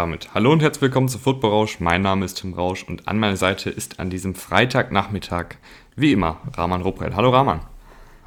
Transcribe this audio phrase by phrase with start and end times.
[0.00, 1.78] Damit hallo und herzlich willkommen zu Football Rausch.
[1.78, 5.56] Mein Name ist Tim Rausch und an meiner Seite ist an diesem Freitagnachmittag
[5.94, 7.14] wie immer Rahman Ruprell.
[7.14, 7.60] Hallo Rahman.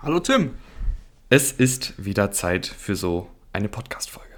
[0.04, 0.52] Hallo Tim.
[1.32, 4.30] Es ist wieder Zeit für so eine Podcast-Folge.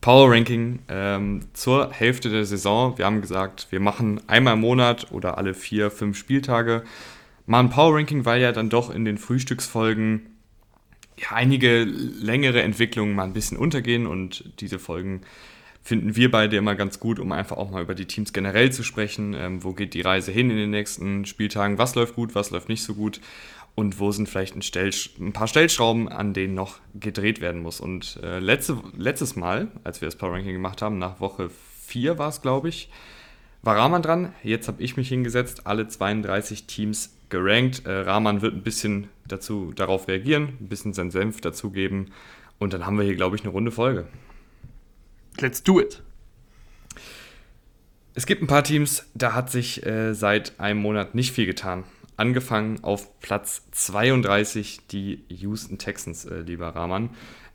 [0.00, 2.98] Power Ranking ähm, zur Hälfte der Saison.
[2.98, 6.82] Wir haben gesagt, wir machen einmal im Monat oder alle vier, fünf Spieltage
[7.46, 10.26] mal ein Power Ranking, weil ja dann doch in den Frühstücksfolgen
[11.18, 15.20] ja, einige längere Entwicklungen mal ein bisschen untergehen und diese Folgen
[15.82, 18.82] finden wir beide immer ganz gut, um einfach auch mal über die Teams generell zu
[18.82, 19.34] sprechen.
[19.34, 21.78] Ähm, wo geht die Reise hin in den nächsten Spieltagen?
[21.78, 23.20] Was läuft gut, was läuft nicht so gut?
[23.74, 27.80] Und wo sind vielleicht ein, Stell, ein paar Stellschrauben, an denen noch gedreht werden muss?
[27.80, 31.48] Und äh, letzte, letztes Mal, als wir das Power Ranking gemacht haben, nach Woche
[31.86, 32.90] 4 war es, glaube ich,
[33.62, 34.32] war Rahman dran.
[34.42, 37.86] Jetzt habe ich mich hingesetzt, alle 32 Teams gerankt.
[37.86, 42.12] Äh, Rahman wird ein bisschen dazu, darauf reagieren, ein bisschen seinen Senf dazugeben.
[42.58, 44.06] Und dann haben wir hier, glaube ich, eine runde Folge.
[45.40, 46.02] Let's do it.
[48.14, 51.84] Es gibt ein paar Teams, da hat sich äh, seit einem Monat nicht viel getan.
[52.16, 57.10] Angefangen auf Platz 32 die Houston Texans, äh, lieber Rahman.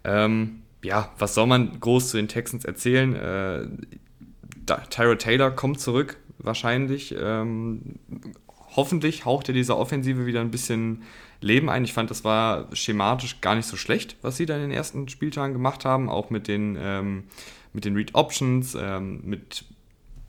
[0.06, 3.16] Ähm, ja, was soll man groß zu den Texans erzählen?
[3.16, 3.67] Äh,
[4.89, 7.14] Tyra Taylor kommt zurück, wahrscheinlich.
[7.20, 8.00] Ähm,
[8.76, 11.04] hoffentlich haucht er dieser Offensive wieder ein bisschen
[11.42, 11.84] Leben ein.
[11.84, 15.09] Ich fand, das war schematisch gar nicht so schlecht, was sie da in den ersten
[15.09, 17.26] Spieltagen gemacht haben, auch mit den ähm,
[17.74, 19.66] mit den Read Options, ähm, mit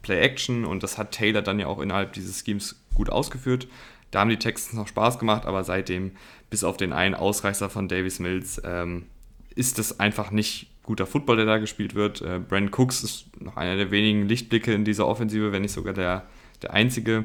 [0.03, 3.69] Play Action und das hat Taylor dann ja auch innerhalb dieses Schemes gut ausgeführt.
[4.11, 6.13] Da haben die Texans noch Spaß gemacht, aber seitdem,
[6.51, 9.07] bis auf den einen Ausreißer von Davis Mills, ähm,
[9.55, 12.21] ist das einfach nicht guter Football, der da gespielt wird.
[12.23, 15.95] Äh, Brandon Cooks ist noch einer der wenigen Lichtblicke in dieser Offensive, wenn nicht sogar
[15.95, 16.27] der,
[16.63, 17.25] der einzige.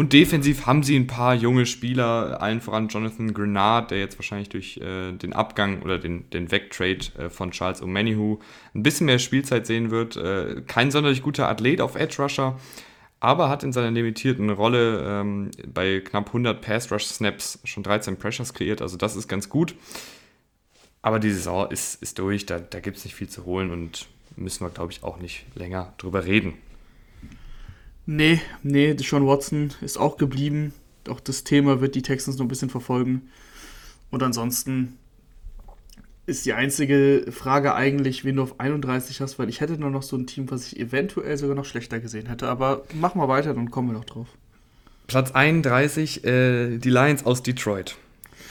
[0.00, 4.48] Und defensiv haben sie ein paar junge Spieler, allen voran Jonathan Grenard, der jetzt wahrscheinlich
[4.48, 8.38] durch äh, den Abgang oder den, den Wegtrade äh, von Charles O'Manihu
[8.74, 10.16] ein bisschen mehr Spielzeit sehen wird.
[10.16, 12.58] Äh, kein sonderlich guter Athlet auf Edge Rusher,
[13.20, 18.16] aber hat in seiner limitierten Rolle ähm, bei knapp 100 Pass Rush Snaps schon 13
[18.16, 19.74] Pressures kreiert, also das ist ganz gut.
[21.02, 24.08] Aber die Saison ist, ist durch, da, da gibt es nicht viel zu holen und
[24.34, 26.54] müssen wir, glaube ich, auch nicht länger drüber reden.
[28.12, 30.72] Nee, nee, Deshaun Watson ist auch geblieben.
[31.08, 33.30] Auch das Thema wird die Texans noch ein bisschen verfolgen.
[34.10, 34.96] Und ansonsten
[36.26, 40.02] ist die einzige Frage eigentlich, wen du auf 31 hast, weil ich hätte nur noch
[40.02, 42.48] so ein Team, was ich eventuell sogar noch schlechter gesehen hätte.
[42.48, 44.26] Aber mach mal weiter, dann kommen wir noch drauf.
[45.06, 47.96] Platz 31, äh, die Lions aus Detroit.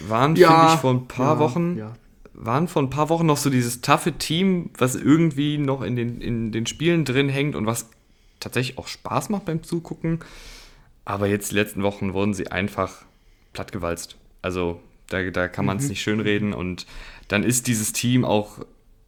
[0.07, 1.93] Waren, ja, finde ich, vor ein paar ja, Wochen, ja.
[2.33, 6.21] waren vor ein paar Wochen noch so dieses taffe Team, was irgendwie noch in den,
[6.21, 7.89] in den Spielen drin hängt und was
[8.39, 10.19] tatsächlich auch Spaß macht beim Zugucken.
[11.05, 13.03] Aber jetzt die letzten Wochen wurden sie einfach
[13.53, 14.17] plattgewalzt.
[14.41, 15.89] Also da, da kann man es mhm.
[15.89, 16.53] nicht schönreden.
[16.53, 16.85] Und
[17.27, 18.59] dann ist dieses Team auch,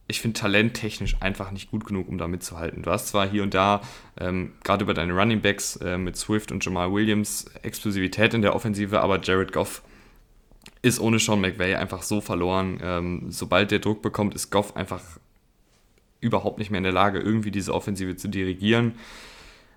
[0.08, 2.84] ich finde, talenttechnisch einfach nicht gut genug, um da mitzuhalten.
[2.84, 3.82] Du hast zwar hier und da,
[4.20, 8.56] ähm, gerade über deine Running Backs äh, mit Swift und Jamal Williams, Explosivität in der
[8.56, 9.84] Offensive, aber Jared Goff
[10.82, 12.80] ist ohne Sean McVay einfach so verloren.
[12.82, 15.02] Ähm, sobald der Druck bekommt, ist Goff einfach
[16.22, 18.94] überhaupt nicht mehr in der Lage, irgendwie diese Offensive zu dirigieren.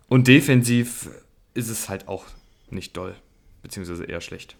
[0.08, 1.10] Und defensiv
[1.54, 2.26] ist es halt auch
[2.70, 3.16] nicht doll,
[3.62, 4.56] beziehungsweise eher schlecht.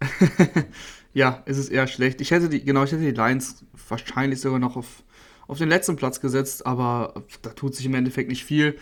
[1.14, 2.20] ja, ist es eher schlecht.
[2.20, 5.04] Ich hätte die, genau, ich hätte die Lions wahrscheinlich sogar noch auf,
[5.46, 8.76] auf den letzten Platz gesetzt, aber da tut sich im Endeffekt nicht viel.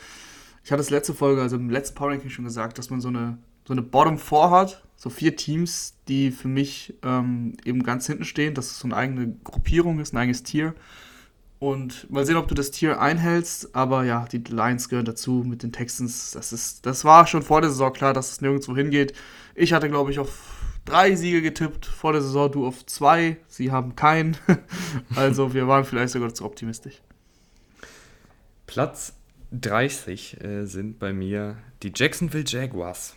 [0.65, 3.09] Ich hatte es letzte Folge, also im letzten Power Ranking schon gesagt, dass man so
[3.09, 8.07] eine, so eine Bottom 4 hat, so vier Teams, die für mich ähm, eben ganz
[8.07, 10.75] hinten stehen, dass es so eine eigene Gruppierung ist, ein eigenes Tier.
[11.65, 13.75] Und mal sehen, ob du das Tier einhältst.
[13.75, 16.33] Aber ja, die Lions gehören dazu mit den Texans.
[16.33, 19.15] Das, ist, das war schon vor der Saison klar, dass es nirgendwo hingeht.
[19.55, 20.29] Ich hatte, glaube ich, auf
[20.85, 23.39] drei Siege getippt vor der Saison, du auf zwei.
[23.49, 24.37] Sie haben keinen.
[25.15, 27.01] also wir waren vielleicht sogar zu optimistisch.
[28.67, 29.15] Platz
[29.53, 33.17] 30 äh, sind bei mir die Jacksonville Jaguars.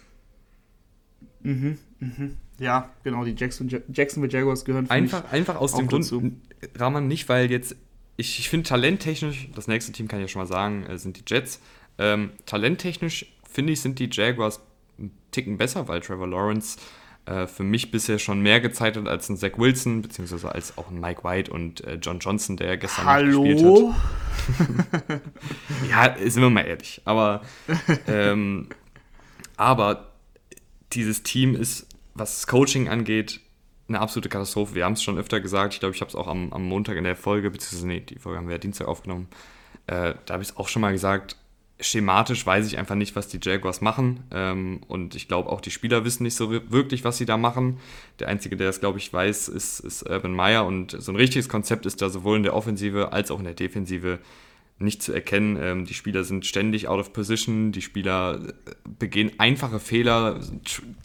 [1.41, 2.37] Mhm, mhm.
[2.59, 6.09] Ja, genau, die Jackson, Jacksonville Jaguars gehören für einfach, Einfach aus dem Grund,
[6.75, 7.75] Rahman, nicht weil jetzt
[8.17, 11.17] ich, ich finde talenttechnisch, das nächste Team kann ich ja schon mal sagen, äh, sind
[11.17, 11.61] die Jets.
[11.99, 14.59] Ähm, talenttechnisch finde ich, sind die Jaguars
[14.97, 16.77] einen Ticken besser, weil Trevor Lawrence
[17.25, 20.89] äh, für mich bisher schon mehr gezeigt hat als ein Zach Wilson, beziehungsweise als auch
[20.89, 23.43] ein Mike White und äh, John Johnson, der gestern Hallo?
[23.43, 23.95] gespielt
[25.09, 25.21] hat.
[26.19, 27.01] ja, sind wir mal ehrlich.
[27.05, 27.41] Aber,
[28.07, 28.69] ähm,
[29.57, 30.13] aber
[30.93, 33.41] dieses Team ist, was das Coaching angeht,
[33.87, 34.75] eine absolute Katastrophe.
[34.75, 35.73] Wir haben es schon öfter gesagt.
[35.73, 38.19] Ich glaube, ich habe es auch am, am, Montag in der Folge, beziehungsweise nee, die
[38.19, 39.27] Folge haben wir ja Dienstag aufgenommen.
[39.87, 41.37] Äh, da habe ich es auch schon mal gesagt.
[41.79, 44.23] Schematisch weiß ich einfach nicht, was die Jaguars machen.
[44.31, 47.79] Ähm, und ich glaube, auch die Spieler wissen nicht so wirklich, was sie da machen.
[48.19, 50.65] Der Einzige, der das, glaube ich, weiß, ist, ist Urban Meyer.
[50.65, 53.53] Und so ein richtiges Konzept ist da sowohl in der Offensive als auch in der
[53.53, 54.19] Defensive
[54.79, 55.57] nicht zu erkennen.
[55.59, 60.39] Ähm, die Spieler sind ständig out of position, die Spieler äh, begehen einfache Fehler,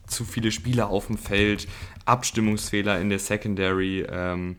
[0.07, 1.69] zu viele Spieler auf dem Feld,
[2.05, 4.57] Abstimmungsfehler in der Secondary, ähm,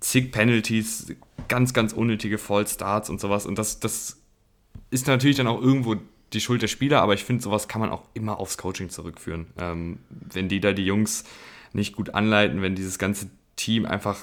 [0.00, 1.14] zig Penalties,
[1.48, 3.46] ganz, ganz unnötige Fallstarts und sowas.
[3.46, 4.18] Und das, das
[4.90, 5.96] ist natürlich dann auch irgendwo
[6.32, 9.46] die Schuld der Spieler, aber ich finde, sowas kann man auch immer aufs Coaching zurückführen.
[9.58, 11.24] Ähm, wenn die da die Jungs
[11.72, 14.18] nicht gut anleiten, wenn dieses ganze Team einfach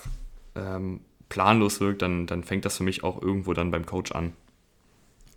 [0.56, 4.34] ähm, planlos wirkt, dann, dann fängt das für mich auch irgendwo dann beim Coach an.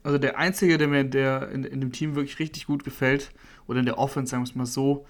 [0.02, 3.32] Also der Einzige, der mir der in, in dem Team wirklich richtig gut gefällt,
[3.66, 5.06] oder in der Offense, sagen wir es mal so,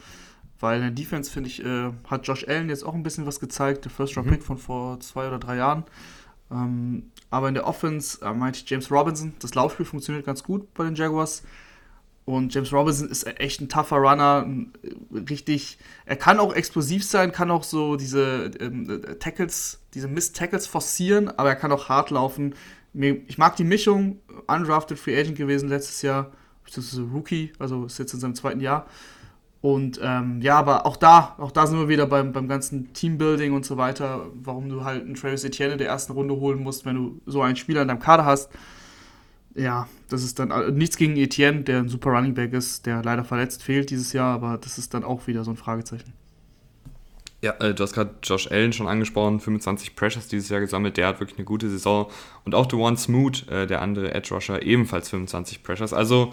[0.58, 3.40] weil in der Defense, finde ich, äh, hat Josh Allen jetzt auch ein bisschen was
[3.40, 4.44] gezeigt, der First-Round-Pick mhm.
[4.44, 5.84] von vor zwei oder drei Jahren.
[6.50, 10.74] Ähm, aber in der Offense äh, meinte ich James Robinson, das Laufspiel funktioniert ganz gut
[10.74, 11.42] bei den Jaguars.
[12.30, 14.46] Und James Robinson ist echt ein tougher Runner,
[15.28, 15.78] richtig.
[16.06, 21.48] Er kann auch explosiv sein, kann auch so diese ähm, Tackles, diese Miss-Tackles forcieren, aber
[21.48, 22.54] er kann auch hart laufen.
[22.92, 26.30] Ich mag die Mischung, undrafted Free Agent gewesen letztes Jahr,
[26.64, 28.86] beziehungsweise Rookie, also ist jetzt in seinem zweiten Jahr.
[29.60, 33.52] Und ähm, ja, aber auch da, auch da sind wir wieder beim, beim ganzen Teambuilding
[33.52, 36.86] und so weiter, warum du halt einen Travis Etienne in der ersten Runde holen musst,
[36.86, 38.50] wenn du so einen Spieler in deinem Kader hast
[39.60, 43.02] ja, das ist dann äh, nichts gegen Etienne, der ein super Running Back ist, der
[43.02, 46.12] leider verletzt fehlt dieses Jahr, aber das ist dann auch wieder so ein Fragezeichen.
[47.42, 51.06] Ja, äh, du hast gerade Josh Allen schon angesprochen, 25 Pressures dieses Jahr gesammelt, der
[51.06, 52.10] hat wirklich eine gute Saison.
[52.44, 55.92] Und auch Dewan Smoot, äh, der andere Edge Rusher, ebenfalls 25 Pressures.
[55.92, 56.32] Also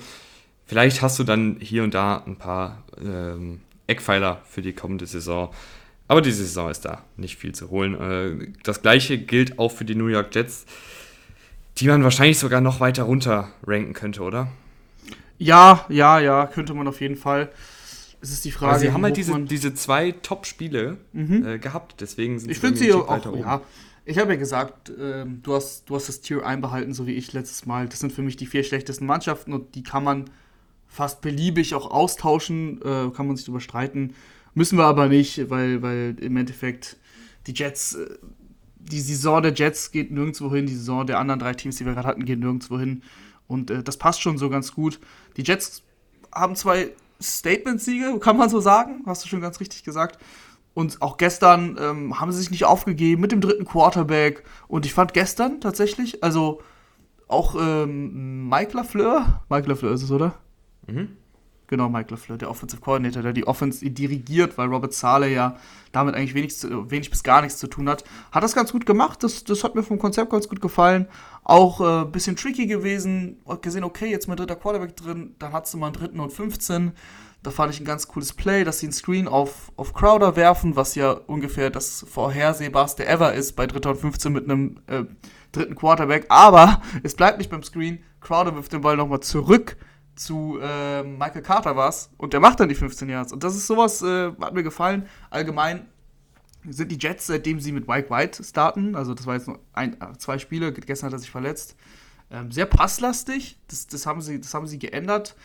[0.66, 5.54] vielleicht hast du dann hier und da ein paar ähm, Eckpfeiler für die kommende Saison.
[6.10, 8.56] Aber diese Saison ist da nicht viel zu holen.
[8.64, 10.66] Das gleiche gilt auch für die New York Jets
[11.78, 14.48] die man wahrscheinlich sogar noch weiter runter ranken könnte, oder?
[15.38, 17.52] Ja, ja, ja, könnte man auf jeden Fall.
[18.20, 18.74] Es ist die Frage.
[18.74, 21.46] Also sie haben halt diese, diese zwei Top-Spiele mhm.
[21.46, 23.42] äh, gehabt, deswegen sind ich sie, sie auch, weiter oben.
[23.42, 23.62] Ja,
[24.06, 27.34] ich habe ja gesagt, äh, du, hast, du hast das Tier einbehalten, so wie ich
[27.34, 27.88] letztes Mal.
[27.88, 30.30] Das sind für mich die vier schlechtesten Mannschaften und die kann man
[30.88, 34.16] fast beliebig auch austauschen, äh, kann man sich darüber streiten.
[34.56, 36.98] Müssen wir aber nicht, weil, weil im Endeffekt
[37.46, 38.08] die Jets äh,
[38.88, 41.94] die Saison der Jets geht nirgendwo hin, die Saison der anderen drei Teams, die wir
[41.94, 43.04] gerade hatten, geht nirgendwo hin.
[43.48, 45.00] Und äh, das passt schon so ganz gut.
[45.38, 45.84] Die Jets
[46.34, 46.92] haben zwei
[47.22, 50.20] Statement-Siege, kann man so sagen, hast du schon ganz richtig gesagt.
[50.74, 54.44] Und auch gestern ähm, haben sie sich nicht aufgegeben mit dem dritten Quarterback.
[54.68, 56.62] Und ich fand gestern tatsächlich, also
[57.28, 60.36] auch ähm, Mike LaFleur, Mike LaFleur ist es, oder?
[60.86, 61.18] Mhm.
[61.68, 65.58] Genau, Mike LaFleur, der Offensive Coordinator, der die Offense dirigiert, weil Robert Saleh ja
[65.92, 68.06] damit eigentlich wenig, wenig bis gar nichts zu tun hat.
[68.32, 71.10] Hat das ganz gut gemacht, das, das hat mir vom Konzept ganz gut gefallen.
[71.44, 75.68] Auch ein äh, bisschen tricky gewesen, gesehen, okay, jetzt mit dritter Quarterback drin, dann hat
[75.68, 76.94] sie mal einen dritten und 15.
[77.44, 80.78] Da fand ich ein ganz cooles Play, dass sie einen Screen auf, auf Crowder werfen,
[80.78, 85.04] was ja ungefähr das vorhersehbarste ever ist bei dritter und 15 mit einem äh,
[85.52, 86.28] dritten Quarterback.
[86.30, 88.00] Aber es bleibt nicht beim Screen.
[88.22, 89.76] Crowder wirft den Ball nochmal zurück
[90.20, 93.34] zu äh, Michael Carter war es und der macht dann die 15 Yards.
[93.34, 95.08] Und das ist sowas, äh, hat mir gefallen.
[95.30, 95.86] Allgemein
[96.68, 99.94] sind die Jets, seitdem sie mit Mike White starten, also das war jetzt nur ein,
[100.02, 101.76] äh, zwei Spiele, gestern hat er sich verletzt,
[102.32, 103.58] ähm, sehr passlastig.
[103.68, 105.36] Das, das, haben sie, das haben sie geändert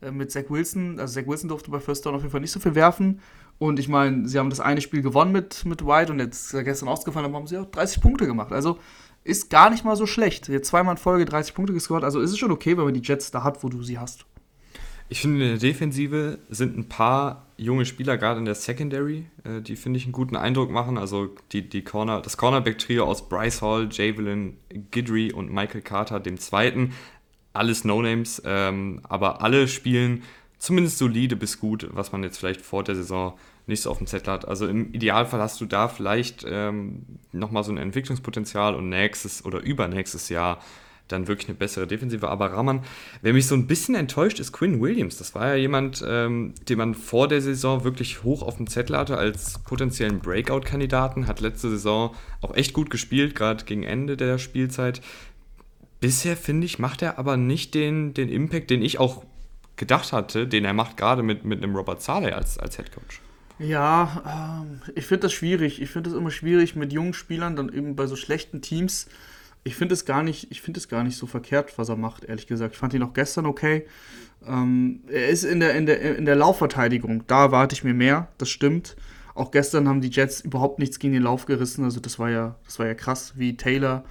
[0.00, 0.98] äh, mit Zach Wilson.
[0.98, 3.20] Also Zach Wilson durfte bei First Down auf jeden Fall nicht so viel werfen.
[3.58, 6.64] Und ich meine, sie haben das eine Spiel gewonnen mit, mit White und jetzt er
[6.64, 8.52] gestern ausgefallen, haben sie auch 30 Punkte gemacht.
[8.52, 8.78] Also
[9.24, 10.48] ist gar nicht mal so schlecht.
[10.48, 13.02] Jetzt zweimal in Folge 30 Punkte gescored, also ist es schon okay, wenn man die
[13.02, 14.26] Jets da hat, wo du sie hast.
[15.08, 19.60] Ich finde, in der Defensive sind ein paar junge Spieler, gerade in der Secondary, äh,
[19.60, 20.98] die, finde ich, einen guten Eindruck machen.
[20.98, 24.56] Also die, die Corner, das Cornerback-Trio aus Bryce Hall, Javelin,
[24.90, 26.92] Gidry und Michael Carter, dem zweiten.
[27.52, 30.22] Alles No-Names, ähm, aber alle spielen
[30.62, 34.06] zumindest solide bis gut, was man jetzt vielleicht vor der Saison nicht so auf dem
[34.06, 34.46] Zettel hat.
[34.46, 39.60] Also im Idealfall hast du da vielleicht ähm, nochmal so ein Entwicklungspotenzial und nächstes oder
[39.60, 40.60] übernächstes Jahr
[41.12, 42.28] dann wirklich eine bessere Defensive.
[42.28, 42.82] Aber Raman,
[43.20, 45.18] wer mich so ein bisschen enttäuscht, ist Quinn Williams.
[45.18, 48.96] Das war ja jemand, ähm, den man vor der Saison wirklich hoch auf dem Zettel
[48.96, 51.26] hatte als potenziellen Breakout-Kandidaten.
[51.26, 55.00] Hat letzte Saison auch echt gut gespielt, gerade gegen Ende der Spielzeit.
[56.00, 59.24] Bisher, finde ich, macht er aber nicht den, den Impact, den ich auch
[59.76, 63.20] gedacht hatte, den er macht, gerade mit, mit einem Robert Saleh als, als Head Coach.
[63.58, 65.80] Ja, ähm, ich finde das schwierig.
[65.80, 69.08] Ich finde es immer schwierig mit jungen Spielern, dann eben bei so schlechten Teams.
[69.64, 72.24] Ich finde es gar nicht, ich finde es gar nicht so verkehrt, was er macht,
[72.24, 72.74] ehrlich gesagt.
[72.74, 73.86] Ich fand ihn auch gestern okay.
[74.46, 78.28] Ähm, er ist in der, in, der, in der Laufverteidigung, da erwarte ich mir mehr,
[78.38, 78.96] das stimmt.
[79.34, 81.84] Auch gestern haben die Jets überhaupt nichts gegen den Lauf gerissen.
[81.84, 84.04] Also das war ja, das war ja krass, wie Taylor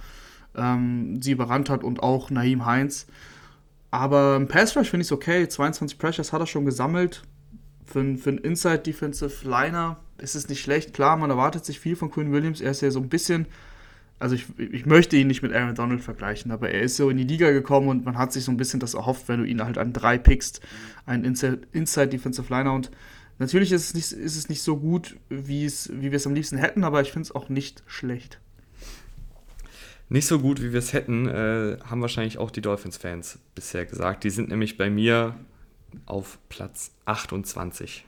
[0.56, 3.06] ähm, sie überrannt hat und auch Naheem Heinz.
[3.90, 5.46] Aber im Pass Rush finde ich es okay.
[5.46, 7.22] 22 Pressures hat er schon gesammelt
[7.92, 10.94] für, für einen Inside Defensive Liner ist es nicht schlecht.
[10.94, 12.60] Klar, man erwartet sich viel von Quinn Williams.
[12.60, 13.46] Er ist ja so ein bisschen
[14.18, 17.16] also ich, ich möchte ihn nicht mit Aaron Donald vergleichen, aber er ist so in
[17.16, 19.62] die Liga gekommen und man hat sich so ein bisschen das erhofft, wenn du ihn
[19.62, 20.60] halt an drei pickst,
[21.06, 22.90] einen Inside, Inside Defensive Liner und
[23.38, 26.34] natürlich ist es nicht, ist es nicht so gut, wie, es, wie wir es am
[26.34, 28.38] liebsten hätten, aber ich finde es auch nicht schlecht.
[30.08, 34.24] Nicht so gut, wie wir es hätten, äh, haben wahrscheinlich auch die Dolphins-Fans bisher gesagt.
[34.24, 35.34] Die sind nämlich bei mir
[36.06, 38.04] auf Platz 28.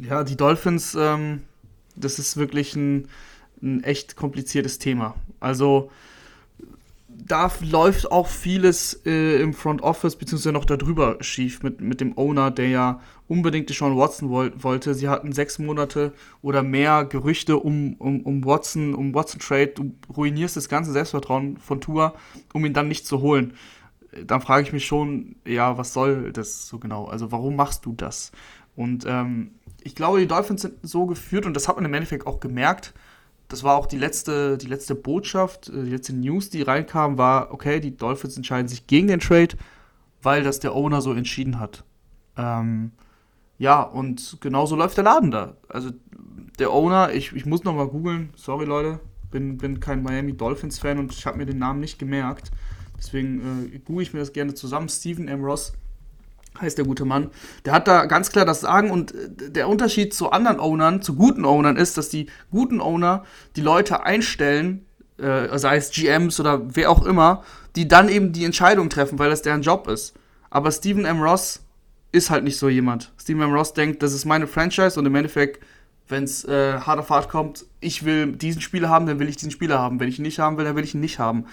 [0.00, 1.42] Ja, die Dolphins, ähm,
[1.96, 3.08] das ist wirklich ein
[3.64, 5.14] ein echt kompliziertes Thema.
[5.40, 5.90] Also
[7.26, 12.16] da läuft auch vieles äh, im Front Office beziehungsweise noch darüber schief mit, mit dem
[12.18, 14.94] Owner, der ja unbedingt Sean Watson woll wollte.
[14.94, 19.68] Sie hatten sechs Monate oder mehr Gerüchte um, um, um Watson, um Watson Trade.
[19.68, 22.14] Du ruinierst das ganze Selbstvertrauen von Tour,
[22.52, 23.54] um ihn dann nicht zu holen.
[24.26, 27.06] Dann frage ich mich schon, ja, was soll das so genau?
[27.06, 28.32] Also warum machst du das?
[28.76, 29.52] Und ähm,
[29.82, 32.92] ich glaube, die Dolphins sind so geführt und das hat man im Endeffekt auch gemerkt
[33.48, 37.52] das war auch die letzte, die letzte Botschaft, äh, die letzte News, die reinkam, war,
[37.52, 39.56] okay, die Dolphins entscheiden sich gegen den Trade,
[40.22, 41.84] weil das der Owner so entschieden hat.
[42.36, 42.92] Ähm,
[43.58, 45.56] ja, und genauso läuft der Laden da.
[45.68, 45.90] Also
[46.58, 50.98] der Owner, ich, ich muss nochmal googeln, sorry Leute, bin, bin kein Miami Dolphins Fan
[50.98, 52.50] und ich habe mir den Namen nicht gemerkt.
[52.96, 54.88] Deswegen äh, google ich mir das gerne zusammen.
[54.88, 55.44] Stephen M.
[55.44, 55.72] Ross
[56.60, 57.30] heißt der gute Mann,
[57.64, 61.14] der hat da ganz klar das Sagen und äh, der Unterschied zu anderen Ownern, zu
[61.14, 63.24] guten Ownern ist, dass die guten Owner
[63.56, 64.86] die Leute einstellen,
[65.18, 67.42] äh, sei es GMs oder wer auch immer,
[67.76, 70.14] die dann eben die Entscheidung treffen, weil das deren Job ist.
[70.50, 71.20] Aber Stephen M.
[71.20, 71.64] Ross
[72.12, 73.12] ist halt nicht so jemand.
[73.20, 73.52] Stephen M.
[73.52, 75.60] Ross denkt, das ist meine Franchise und im Endeffekt,
[76.06, 79.36] wenn es äh, hart auf hart kommt, ich will diesen Spieler haben, dann will ich
[79.36, 79.98] diesen Spieler haben.
[79.98, 81.46] Wenn ich ihn nicht haben will, dann will ich ihn nicht haben.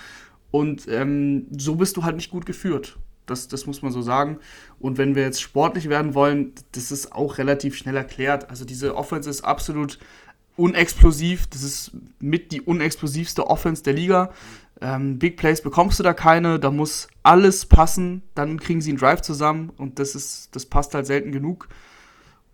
[0.51, 2.97] Und ähm, so bist du halt nicht gut geführt.
[3.25, 4.39] Das, das muss man so sagen.
[4.79, 8.49] Und wenn wir jetzt sportlich werden wollen, das ist auch relativ schnell erklärt.
[8.49, 9.99] Also diese Offense ist absolut
[10.57, 11.47] unexplosiv.
[11.47, 14.31] Das ist mit die unexplosivste Offense der Liga.
[14.81, 18.97] Ähm, Big Plays bekommst du da keine, da muss alles passen, dann kriegen sie einen
[18.97, 21.67] Drive zusammen und das ist, das passt halt selten genug.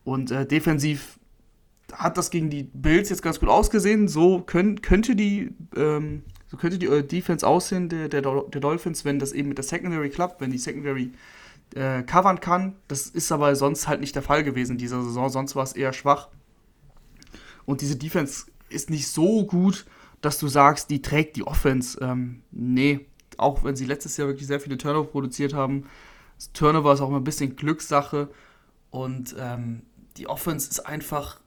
[0.03, 1.19] Und äh, defensiv
[1.93, 4.09] hat das gegen die Bills jetzt ganz gut ausgesehen.
[4.09, 9.19] So können, könnte die ähm, so könnte die Defense aussehen der, der, der Dolphins, wenn
[9.19, 11.11] das eben mit der Secondary klappt, wenn die Secondary
[11.75, 12.75] äh, covern kann.
[12.87, 15.29] Das ist aber sonst halt nicht der Fall gewesen in dieser Saison.
[15.29, 16.29] Sonst war es eher schwach.
[17.65, 19.85] Und diese Defense ist nicht so gut,
[20.21, 21.99] dass du sagst, die trägt die Offense.
[22.01, 23.05] Ähm, nee,
[23.37, 25.85] auch wenn sie letztes Jahr wirklich sehr viele Turnover produziert haben.
[26.37, 28.29] Das Turnover ist auch immer ein bisschen Glückssache.
[28.89, 29.81] Und ähm,
[30.15, 31.41] die Offense ist einfach,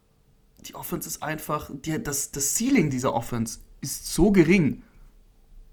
[0.66, 4.82] die Offense ist einfach, die, das, das Ceiling dieser Offense ist so gering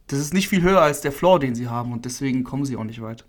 [0.08, 2.76] das ist nicht viel höher als der Floor, den sie haben und deswegen kommen sie
[2.78, 3.26] auch nicht weit.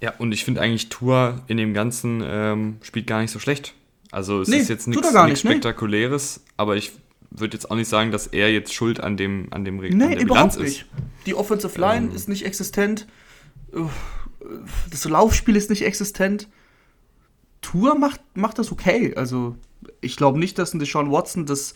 [0.00, 3.74] Ja, und ich finde eigentlich Tour in dem Ganzen ähm, spielt gar nicht so schlecht.
[4.10, 6.52] Also es nee, ist jetzt nichts Spektakuläres, nee.
[6.56, 6.92] aber ich
[7.30, 10.04] würde jetzt auch nicht sagen, dass er jetzt schuld an dem an dem Regen nee,
[10.04, 10.86] an der überhaupt Bilanz nicht.
[11.24, 12.14] Die Offensive Line ähm.
[12.14, 13.06] ist nicht existent.
[14.90, 16.48] Das Laufspiel ist nicht existent.
[17.62, 19.14] Tour macht, macht das okay.
[19.14, 19.56] Also
[20.00, 21.74] ich glaube nicht, dass ein Deshaun Watson das,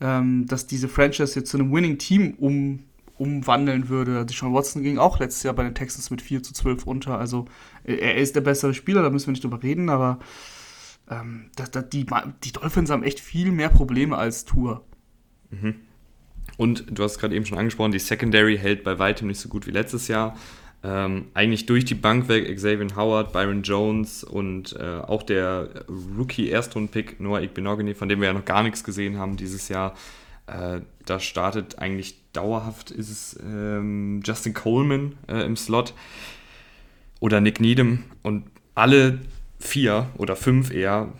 [0.00, 2.84] ähm, dass diese Franchise jetzt zu einem Winning Team um
[3.22, 4.26] umwandeln würde.
[4.26, 7.18] Deshaun Watson ging auch letztes Jahr bei den Texans mit 4 zu 12 unter.
[7.18, 7.46] Also
[7.84, 10.18] er ist der bessere Spieler, da müssen wir nicht drüber reden, aber
[11.08, 12.06] ähm, das, das, die,
[12.44, 14.84] die Dolphins haben echt viel mehr Probleme als Tour.
[15.50, 15.76] Mhm.
[16.56, 19.66] Und du hast gerade eben schon angesprochen, die Secondary hält bei weitem nicht so gut
[19.66, 20.36] wie letztes Jahr.
[20.84, 25.84] Ähm, eigentlich durch die Bank weg Xavier Howard, Byron Jones und äh, auch der
[26.18, 29.94] Rookie-Erstrunden-Pick Noah Igbenogany, von dem wir ja noch gar nichts gesehen haben dieses Jahr,
[30.48, 35.94] äh, da startet eigentlich dauerhaft ist es ähm, Justin Coleman äh, im Slot
[37.20, 39.20] oder Nick Needham und alle
[39.58, 41.12] vier oder fünf eher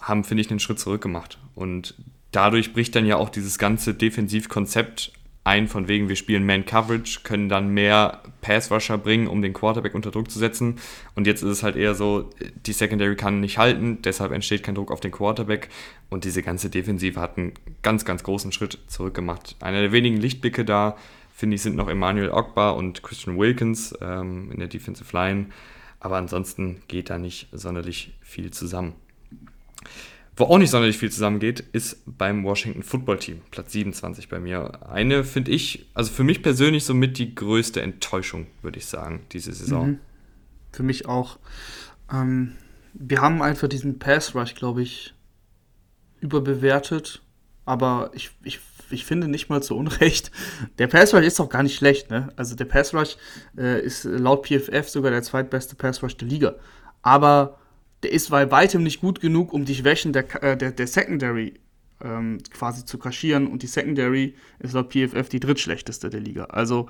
[0.00, 1.38] haben, finde ich, einen Schritt zurück gemacht.
[1.54, 1.94] Und
[2.30, 5.12] dadurch bricht dann ja auch dieses ganze Defensivkonzept
[5.44, 10.12] ein, von wegen wir spielen Man-Coverage, können dann mehr Pass-Rusher bringen, um den Quarterback unter
[10.12, 10.76] Druck zu setzen.
[11.16, 12.30] Und jetzt ist es halt eher so,
[12.66, 15.68] die Secondary kann nicht halten, deshalb entsteht kein Druck auf den Quarterback.
[16.10, 19.56] Und diese ganze Defensive hat einen ganz, ganz großen Schritt zurück gemacht.
[19.60, 20.96] Einer der wenigen Lichtblicke da,
[21.34, 25.46] finde ich, sind noch Emmanuel Ogba und Christian Wilkins ähm, in der Defensive Line.
[25.98, 28.94] Aber ansonsten geht da nicht sonderlich viel zusammen.
[30.34, 34.88] Wo auch nicht sonderlich viel zusammengeht, ist beim Washington Football Team, Platz 27 bei mir.
[34.88, 39.52] Eine finde ich, also für mich persönlich somit die größte Enttäuschung, würde ich sagen, diese
[39.52, 39.88] Saison.
[39.88, 39.98] Mhm.
[40.72, 41.38] Für mich auch.
[42.10, 42.52] Ähm,
[42.94, 45.14] wir haben einfach diesen Pass Rush, glaube ich,
[46.20, 47.20] überbewertet,
[47.66, 48.58] aber ich, ich,
[48.88, 50.30] ich finde nicht mal zu Unrecht.
[50.78, 52.32] Der Pass Rush ist auch gar nicht schlecht, ne?
[52.36, 53.16] Also der Pass Rush
[53.58, 56.54] äh, ist laut PFF sogar der zweitbeste Pass Rush der Liga.
[57.02, 57.58] Aber
[58.02, 61.54] der ist bei weitem nicht gut genug, um die Schwächen der, äh, der, der Secondary
[62.02, 66.44] ähm, quasi zu kaschieren und die Secondary ist laut PFF die drittschlechteste der Liga.
[66.44, 66.88] Also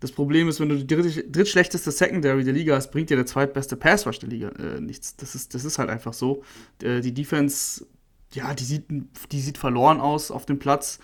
[0.00, 3.76] das Problem ist, wenn du die drittschlechteste Secondary der Liga hast, bringt dir der zweitbeste
[3.76, 5.16] Pass Rush der Liga äh, nichts.
[5.16, 6.42] Das ist, das ist halt einfach so.
[6.82, 7.86] Äh, die Defense,
[8.32, 8.84] ja, die sieht,
[9.32, 10.98] die sieht verloren aus auf dem Platz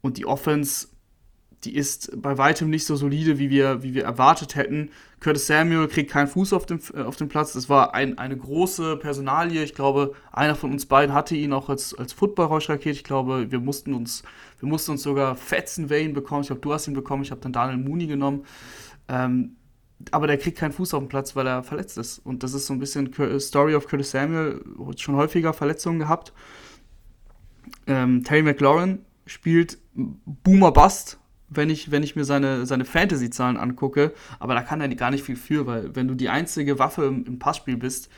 [0.00, 0.88] und die Offense
[1.66, 4.90] die ist bei weitem nicht so solide, wie wir, wie wir erwartet hätten.
[5.18, 7.54] Curtis Samuel kriegt keinen Fuß auf dem, äh, auf dem Platz.
[7.54, 9.64] Das war ein, eine große Personalie.
[9.64, 12.90] Ich glaube, einer von uns beiden hatte ihn auch als, als Football-Rauschrakete.
[12.90, 14.22] Ich glaube, wir mussten uns,
[14.60, 16.42] wir mussten uns sogar Fetzen Wayne bekommen.
[16.42, 17.24] Ich glaube, du hast ihn bekommen.
[17.24, 18.44] Ich habe dann Daniel Mooney genommen.
[19.08, 19.56] Ähm,
[20.12, 22.18] aber der kriegt keinen Fuß auf dem Platz, weil er verletzt ist.
[22.18, 24.62] Und das ist so ein bisschen Story of Curtis Samuel.
[24.96, 26.32] Schon häufiger Verletzungen gehabt.
[27.88, 34.12] Ähm, Terry McLaurin spielt Boomer Bust wenn ich, wenn ich mir seine, seine Fantasy-Zahlen angucke,
[34.38, 37.24] aber da kann er gar nicht viel für, weil wenn du die einzige Waffe im,
[37.24, 38.08] im Passspiel bist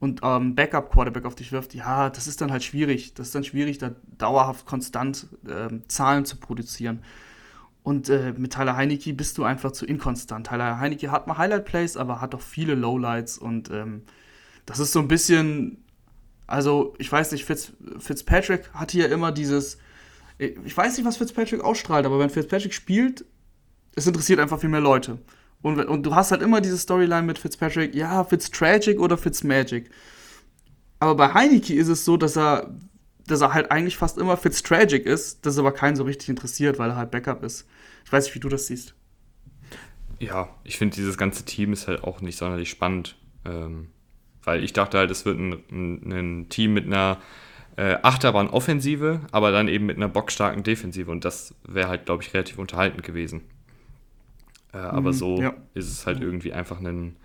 [0.00, 3.14] und ähm, Backup-Quarterback auf dich wirft, ja, das ist dann halt schwierig.
[3.14, 7.02] Das ist dann schwierig, da dauerhaft konstant ähm, Zahlen zu produzieren.
[7.84, 10.48] Und äh, mit Tyler Heinecke bist du einfach zu inkonstant.
[10.48, 14.02] Tyler Heinecke hat mal Highlight-Plays, aber hat auch viele Lowlights und ähm,
[14.66, 15.84] das ist so ein bisschen,
[16.46, 19.78] also ich weiß nicht, Fitz, Fitzpatrick hat hier immer dieses,
[20.42, 23.24] ich weiß nicht, was Fitzpatrick ausstrahlt, aber wenn Fitzpatrick spielt,
[23.94, 25.18] es interessiert einfach viel mehr Leute.
[25.62, 29.90] Und, und du hast halt immer diese Storyline mit Fitzpatrick, ja, Fitztragic oder Fitzmagic.
[30.98, 32.74] Aber bei Heineke ist es so, dass er,
[33.26, 36.90] dass er halt eigentlich fast immer Fitztragic ist, das aber keinen so richtig interessiert, weil
[36.90, 37.68] er halt Backup ist.
[38.04, 38.94] Ich weiß nicht, wie du das siehst.
[40.18, 43.16] Ja, ich finde, dieses ganze Team ist halt auch nicht sonderlich spannend.
[43.44, 43.88] Ähm,
[44.44, 47.20] weil ich dachte halt, es wird ein, ein, ein Team mit einer
[47.76, 51.10] äh, Achterbahn-Offensive, aber dann eben mit einer bockstarken Defensive.
[51.10, 53.42] Und das wäre halt, glaube ich, relativ unterhaltend gewesen.
[54.72, 55.54] Äh, aber mhm, so ja.
[55.74, 57.16] ist es halt irgendwie einfach ein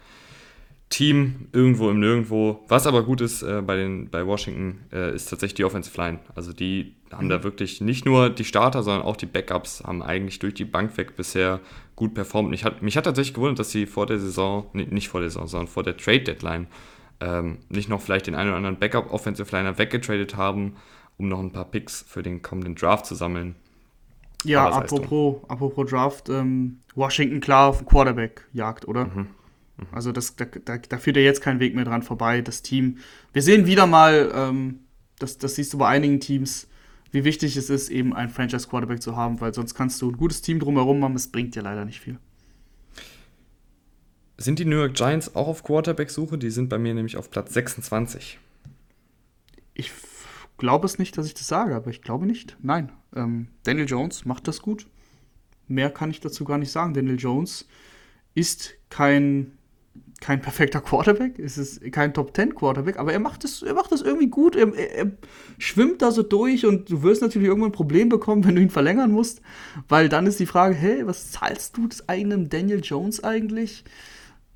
[0.89, 2.63] Team irgendwo im Nirgendwo.
[2.69, 6.19] Was aber gut ist äh, bei, den, bei Washington, äh, ist tatsächlich die Offensive Line.
[6.33, 7.29] Also die haben mhm.
[7.29, 10.97] da wirklich nicht nur die Starter, sondern auch die Backups haben eigentlich durch die Bank
[10.97, 11.59] weg bisher
[11.95, 12.49] gut performt.
[12.49, 15.29] Mich hat, mich hat tatsächlich gewundert, dass sie vor der Saison, nee, nicht vor der
[15.29, 16.67] Saison, sondern vor der Trade-Deadline
[17.19, 20.75] ähm, nicht noch vielleicht den einen oder anderen Backup-Offensive Liner weggetradet haben,
[21.17, 23.55] um noch ein paar Picks für den kommenden Draft zu sammeln.
[24.43, 29.05] Ja, apropos, apropos Draft, ähm, Washington klar auf Quarterback jagt, oder?
[29.05, 29.27] Mhm.
[29.77, 29.85] Mhm.
[29.91, 32.41] Also das, da, da, da, führt ja jetzt kein Weg mehr dran vorbei.
[32.41, 32.97] Das Team,
[33.33, 34.81] wir sehen wieder mal, ähm,
[35.19, 36.67] das, das siehst du bei einigen Teams,
[37.11, 40.41] wie wichtig es ist, eben einen Franchise-Quarterback zu haben, weil sonst kannst du ein gutes
[40.41, 42.19] Team drumherum haben, es bringt dir leider nicht viel.
[44.37, 46.37] Sind die New York Giants auch auf Quarterback-Suche?
[46.37, 48.37] Die sind bei mir nämlich auf Platz 26.
[49.73, 49.91] Ich
[50.57, 52.55] glaube es nicht, dass ich das sage, aber ich glaube nicht.
[52.61, 52.91] Nein.
[53.15, 54.87] Ähm, Daniel Jones macht das gut.
[55.67, 56.93] Mehr kann ich dazu gar nicht sagen.
[56.93, 57.67] Daniel Jones
[58.35, 59.57] ist kein,
[60.21, 63.91] kein perfekter Quarterback, es ist kein Top 10 Quarterback, aber er macht es er macht
[63.91, 64.55] das irgendwie gut.
[64.55, 65.11] Er, er,
[65.57, 68.69] schwimmt da so durch und du wirst natürlich irgendwann ein Problem bekommen, wenn du ihn
[68.69, 69.41] verlängern musst,
[69.87, 73.83] weil dann ist die Frage, hey, was zahlst du eigenen Daniel Jones eigentlich?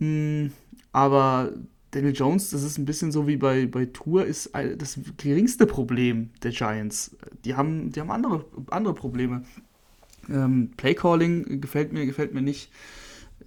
[0.01, 0.51] Hm,
[0.91, 1.53] aber
[1.91, 6.31] Daniel Jones, das ist ein bisschen so wie bei, bei Tour, ist das geringste Problem
[6.41, 7.15] der Giants.
[7.45, 9.43] Die haben, die haben andere, andere Probleme.
[10.29, 12.71] Ähm, Playcalling gefällt mir, gefällt mir nicht.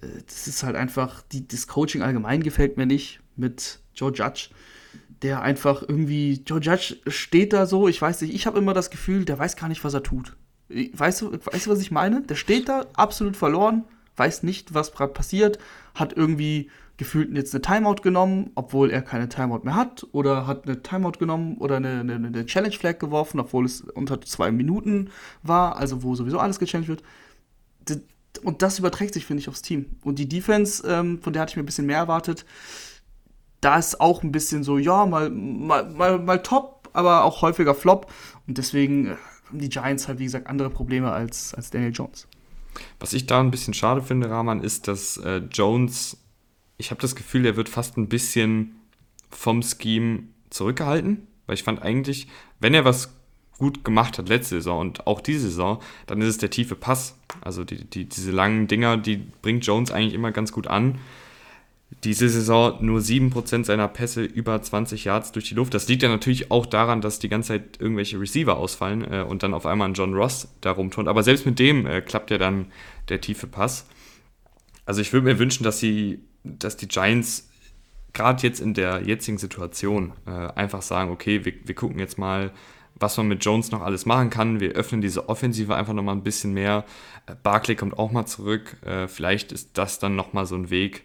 [0.01, 4.49] Äh, das ist halt einfach, die, das Coaching allgemein gefällt mir nicht mit Joe Judge,
[5.21, 8.89] der einfach irgendwie, Joe Judge steht da so, ich weiß nicht, ich habe immer das
[8.91, 10.35] Gefühl, der weiß gar nicht, was er tut.
[10.69, 12.21] Weißt du, weißt du, was ich meine?
[12.21, 13.83] Der steht da absolut verloren,
[14.17, 15.59] weiß nicht, was gerade passiert,
[15.93, 20.65] hat irgendwie gefühlt jetzt eine Timeout genommen, obwohl er keine Timeout mehr hat, oder hat
[20.65, 25.09] eine Timeout genommen oder eine, eine, eine Challenge Flag geworfen, obwohl es unter zwei Minuten
[25.43, 27.03] war, also wo sowieso alles gechallenged wird.
[28.43, 29.97] Und das überträgt sich, finde ich, aufs Team.
[30.03, 32.45] Und die Defense, ähm, von der hatte ich mir ein bisschen mehr erwartet,
[33.61, 37.73] da ist auch ein bisschen so, ja, mal, mal, mal, mal top, aber auch häufiger
[37.73, 38.11] Flop.
[38.47, 39.15] Und deswegen äh,
[39.47, 42.27] haben die Giants halt, wie gesagt, andere Probleme als, als Daniel Jones.
[42.99, 46.17] Was ich da ein bisschen schade finde, Rahman, ist, dass äh, Jones,
[46.77, 48.75] ich habe das Gefühl, er wird fast ein bisschen
[49.29, 52.27] vom Scheme zurückgehalten, weil ich fand eigentlich,
[52.59, 53.13] wenn er was
[53.57, 57.17] gut gemacht hat letzte Saison und auch diese Saison, dann ist es der tiefe Pass.
[57.41, 60.99] Also die, die, diese langen Dinger, die bringt Jones eigentlich immer ganz gut an
[62.03, 65.73] diese Saison nur 7% seiner Pässe über 20 Yards durch die Luft.
[65.73, 69.43] Das liegt ja natürlich auch daran, dass die ganze Zeit irgendwelche Receiver ausfallen äh, und
[69.43, 71.07] dann auf einmal ein John Ross da rumturnt.
[71.07, 72.67] Aber selbst mit dem äh, klappt ja dann
[73.09, 73.87] der tiefe Pass.
[74.85, 77.49] Also ich würde mir wünschen, dass sie, dass die Giants
[78.13, 82.51] gerade jetzt in der jetzigen Situation äh, einfach sagen, okay, wir, wir gucken jetzt mal,
[82.95, 84.59] was man mit Jones noch alles machen kann.
[84.59, 86.85] Wir öffnen diese Offensive einfach nochmal ein bisschen mehr.
[87.25, 88.77] Äh, Barclay kommt auch mal zurück.
[88.85, 91.03] Äh, vielleicht ist das dann nochmal so ein Weg,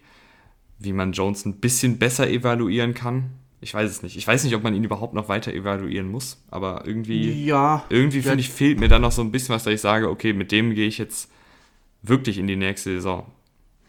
[0.81, 3.31] wie man Jones ein bisschen besser evaluieren kann.
[3.61, 4.17] Ich weiß es nicht.
[4.17, 8.23] Ich weiß nicht, ob man ihn überhaupt noch weiter evaluieren muss, aber irgendwie, ja, irgendwie
[8.23, 10.51] finde ich, fehlt mir da noch so ein bisschen was, da ich sage, okay, mit
[10.51, 11.31] dem gehe ich jetzt
[12.03, 13.27] wirklich in die nächste Saison.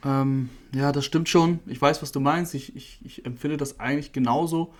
[0.03, 1.59] Ähm, ja, das stimmt schon.
[1.67, 2.53] Ich weiß, was du meinst.
[2.53, 4.73] Ich, ich, ich empfinde das eigentlich genauso.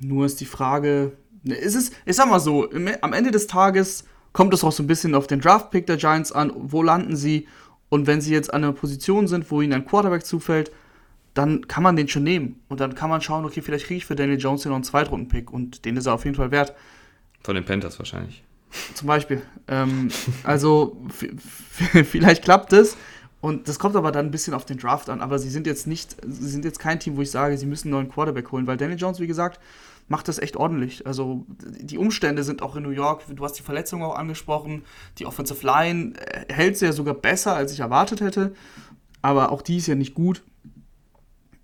[0.00, 1.12] Nur ist die Frage,
[1.44, 2.68] ne, ist es, ich sag mal so,
[3.00, 6.32] am Ende des Tages kommt es auch so ein bisschen auf den Draft-Pick der Giants
[6.32, 6.52] an.
[6.56, 7.46] Wo landen sie?
[7.92, 10.72] Und wenn sie jetzt an einer Position sind, wo ihnen ein Quarterback zufällt,
[11.34, 12.58] dann kann man den schon nehmen.
[12.70, 15.52] Und dann kann man schauen, okay, vielleicht kriege ich für Daniel Jones noch einen Zweitrunden-Pick
[15.52, 16.72] und den ist er auf jeden Fall wert.
[17.44, 18.44] Von den Panthers wahrscheinlich.
[18.94, 19.42] Zum Beispiel.
[19.68, 20.08] Ähm,
[20.42, 21.04] also
[22.04, 22.96] vielleicht klappt es.
[23.42, 25.20] Und das kommt aber dann ein bisschen auf den Draft an.
[25.20, 27.88] Aber sie sind jetzt nicht, sie sind jetzt kein Team, wo ich sage, sie müssen
[27.88, 29.60] einen neuen Quarterback holen, weil Daniel Jones, wie gesagt,
[30.12, 31.06] macht das echt ordentlich.
[31.06, 34.84] Also die Umstände sind auch in New York, du hast die Verletzung auch angesprochen,
[35.18, 38.54] die Offensive Line äh, hält sie ja sogar besser, als ich erwartet hätte.
[39.22, 40.42] Aber auch die ist ja nicht gut.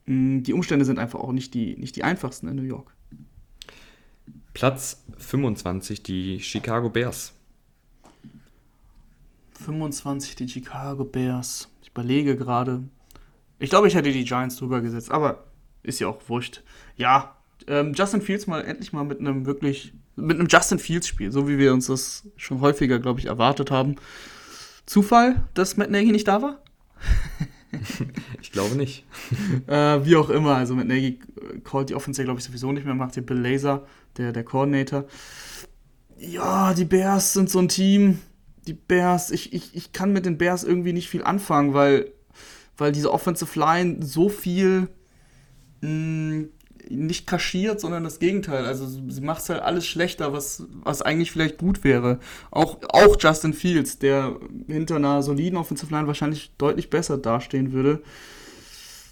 [0.06, 2.94] Mm, die Umstände sind einfach auch nicht die, nicht die einfachsten in New York.
[4.54, 7.34] Platz 25, die Chicago Bears.
[9.62, 11.68] 25, die Chicago Bears.
[11.82, 12.82] Ich überlege gerade.
[13.58, 15.44] Ich glaube, ich hätte die Giants drüber gesetzt, aber
[15.82, 16.62] ist ja auch wurscht.
[16.96, 17.37] Ja,
[17.68, 21.58] ähm, Justin Fields mal endlich mal mit einem wirklich, mit einem Justin Fields-Spiel, so wie
[21.58, 23.96] wir uns das schon häufiger, glaube ich, erwartet haben.
[24.86, 26.62] Zufall, dass Matt Nagy nicht da war?
[28.40, 29.04] ich glaube nicht.
[29.66, 31.20] äh, wie auch immer, also Matt Nagy
[31.64, 35.04] callt die Offense, glaube ich, sowieso nicht mehr, macht hier Bill Laser, der, der Coordinator.
[36.16, 38.18] Ja, die Bears sind so ein Team.
[38.66, 42.12] Die Bears, ich, ich, ich kann mit den Bears irgendwie nicht viel anfangen, weil,
[42.76, 44.88] weil diese Offensive Line so viel
[45.80, 46.48] mh, mm,
[46.90, 48.64] nicht kaschiert, sondern das Gegenteil.
[48.64, 52.18] Also sie macht halt alles schlechter, was, was eigentlich vielleicht gut wäre.
[52.50, 58.02] Auch, auch Justin Fields, der hinter einer soliden Offensive Line wahrscheinlich deutlich besser dastehen würde.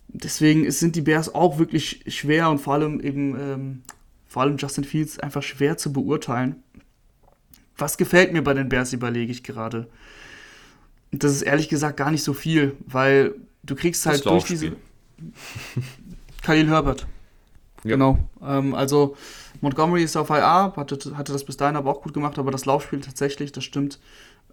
[0.08, 3.82] Deswegen sind die Bears auch wirklich schwer und vor allem eben ähm,
[4.26, 6.62] vor allem Justin Fields einfach schwer zu beurteilen.
[7.76, 9.88] Was gefällt mir bei den Bears, überlege ich gerade.
[11.10, 14.76] Das ist ehrlich gesagt gar nicht so viel, weil du kriegst halt durch diese.
[16.42, 17.06] Khalil Herbert.
[17.87, 17.94] Ja.
[17.94, 18.18] Genau.
[18.42, 19.16] Ähm, also
[19.61, 22.66] Montgomery ist auf IA, hatte, hatte das bis dahin aber auch gut gemacht, aber das
[22.66, 23.99] Laufspiel tatsächlich, das stimmt.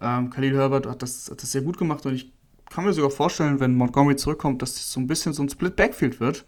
[0.00, 2.32] Ähm, Khalil Herbert hat das, hat das sehr gut gemacht und ich
[2.70, 6.20] kann mir sogar vorstellen, wenn Montgomery zurückkommt, dass das so ein bisschen so ein Split-Backfield
[6.20, 6.44] wird.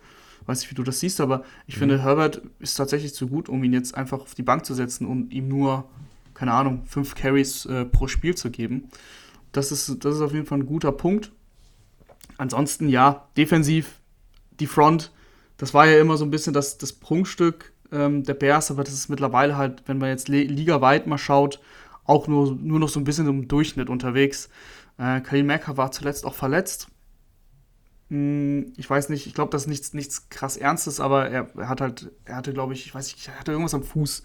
[0.47, 1.81] Weiß nicht, wie du das siehst, aber ich mhm.
[1.81, 5.07] finde, Herbert ist tatsächlich zu gut, um ihn jetzt einfach auf die Bank zu setzen
[5.07, 5.85] und ihm nur,
[6.35, 8.89] keine Ahnung, fünf Carries äh, pro Spiel zu geben.
[9.53, 11.33] Das ist, das ist auf jeden Fall ein guter Punkt.
[12.39, 14.01] Ansonsten, ja, defensiv,
[14.61, 15.13] die Front,
[15.57, 18.95] das war ja immer so ein bisschen das, das Prunkstück ähm, der Bears, aber das
[18.95, 21.61] ist mittlerweile halt, wenn man jetzt ligaweit mal schaut,
[22.05, 24.49] auch nur, nur noch so ein bisschen im Durchschnitt unterwegs.
[24.99, 26.89] Äh, Khalil Macker war zuletzt auch verletzt.
[28.11, 31.69] Hm, ich weiß nicht, ich glaube, das ist nichts, nichts krass Ernstes, aber er, er
[31.69, 34.23] hat halt, er hatte, glaube ich, ich weiß nicht, er hatte irgendwas am Fuß.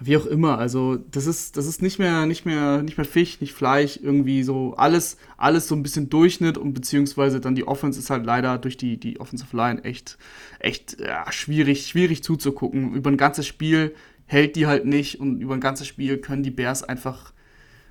[0.00, 0.58] Wie auch immer.
[0.58, 4.42] Also, das ist, das ist nicht mehr, nicht mehr, nicht mehr Fisch, nicht Fleisch, irgendwie
[4.42, 8.58] so alles, alles so ein bisschen Durchschnitt und beziehungsweise dann die Offense ist halt leider
[8.58, 10.18] durch die, die Offensive Line echt,
[10.58, 12.92] echt ja, schwierig, schwierig zuzugucken.
[12.94, 13.94] Über ein ganzes Spiel
[14.26, 17.32] hält die halt nicht und über ein ganzes Spiel können die Bears einfach,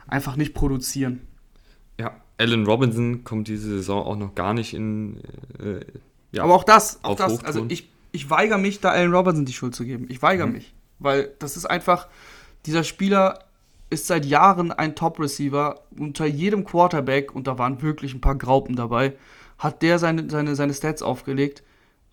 [0.05, 1.21] einfach nicht produzieren.
[1.99, 5.21] Ja, Allen Robinson kommt diese Saison auch noch gar nicht in.
[5.59, 5.85] Äh,
[6.31, 9.53] ja, Aber auch das, auch das, also ich, ich weigere mich, da Allen Robinson die
[9.53, 10.07] Schuld zu geben.
[10.09, 10.53] Ich weigere mhm.
[10.53, 10.73] mich.
[11.03, 12.07] Weil das ist einfach,
[12.65, 13.39] dieser Spieler
[13.89, 15.81] ist seit Jahren ein Top-Receiver.
[15.97, 19.13] Unter jedem Quarterback, und da waren wirklich ein paar Graupen dabei,
[19.57, 21.63] hat der seine, seine, seine Stats aufgelegt.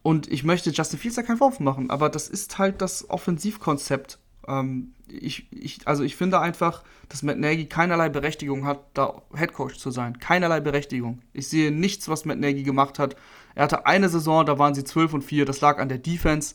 [0.02, 4.18] Und ich möchte Justin Fields da keinen Vorwurf machen, aber das ist halt das Offensivkonzept.
[4.48, 9.78] Ähm, ich, ich, also ich finde einfach, dass Matt Nagy keinerlei Berechtigung hat, da Headcoach
[9.78, 10.18] zu sein.
[10.18, 11.20] Keinerlei Berechtigung.
[11.32, 13.16] Ich sehe nichts, was Matt Nagy gemacht hat.
[13.54, 16.54] Er hatte eine Saison, da waren sie 12 und 4, das lag an der Defense.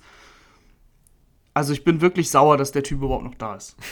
[1.56, 3.76] Also ich bin wirklich sauer, dass der Typ überhaupt noch da ist.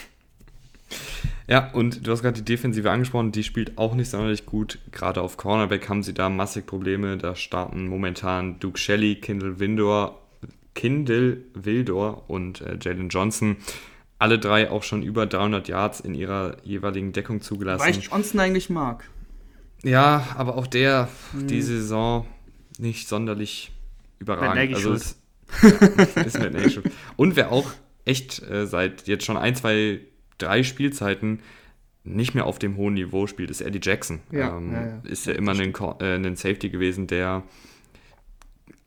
[1.45, 4.79] Ja, und du hast gerade die Defensive angesprochen, die spielt auch nicht sonderlich gut.
[4.93, 7.17] Gerade auf Cornerback haben sie da massig Probleme.
[7.17, 10.21] Da starten momentan Duke Shelley, Kindle Windor,
[10.73, 13.57] Kindle Wildor und äh, Jalen Johnson.
[14.19, 17.83] Alle drei auch schon über 300 Yards in ihrer jeweiligen Deckung zugelassen.
[17.83, 19.09] Weil ich Johnson eigentlich mag.
[19.83, 21.47] Ja, aber auch der hm.
[21.47, 22.25] diese Saison
[22.79, 23.71] nicht sonderlich
[24.19, 24.75] überragend.
[24.75, 25.17] Also es,
[26.25, 26.83] ist mit Nation.
[27.15, 27.71] Und wer auch
[28.05, 29.99] echt äh, seit jetzt schon ein, zwei,
[30.37, 31.39] drei Spielzeiten
[32.03, 34.19] nicht mehr auf dem hohen Niveau spielt, ist Eddie Jackson.
[34.31, 35.01] Ja, ähm, ja, ja.
[35.03, 37.43] Ist ja immer ein, äh, ein Safety gewesen, der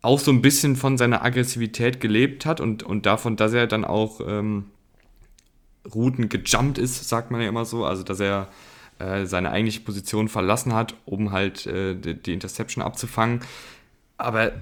[0.03, 3.85] auch so ein bisschen von seiner Aggressivität gelebt hat und, und davon, dass er dann
[3.85, 4.66] auch ähm,
[5.95, 7.85] Routen gejumpt ist, sagt man ja immer so.
[7.85, 8.49] Also, dass er
[8.99, 13.40] äh, seine eigentliche Position verlassen hat, um halt äh, die, die Interception abzufangen.
[14.16, 14.53] Aber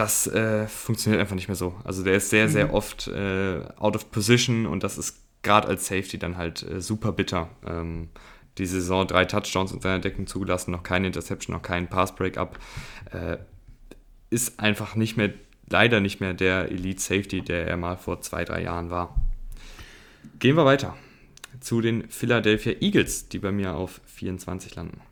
[0.00, 1.74] das äh, funktioniert einfach nicht mehr so.
[1.84, 2.74] Also der ist sehr, sehr mhm.
[2.74, 7.12] oft äh, out of position und das ist gerade als Safety dann halt äh, super
[7.12, 7.50] bitter.
[7.66, 8.08] Ähm,
[8.56, 12.58] die Saison drei Touchdowns in seiner Deckung zugelassen, noch keine Interception, noch keinen Pass-Breakup.
[13.12, 13.36] Äh,
[14.30, 15.34] ist einfach nicht mehr,
[15.68, 19.14] leider nicht mehr der Elite Safety, der er mal vor zwei, drei Jahren war.
[20.38, 20.96] Gehen wir weiter
[21.60, 25.02] zu den Philadelphia Eagles, die bei mir auf 24 landen.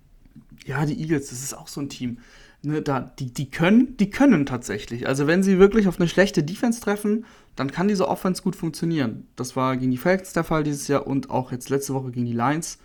[0.65, 2.21] Ja, die Eagles, das ist auch so ein Team.
[2.63, 5.07] Ne, da, die, die, können, die können tatsächlich.
[5.07, 9.29] Also wenn sie wirklich auf eine schlechte Defense treffen, dann kann diese Offense gut funktionieren.
[9.37, 12.27] Das war gegen die Falcons der Fall dieses Jahr und auch jetzt letzte Woche gegen
[12.27, 12.79] die Lions.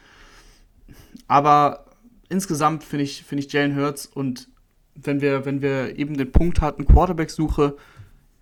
[1.28, 1.86] Aber
[2.30, 4.48] insgesamt finde ich, find ich Jalen Hurts und
[4.96, 7.76] wenn wir, wenn wir eben den Punkt hatten, Quarterback-Suche,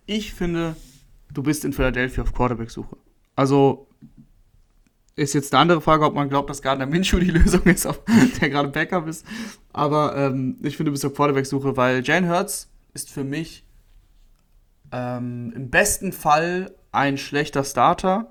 [0.04, 0.76] ich finde,
[1.32, 2.98] du bist in Philadelphia auf Quarterback-Suche.
[3.36, 3.86] Also
[5.16, 7.88] ist jetzt eine andere Frage, ob man glaubt, dass Gardner Minshew die Lösung ist,
[8.40, 9.26] der gerade Backup ist.
[9.72, 13.64] Aber ähm, ich finde, bist auf Quarterback-Suche, weil Jane Hurts ist für mich
[14.90, 18.30] ähm, im besten Fall ein schlechter Starter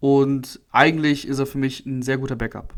[0.00, 2.74] und eigentlich ist er für mich ein sehr guter Backup.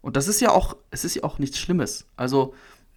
[0.00, 2.06] Und das ist ja auch, es ist ja auch nichts Schlimmes.
[2.16, 2.54] Also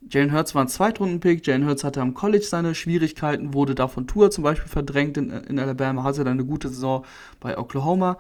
[0.09, 1.45] Jalen Hurts war ein Zweitrunden-Pick.
[1.45, 5.29] Jalen Hurts hatte am College seine Schwierigkeiten, wurde da von Tour zum Beispiel verdrängt in,
[5.29, 7.05] in Alabama, hatte dann eine gute Saison
[7.39, 8.17] bei Oklahoma.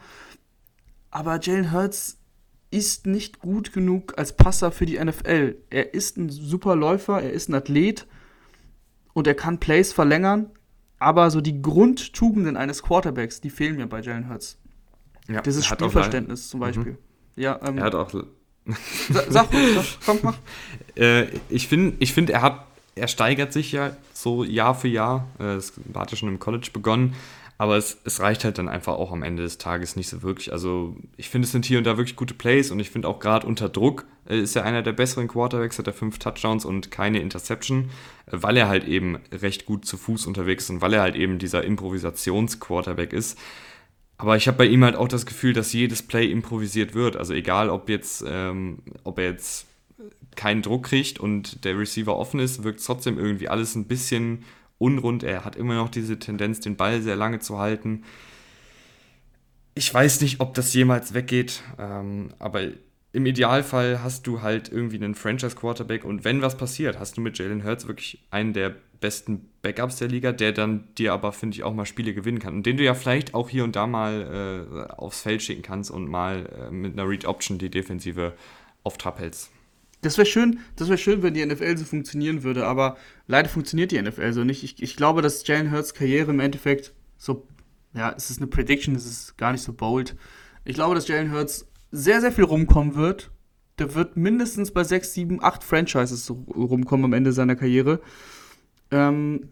[1.17, 2.19] Aber Jalen Hurts
[2.69, 5.55] ist nicht gut genug als Passer für die NFL.
[5.71, 8.05] Er ist ein super Läufer, er ist ein Athlet
[9.13, 10.51] und er kann Plays verlängern,
[10.99, 14.59] aber so die Grundtugenden eines Quarterbacks, die fehlen mir bei Jalen Hurts.
[15.27, 16.91] Ja, Dieses Spielverständnis zum Beispiel.
[16.91, 16.97] Mhm.
[17.35, 18.11] Ja, ähm, er hat auch.
[19.09, 19.47] sag, sag,
[20.05, 20.37] komm, mach.
[20.95, 25.27] Äh, ich finde, ich find, er hat, er steigert sich ja so Jahr für Jahr.
[25.39, 27.15] Es äh, hatte schon im College begonnen.
[27.59, 30.51] Aber es, es reicht halt dann einfach auch am Ende des Tages nicht so wirklich.
[30.51, 33.19] Also ich finde, es sind hier und da wirklich gute Plays und ich finde auch
[33.19, 36.91] gerade unter Druck äh, ist er einer der besseren Quarterbacks, hat er fünf Touchdowns und
[36.91, 37.89] keine Interception,
[38.27, 41.15] äh, weil er halt eben recht gut zu Fuß unterwegs ist und weil er halt
[41.15, 43.39] eben dieser Improvisations-Quarterback ist.
[44.17, 47.15] Aber ich habe bei ihm halt auch das Gefühl, dass jedes Play improvisiert wird.
[47.15, 49.67] Also egal, ob jetzt, ähm, ob er jetzt
[50.35, 54.43] keinen Druck kriegt und der Receiver offen ist, wirkt trotzdem irgendwie alles ein bisschen
[54.77, 55.23] unrund.
[55.23, 58.03] Er hat immer noch diese Tendenz, den Ball sehr lange zu halten.
[59.75, 62.61] Ich weiß nicht, ob das jemals weggeht, ähm, aber
[63.13, 67.37] im Idealfall hast du halt irgendwie einen Franchise-Quarterback und wenn was passiert, hast du mit
[67.37, 71.63] Jalen Hurts wirklich einen der besten Backups der Liga, der dann dir aber, finde ich,
[71.63, 74.87] auch mal Spiele gewinnen kann und den du ja vielleicht auch hier und da mal
[74.89, 78.33] äh, aufs Feld schicken kannst und mal äh, mit einer Read-Option die Defensive
[78.83, 79.51] auf Trab hältst.
[80.01, 84.01] Das wäre schön, das schön, wenn die NFL so funktionieren würde, aber leider funktioniert die
[84.01, 84.63] NFL so nicht.
[84.63, 87.47] Ich, ich glaube, dass Jalen Hurts Karriere im Endeffekt so,
[87.93, 90.15] ja, es ist eine Prediction, es ist gar nicht so bold.
[90.65, 93.31] Ich glaube, dass Jalen Hurts sehr, sehr viel rumkommen wird.
[93.79, 97.99] Der wird mindestens bei 6, 7, 8 Franchises rumkommen am Ende seiner Karriere.
[98.91, 99.49] Ähm,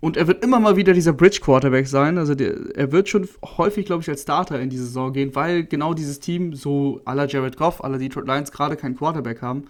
[0.00, 2.18] und er wird immer mal wieder dieser Bridge Quarterback sein.
[2.18, 5.64] Also der, er wird schon häufig, glaube ich, als Starter in die Saison gehen, weil
[5.64, 9.64] genau dieses Team, so aller Jared Goff, aller Detroit Lions, gerade keinen Quarterback haben.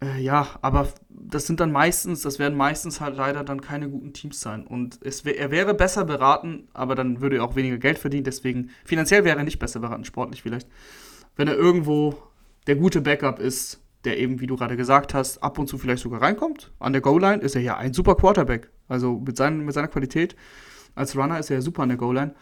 [0.00, 4.12] Äh, ja, aber das sind dann meistens, das werden meistens halt leider dann keine guten
[4.12, 4.64] Teams sein.
[4.66, 8.24] Und es, er wäre besser beraten, aber dann würde er auch weniger Geld verdienen.
[8.24, 10.68] Deswegen, finanziell wäre er nicht besser beraten, sportlich vielleicht.
[11.34, 12.14] Wenn er irgendwo
[12.68, 16.02] der gute Backup ist, der eben, wie du gerade gesagt hast, ab und zu vielleicht
[16.02, 16.72] sogar reinkommt.
[16.78, 18.70] An der Goal-Line ist er ja ein super Quarterback.
[18.88, 20.36] Also mit, seinen, mit seiner Qualität
[20.94, 22.34] als Runner ist er ja super an der Goal-Line.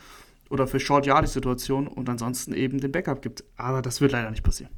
[0.50, 3.44] Oder für Short-Yardage-Situationen und ansonsten eben den Backup gibt.
[3.56, 4.72] Aber das wird leider nicht passieren.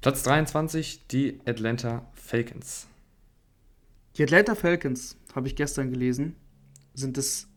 [0.00, 2.86] Platz 23, die Atlanta Falcons.
[4.16, 6.36] Die Atlanta Falcons, habe ich gestern gelesen,
[6.94, 7.48] sind es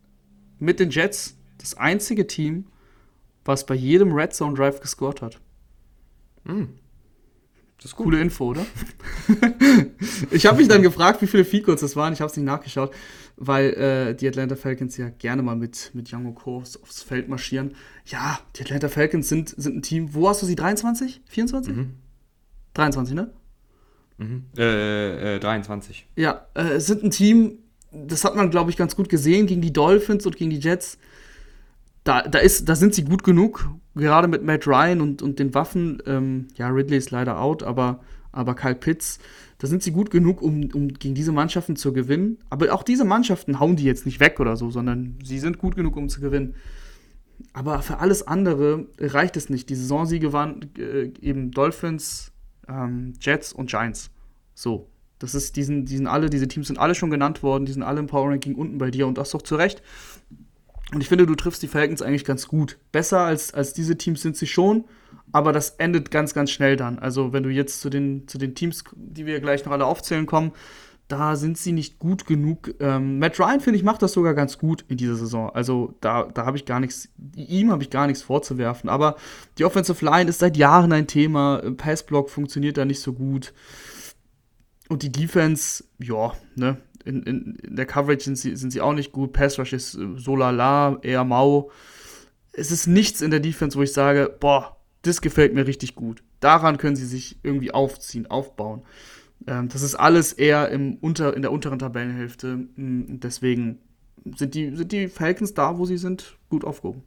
[0.58, 2.66] mit den Jets das einzige Team,
[3.44, 5.40] was bei jedem Red Zone Drive gescored hat.
[6.44, 6.64] Mm.
[7.84, 8.64] Das ist coole Info, oder?
[10.30, 12.14] ich habe mich dann gefragt, wie viele Feed das waren.
[12.14, 12.94] Ich habe es nicht nachgeschaut,
[13.36, 17.74] weil äh, die Atlanta Falcons ja gerne mal mit, mit Young Oko aufs, Feld marschieren.
[18.06, 20.14] Ja, die Atlanta Falcons sind, sind ein Team.
[20.14, 20.56] Wo hast du sie?
[20.56, 21.20] 23?
[21.26, 21.76] 24?
[21.76, 21.90] Mhm.
[22.72, 23.30] 23, ne?
[24.16, 24.44] Mhm.
[24.56, 26.08] Äh, äh, 23.
[26.16, 27.58] Ja, äh, sind ein Team,
[27.92, 30.96] das hat man, glaube ich, ganz gut gesehen gegen die Dolphins und gegen die Jets
[32.04, 35.54] da, da, ist, da sind sie gut genug, gerade mit Matt Ryan und, und den
[35.54, 36.02] Waffen.
[36.06, 39.18] Ähm, ja, Ridley ist leider out, aber, aber Kyle Pitts,
[39.58, 42.38] da sind sie gut genug, um, um gegen diese Mannschaften zu gewinnen.
[42.50, 45.76] Aber auch diese Mannschaften hauen die jetzt nicht weg oder so, sondern sie sind gut
[45.76, 46.54] genug, um zu gewinnen.
[47.52, 49.70] Aber für alles andere reicht es nicht.
[49.70, 52.32] Die Saisonsiege waren äh, eben Dolphins,
[52.68, 54.10] ähm, Jets und Giants.
[54.54, 54.90] So.
[55.20, 58.00] Das ist, diesen, diesen alle, diese Teams sind alle schon genannt worden, die sind alle
[58.00, 59.82] im Power Ranking unten bei dir und das doch zu Recht.
[60.92, 62.78] Und ich finde, du triffst die Falcons eigentlich ganz gut.
[62.92, 64.84] Besser als, als diese Teams sind sie schon,
[65.32, 66.98] aber das endet ganz, ganz schnell dann.
[66.98, 70.26] Also, wenn du jetzt zu den, zu den Teams, die wir gleich noch alle aufzählen
[70.26, 70.52] kommen,
[71.08, 72.74] da sind sie nicht gut genug.
[72.80, 75.50] Ähm, Matt Ryan, finde ich, macht das sogar ganz gut in dieser Saison.
[75.50, 78.88] Also da, da habe ich gar nichts, ihm habe ich gar nichts vorzuwerfen.
[78.88, 79.16] Aber
[79.58, 81.62] die Offensive Line ist seit Jahren ein Thema.
[81.76, 83.52] Passblock funktioniert da nicht so gut.
[84.88, 88.92] Und die Defense, ja, ne, in, in, in der Coverage sind sie, sind sie auch
[88.92, 89.32] nicht gut.
[89.32, 91.70] Pass Rush ist äh, so lala, eher mau.
[92.52, 96.22] Es ist nichts in der Defense, wo ich sage, boah, das gefällt mir richtig gut.
[96.40, 98.82] Daran können sie sich irgendwie aufziehen, aufbauen.
[99.46, 102.56] Ähm, das ist alles eher im unter, in der unteren Tabellenhälfte.
[102.76, 103.78] Mm, deswegen
[104.36, 107.02] sind die, sind die Falcons da, wo sie sind, gut aufgehoben.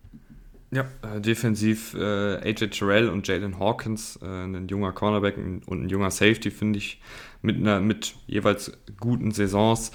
[0.72, 5.90] Ja, äh, defensiv äh, AJ Terrell und Jalen Hawkins, äh, ein junger Cornerback und ein
[5.90, 7.02] junger Safety, finde ich,
[7.42, 9.92] mit, einer, mit jeweils guten Saisons.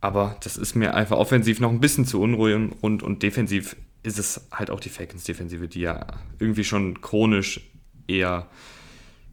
[0.00, 4.18] Aber das ist mir einfach offensiv noch ein bisschen zu unruhig und, und defensiv ist
[4.18, 6.06] es halt auch die Falcons-Defensive, die ja
[6.38, 7.60] irgendwie schon chronisch
[8.06, 8.48] eher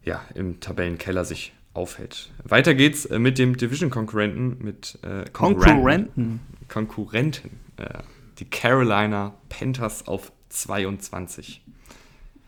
[0.04, 2.30] ja, im Tabellenkeller sich aufhält.
[2.44, 6.40] Weiter geht's äh, mit dem Division-Konkurrenten, mit äh, Konkurrenten.
[6.68, 7.50] Konkurrenten.
[7.76, 8.02] Äh,
[8.38, 11.62] die Carolina Panthers auf 22.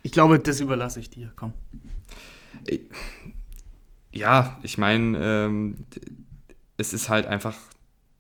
[0.02, 1.32] Ich glaube, das überlasse ich dir.
[1.36, 1.52] Komm.
[4.12, 5.86] Ja, ich meine, ähm,
[6.76, 7.56] es ist halt einfach,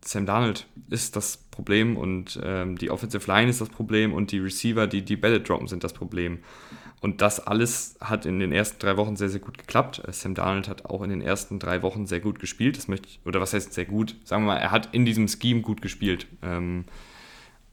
[0.04, 4.38] Sam Darnold ist das Problem und ähm, die Offensive Line ist das Problem und die
[4.38, 6.38] Receiver, die die Bälle droppen, sind das Problem.
[7.00, 10.02] Und das alles hat in den ersten drei Wochen sehr, sehr gut geklappt.
[10.06, 12.76] Äh, Sam Darnold hat auch in den ersten drei Wochen sehr gut gespielt.
[12.76, 14.16] Das möchte oder was heißt sehr gut?
[14.24, 16.26] Sagen wir mal, er hat in diesem Scheme gut gespielt.
[16.42, 16.84] Ähm,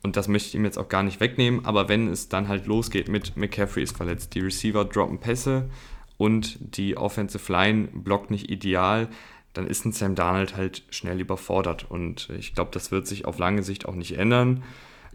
[0.03, 1.65] und das möchte ich ihm jetzt auch gar nicht wegnehmen.
[1.65, 5.69] Aber wenn es dann halt losgeht mit McCaffrey ist verletzt, die Receiver droppen Pässe
[6.17, 9.08] und die Offensive Line blockt nicht ideal,
[9.53, 11.89] dann ist ein Sam Darnold halt schnell überfordert.
[11.89, 14.63] Und ich glaube, das wird sich auf lange Sicht auch nicht ändern.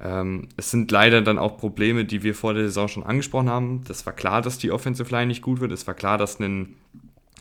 [0.01, 3.85] Ähm, es sind leider dann auch Probleme, die wir vor der Saison schon angesprochen haben.
[3.87, 5.71] Das war klar, dass die Offensive Line nicht gut wird.
[5.73, 6.77] Es war klar, dass ein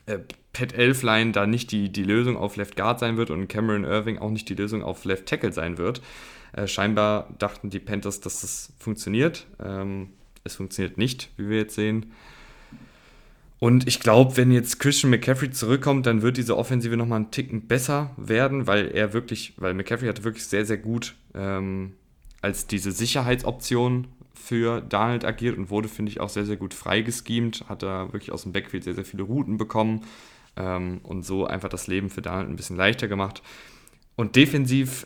[0.05, 0.19] äh,
[0.53, 4.19] Pat Elfline da nicht die, die Lösung auf Left Guard sein wird und Cameron Irving
[4.19, 6.01] auch nicht die Lösung auf Left Tackle sein wird.
[6.53, 9.47] Äh, scheinbar dachten die Panthers, dass das funktioniert.
[9.63, 10.09] Ähm,
[10.43, 12.11] es funktioniert nicht, wie wir jetzt sehen.
[13.63, 17.67] Und ich glaube, wenn jetzt Christian McCaffrey zurückkommt, dann wird diese Offensive nochmal einen Ticken
[17.67, 21.93] besser werden, weil er wirklich, weil McCaffrey hatte wirklich sehr, sehr gut ähm,
[22.41, 27.65] als diese Sicherheitsoption für Donald agiert und wurde, finde ich, auch sehr, sehr gut freigeschemt.
[27.69, 30.05] Hat da wirklich aus dem Backfield sehr, sehr viele Routen bekommen
[30.57, 33.43] ähm, und so einfach das Leben für Donald ein bisschen leichter gemacht.
[34.15, 35.05] Und defensiv,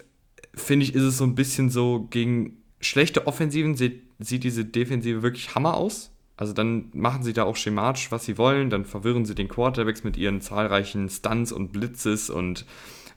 [0.54, 5.24] finde ich, ist es so ein bisschen so, gegen schlechte Offensiven sieht, sieht diese Defensive
[5.24, 6.15] wirklich Hammer aus.
[6.38, 10.04] Also dann machen sie da auch schematisch, was sie wollen, dann verwirren sie den Quarterbacks
[10.04, 12.66] mit ihren zahlreichen Stunts und Blitzes und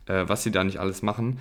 [0.06, 1.40] äh, was sie da nicht alles machen.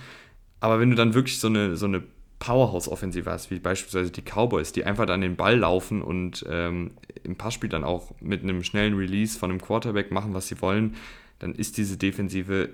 [0.59, 2.03] Aber wenn du dann wirklich so eine, so eine
[2.39, 6.91] Powerhouse-Offensive hast, wie beispielsweise die Cowboys, die einfach dann den Ball laufen und ähm,
[7.23, 10.95] im Passspiel dann auch mit einem schnellen Release von einem Quarterback machen, was sie wollen,
[11.39, 12.69] dann ist diese Defensive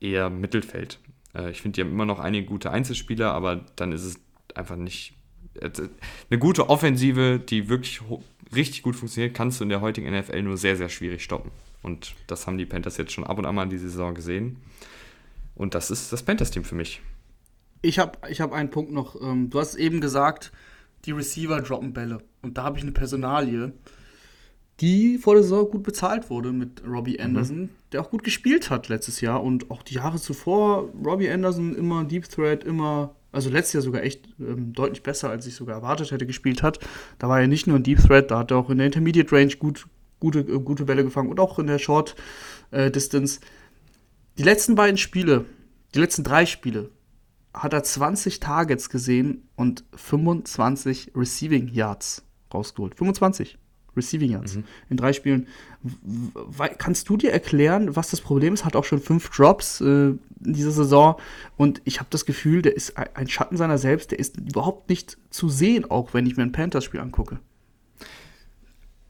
[0.00, 0.98] eher Mittelfeld.
[1.34, 4.20] Äh, ich finde, die haben immer noch einige gute Einzelspieler, aber dann ist es
[4.54, 5.14] einfach nicht.
[5.54, 5.70] Äh,
[6.30, 8.00] eine gute Offensive, die wirklich
[8.54, 11.50] richtig gut funktioniert, kannst du in der heutigen NFL nur sehr, sehr schwierig stoppen.
[11.82, 14.56] Und das haben die Panthers jetzt schon ab und an mal in dieser Saison gesehen.
[15.54, 17.00] Und das ist das Panthers-Team für mich.
[17.82, 19.20] Ich habe ich hab einen Punkt noch.
[19.20, 20.52] Ähm, du hast eben gesagt,
[21.04, 22.22] die Receiver droppen Bälle.
[22.42, 23.72] Und da habe ich eine Personalie,
[24.80, 27.24] die vor der Saison gut bezahlt wurde mit Robbie mhm.
[27.24, 27.68] Anderson, mhm.
[27.92, 30.90] der auch gut gespielt hat letztes Jahr und auch die Jahre zuvor.
[31.04, 35.46] Robbie Anderson immer Deep Threat, immer, also letztes Jahr sogar echt ähm, deutlich besser, als
[35.46, 36.80] ich sogar erwartet hätte, gespielt hat.
[37.18, 39.32] Da war er nicht nur ein Deep Threat, da hat er auch in der Intermediate
[39.32, 39.86] Range gut,
[40.18, 42.16] gute, äh, gute Bälle gefangen und auch in der Short
[42.70, 43.40] äh, Distance.
[44.38, 45.44] Die letzten beiden Spiele,
[45.94, 46.90] die letzten drei Spiele,
[47.54, 52.94] hat er 20 Targets gesehen und 25 Receiving Yards rausgeholt.
[52.94, 53.58] 25
[53.96, 54.64] Receiving Yards mhm.
[54.88, 55.46] in drei Spielen.
[56.78, 58.64] Kannst du dir erklären, was das Problem ist?
[58.64, 61.16] Hat auch schon fünf Drops äh, in dieser Saison
[61.56, 64.10] und ich habe das Gefühl, der ist ein Schatten seiner selbst.
[64.10, 67.38] Der ist überhaupt nicht zu sehen, auch wenn ich mir ein Panthers-Spiel angucke.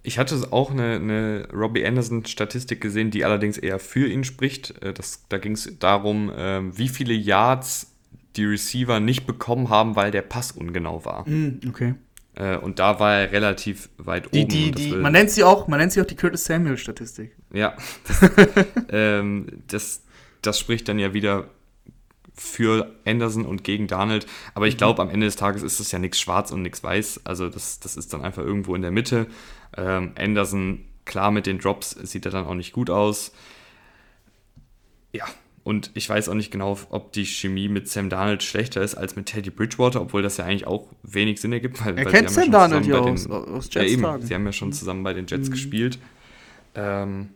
[0.02, 4.82] Ich hatte auch eine, eine Robbie Anderson-Statistik gesehen, die allerdings eher für ihn spricht.
[4.82, 7.90] Äh, das, da ging es darum, äh, wie viele Yards
[8.36, 11.28] die Receiver nicht bekommen haben, weil der Pass ungenau war.
[11.28, 11.94] Mm, okay.
[12.40, 14.48] Äh, und da war er relativ weit die, oben.
[14.48, 17.36] Die, die, man, nennt sie auch, man nennt sie auch die Curtis Samuel-Statistik.
[17.52, 17.76] Ja.
[18.06, 18.30] Das,
[18.88, 20.04] ähm, das,
[20.40, 21.50] das spricht dann ja wieder
[22.34, 24.26] für Anderson und gegen Darnold.
[24.54, 24.78] Aber ich mhm.
[24.78, 27.22] glaube, am Ende des Tages ist es ja nichts schwarz und nichts weiß.
[27.24, 29.26] Also das, das ist dann einfach irgendwo in der Mitte.
[29.76, 33.32] Ähm, Anderson, klar, mit den Drops sieht er dann auch nicht gut aus.
[35.12, 35.26] Ja,
[35.70, 39.14] und ich weiß auch nicht genau, ob die Chemie mit Sam Darnold schlechter ist als
[39.14, 41.84] mit Teddy Bridgewater, obwohl das ja eigentlich auch wenig Sinn ergibt.
[41.86, 44.52] Weil, er weil kennt Sam Darnold ja aus, aus Jets ja, eben, Sie haben ja
[44.52, 45.52] schon zusammen bei den Jets mhm.
[45.52, 46.00] gespielt.
[46.74, 47.28] Ähm,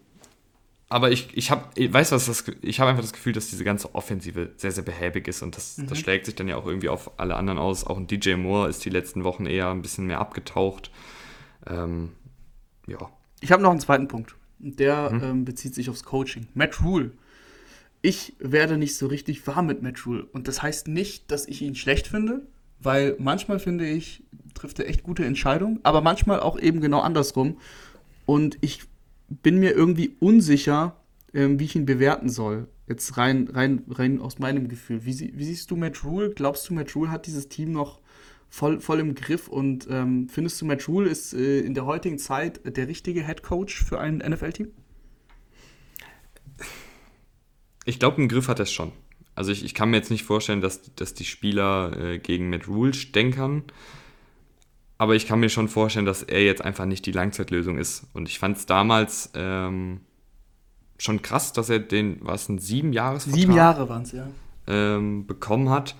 [0.89, 3.95] aber ich, ich habe, weißt was, das, ich habe einfach das Gefühl, dass diese ganze
[3.95, 5.87] Offensive sehr, sehr behäbig ist und das, mhm.
[5.87, 7.87] das schlägt sich dann ja auch irgendwie auf alle anderen aus.
[7.87, 10.91] Auch ein DJ Moore ist die letzten Wochen eher ein bisschen mehr abgetaucht.
[11.68, 12.11] Ähm,
[12.89, 12.99] ja.
[13.41, 14.35] Ich habe noch einen zweiten Punkt.
[14.59, 15.22] Der mhm.
[15.22, 16.49] ähm, bezieht sich aufs Coaching.
[16.55, 17.12] Matt Rule.
[18.05, 20.27] Ich werde nicht so richtig warm mit Matt Rule.
[20.27, 22.47] Und das heißt nicht, dass ich ihn schlecht finde,
[22.79, 27.57] weil manchmal finde ich, trifft er echt gute Entscheidungen, aber manchmal auch eben genau andersrum.
[28.27, 28.83] Und ich
[29.31, 30.97] bin mir irgendwie unsicher,
[31.33, 32.69] ähm, wie ich ihn bewerten soll.
[32.87, 35.07] Jetzt rein, rein, rein aus meinem Gefühl.
[35.07, 36.29] Wie, wie siehst du Matt Rule?
[36.29, 38.03] Glaubst du, Matt Rule hat dieses Team noch
[38.51, 39.49] voll, voll im Griff?
[39.49, 43.43] Und ähm, findest du, Matt Rule ist äh, in der heutigen Zeit der richtige Head
[43.43, 44.73] Coach für ein NFL-Team?
[47.85, 48.93] Ich glaube, im Griff hat er es schon.
[49.35, 52.68] Also ich, ich kann mir jetzt nicht vorstellen, dass, dass die Spieler äh, gegen Matt
[52.68, 53.64] Rule stänkern.
[54.97, 58.07] Aber ich kann mir schon vorstellen, dass er jetzt einfach nicht die Langzeitlösung ist.
[58.12, 60.01] Und ich fand es damals ähm,
[60.99, 64.28] schon krass, dass er den, was ein sieben Jahres Sieben Jahre waren es, ja.
[64.66, 65.97] Ähm, bekommen hat.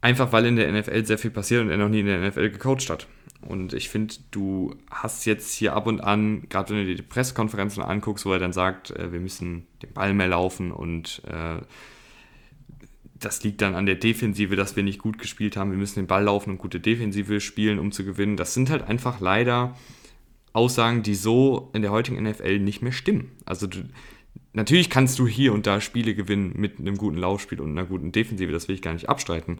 [0.00, 2.50] Einfach weil in der NFL sehr viel passiert und er noch nie in der NFL
[2.50, 3.06] gecoacht hat.
[3.42, 7.02] Und ich finde, du hast jetzt hier ab und an, gerade wenn du dir die
[7.02, 11.60] Pressekonferenzen anguckst, wo er dann sagt, äh, wir müssen den Ball mehr laufen und äh,
[13.18, 15.70] das liegt dann an der Defensive, dass wir nicht gut gespielt haben.
[15.70, 18.36] Wir müssen den Ball laufen und gute Defensive spielen, um zu gewinnen.
[18.36, 19.74] Das sind halt einfach leider
[20.52, 23.32] Aussagen, die so in der heutigen NFL nicht mehr stimmen.
[23.44, 23.88] Also du,
[24.52, 28.12] natürlich kannst du hier und da Spiele gewinnen mit einem guten Laufspiel und einer guten
[28.12, 29.58] Defensive, das will ich gar nicht abstreiten.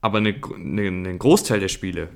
[0.00, 2.08] Aber eine, eine, einen Großteil der Spiele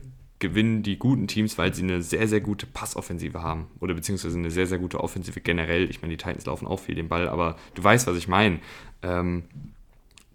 [0.48, 3.66] gewinnen die guten Teams, weil sie eine sehr, sehr gute Passoffensive haben.
[3.80, 5.88] Oder beziehungsweise eine sehr, sehr gute Offensive generell.
[5.88, 8.60] Ich meine, die Titans laufen auch viel den Ball, aber du weißt, was ich meine.
[9.02, 9.44] Ähm,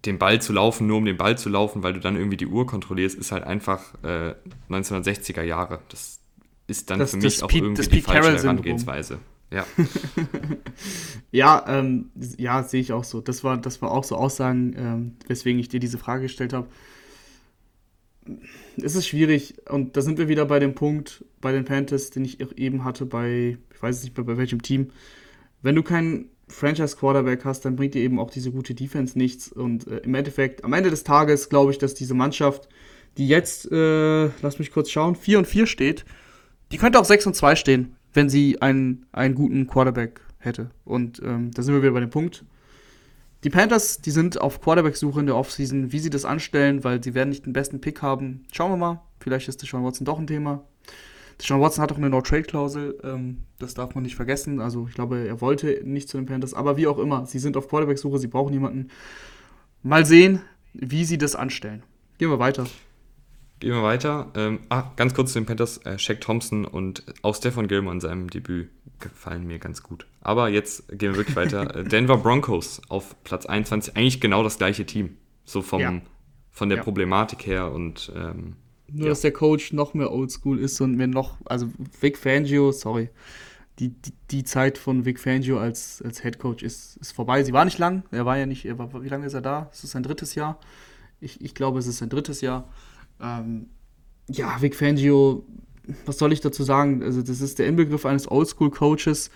[0.05, 2.47] den Ball zu laufen, nur um den Ball zu laufen, weil du dann irgendwie die
[2.47, 4.33] Uhr kontrollierst, ist halt einfach äh,
[4.69, 5.81] 1960er Jahre.
[5.89, 6.19] Das
[6.65, 9.19] ist dann das, für mich auch Pete, irgendwie die falsche Herangehensweise.
[9.51, 9.65] Ja,
[11.31, 13.21] ja, ähm, ja sehe ich auch so.
[13.21, 16.67] Das war, das war auch so Aussagen, ähm, weswegen ich dir diese Frage gestellt habe.
[18.83, 22.25] Es ist schwierig und da sind wir wieder bei dem Punkt bei den Panthers, den
[22.25, 24.89] ich eben hatte bei, ich weiß nicht mehr bei welchem Team.
[25.61, 29.51] Wenn du keinen Franchise-Quarterback hast, dann bringt dir eben auch diese gute Defense nichts.
[29.51, 32.67] Und äh, im Endeffekt, am Ende des Tages glaube ich, dass diese Mannschaft,
[33.17, 36.05] die jetzt, äh, lass mich kurz schauen, 4 und 4 steht,
[36.71, 40.71] die könnte auch 6 und 2 stehen, wenn sie einen, einen guten Quarterback hätte.
[40.85, 42.43] Und ähm, da sind wir wieder bei dem Punkt.
[43.43, 47.13] Die Panthers, die sind auf Quarterback-Suche in der Offseason, wie sie das anstellen, weil sie
[47.13, 48.45] werden nicht den besten Pick haben.
[48.51, 49.01] Schauen wir mal.
[49.19, 50.65] Vielleicht ist Deshaun Watson doch ein Thema.
[51.41, 54.59] Sean Watson hat auch eine No-Trade-Klausel, ähm, das darf man nicht vergessen.
[54.59, 57.55] Also ich glaube, er wollte nicht zu den Panthers, aber wie auch immer, sie sind
[57.55, 58.89] auf Quarterback-Suche, sie brauchen jemanden.
[59.83, 60.41] Mal sehen,
[60.73, 61.83] wie sie das anstellen.
[62.17, 62.65] Gehen wir weiter.
[63.59, 64.31] Gehen wir weiter.
[64.35, 65.79] Ähm, ah, ganz kurz zu den Panthers.
[65.85, 70.05] Äh, Shaq Thompson und auch Stefan Gilmore in seinem Debüt gefallen mir ganz gut.
[70.21, 71.75] Aber jetzt gehen wir wirklich weiter.
[71.75, 73.95] Äh, Denver Broncos auf Platz 21.
[73.95, 75.17] Eigentlich genau das gleiche Team.
[75.45, 76.01] So vom, ja.
[76.51, 76.83] von der ja.
[76.83, 78.55] Problematik her und ähm,
[78.91, 79.09] nur, ja.
[79.09, 83.09] dass der Coach noch mehr oldschool ist und mir noch, also Vic Fangio, sorry,
[83.79, 87.43] die, die, die Zeit von Vic Fangio als, als Head Coach ist, ist vorbei.
[87.43, 89.69] Sie war nicht lang, er war ja nicht, er war, wie lange ist er da?
[89.71, 90.59] Es ist sein drittes Jahr.
[91.21, 92.67] Ich, ich glaube, es ist sein drittes Jahr.
[93.21, 93.67] Ähm,
[94.29, 95.45] ja, Vic Fangio,
[96.05, 97.03] was soll ich dazu sagen?
[97.03, 99.31] Also, das ist der Inbegriff eines Oldschool-Coaches.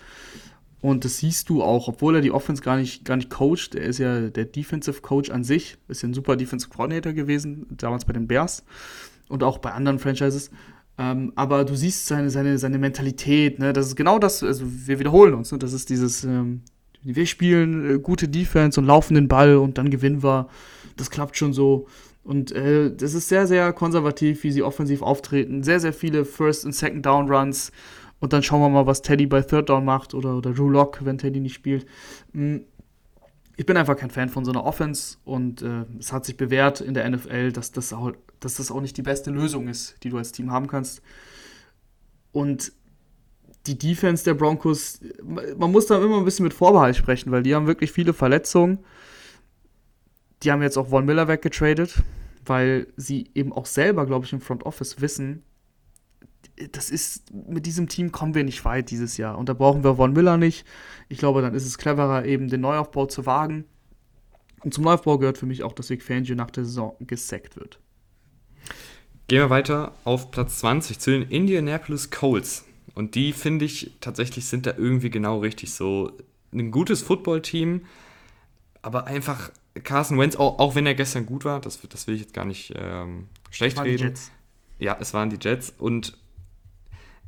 [0.80, 3.74] Und das siehst du auch, obwohl er die Offense gar nicht, gar nicht coacht.
[3.74, 7.66] Er ist ja der Defensive Coach an sich, ist ja ein super Defensive Coordinator gewesen,
[7.70, 8.64] damals bei den Bears
[9.30, 10.50] und auch bei anderen Franchises.
[10.98, 13.72] Ähm, aber du siehst seine, seine, seine Mentalität, ne?
[13.72, 15.58] Das ist genau das, also wir wiederholen uns, ne?
[15.58, 16.60] Das ist dieses, ähm,
[17.02, 20.48] wir spielen äh, gute Defense und laufen den Ball und dann gewinnen wir.
[20.96, 21.88] Das klappt schon so.
[22.24, 25.62] Und äh, das ist sehr, sehr konservativ, wie sie offensiv auftreten.
[25.62, 27.70] Sehr, sehr viele First- und Second-Down-Runs.
[28.18, 31.04] Und dann schauen wir mal, was Teddy bei Third Down macht oder, oder Drew Lock,
[31.04, 31.86] wenn Teddy nicht spielt.
[32.32, 32.64] Mhm
[33.56, 36.80] ich bin einfach kein Fan von so einer Offense und äh, es hat sich bewährt
[36.80, 40.10] in der NFL, dass das, auch, dass das auch nicht die beste Lösung ist, die
[40.10, 41.02] du als Team haben kannst.
[42.32, 42.72] Und
[43.66, 47.54] die Defense der Broncos, man muss da immer ein bisschen mit Vorbehalt sprechen, weil die
[47.54, 48.80] haben wirklich viele Verletzungen.
[50.44, 52.02] Die haben jetzt auch Von Miller weggetradet,
[52.44, 55.42] weil sie eben auch selber, glaube ich, im Front Office wissen,
[56.72, 59.38] das ist, mit diesem Team kommen wir nicht weit dieses Jahr.
[59.38, 60.64] Und da brauchen wir Von Miller nicht.
[61.08, 63.64] Ich glaube, dann ist es cleverer, eben den Neuaufbau zu wagen.
[64.62, 67.80] Und zum Neuaufbau gehört für mich auch, dass Vic Fangio nach der Saison gesackt wird.
[69.26, 72.64] Gehen wir weiter auf Platz 20 zu den Indianapolis Colts.
[72.94, 76.12] Und die, finde ich, tatsächlich sind da irgendwie genau richtig so.
[76.52, 77.84] Ein gutes Footballteam,
[78.80, 79.50] aber einfach
[79.82, 82.44] Carson Wentz, auch, auch wenn er gestern gut war, das, das will ich jetzt gar
[82.44, 84.14] nicht ähm, schlecht reden.
[84.78, 86.16] Ja, es waren die Jets und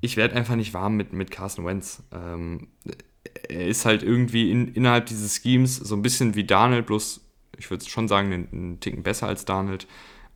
[0.01, 2.03] ich werde einfach nicht warm mit, mit Carson Wentz.
[2.13, 2.69] Ähm,
[3.49, 7.21] er ist halt irgendwie in, innerhalb dieses Schemes so ein bisschen wie Darnold, bloß
[7.59, 9.87] ich würde schon sagen, einen, einen, Ticken besser als Darnold.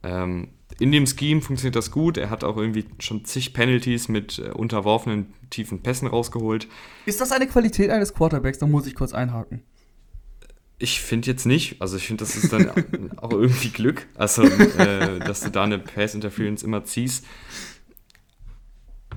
[0.03, 0.49] Ähm,
[0.79, 2.17] in dem Scheme funktioniert das gut.
[2.17, 6.67] Er hat auch irgendwie schon zig Penalties mit äh, unterworfenen tiefen Pässen rausgeholt.
[7.05, 8.57] Ist das eine Qualität eines Quarterbacks?
[8.57, 9.61] Da muss ich kurz einhaken.
[10.81, 11.81] Ich finde jetzt nicht.
[11.81, 12.69] Also ich finde, das ist dann
[13.17, 14.07] auch irgendwie Glück.
[14.15, 17.25] Also, äh, dass du da eine Pass-Interference immer ziehst.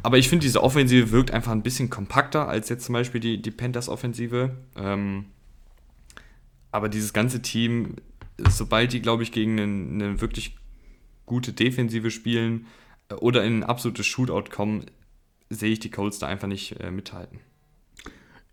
[0.02, 3.40] Aber ich finde, diese Offensive wirkt einfach ein bisschen kompakter als jetzt zum Beispiel die,
[3.40, 4.54] die Panthers-Offensive.
[4.76, 5.24] Ähm,
[6.70, 7.96] aber dieses ganze Team,
[8.36, 9.62] sobald die, glaube ich, gegen eine,
[10.06, 10.56] eine, wirklich
[11.24, 12.66] gute Defensive spielen
[13.08, 14.84] äh, oder in ein absolutes Shootout kommen,
[15.48, 17.40] sehe ich die Colts da einfach nicht äh, mithalten.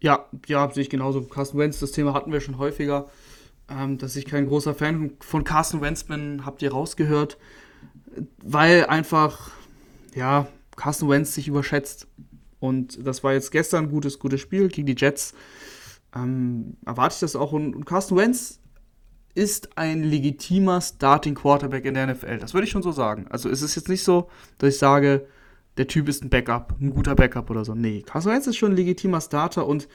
[0.01, 1.21] Ja, ja, sehe ich genauso.
[1.21, 3.09] Carsten Wentz, das Thema hatten wir schon häufiger.
[3.69, 7.37] Ähm, dass ich kein großer Fan von Carsten Wentz bin, habt ihr rausgehört.
[8.43, 9.51] Weil einfach,
[10.15, 12.07] ja, Carson Wentz sich überschätzt.
[12.59, 15.33] Und das war jetzt gestern ein gutes, gutes Spiel gegen die Jets.
[16.15, 17.51] Ähm, erwarte ich das auch.
[17.51, 18.59] Und, und Carson Wentz
[19.35, 22.39] ist ein legitimer Starting Quarterback in der NFL.
[22.39, 23.27] Das würde ich schon so sagen.
[23.29, 25.27] Also es ist jetzt nicht so, dass ich sage,
[25.77, 27.73] der Typ ist ein Backup, ein guter Backup oder so.
[27.75, 29.87] Nee, Carson Wentz ist schon ein legitimer Starter und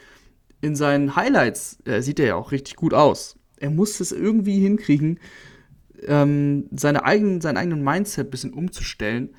[0.61, 3.39] in seinen Highlights äh, sieht er ja auch richtig gut aus.
[3.59, 5.21] Er muss es irgendwie hinkriegen,
[6.07, 9.35] ähm, seine eigenen, seinen eigenen Mindset ein bisschen umzustellen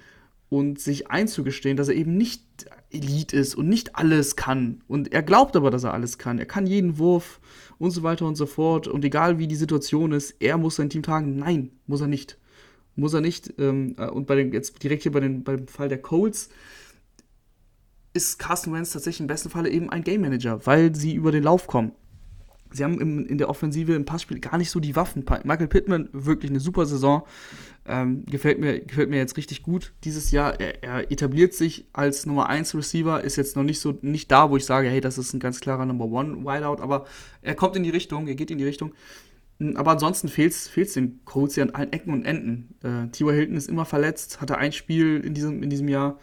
[0.50, 2.44] und sich einzugestehen, dass er eben nicht
[2.90, 4.82] Elite ist und nicht alles kann.
[4.88, 6.40] Und er glaubt aber, dass er alles kann.
[6.40, 7.40] Er kann jeden Wurf
[7.80, 8.88] und so weiter und so fort.
[8.88, 11.36] Und egal wie die Situation ist, er muss sein Team tragen.
[11.38, 12.38] Nein, muss er nicht.
[12.98, 13.54] Muss er nicht.
[13.58, 16.50] Ähm, äh, und bei den, jetzt direkt hier bei den, beim Fall der Colts
[18.14, 21.44] ist Carsten Wentz tatsächlich im besten Falle eben ein Game Manager, weil sie über den
[21.44, 21.92] Lauf kommen.
[22.72, 25.24] Sie haben im, in der Offensive im Passspiel gar nicht so die Waffen.
[25.44, 27.24] Michael Pittman, wirklich eine super Saison.
[27.86, 30.60] Ähm, gefällt, mir, gefällt mir jetzt richtig gut dieses Jahr.
[30.60, 34.50] Er, er, etabliert sich als Nummer 1 Receiver, ist jetzt noch nicht so nicht da,
[34.50, 37.06] wo ich sage, hey, das ist ein ganz klarer Number 1 Wideout, aber
[37.42, 38.92] er kommt in die Richtung, er geht in die Richtung.
[39.76, 42.76] Aber ansonsten fehlt es den Colts ja an allen Ecken und Enden.
[42.84, 43.34] Äh, T.Y.
[43.34, 46.20] Hilton ist immer verletzt, hatte ein Spiel in diesem, in diesem Jahr.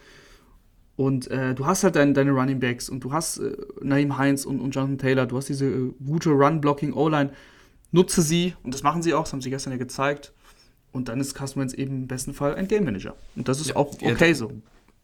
[0.95, 4.45] Und äh, du hast halt dein, deine Running Backs und du hast äh, Naeem Heinz
[4.45, 7.31] und, und Jonathan Taylor, du hast diese äh, gute Run-Blocking-O-Line.
[7.91, 10.31] Nutze sie, und das machen sie auch, das haben sie gestern ja gezeigt.
[10.93, 13.15] Und dann ist Carson Wentz eben im besten Fall ein Game Manager.
[13.35, 14.51] Und das ist ja, auch okay ja, so.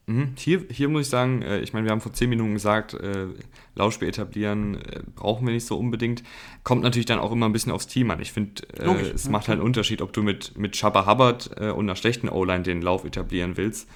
[0.08, 0.34] Mhm.
[0.36, 3.28] Hier, hier muss ich sagen, äh, ich meine, wir haben vor zehn Minuten gesagt, äh,
[3.76, 6.24] Laufspiel etablieren äh, brauchen wir nicht so unbedingt.
[6.64, 8.20] Kommt natürlich dann auch immer ein bisschen aufs Team an.
[8.22, 11.70] Ich finde, äh, es macht halt einen Unterschied, ob du mit, mit Shabba Hubbard äh,
[11.70, 13.88] und einer schlechten O-Line den Lauf etablieren willst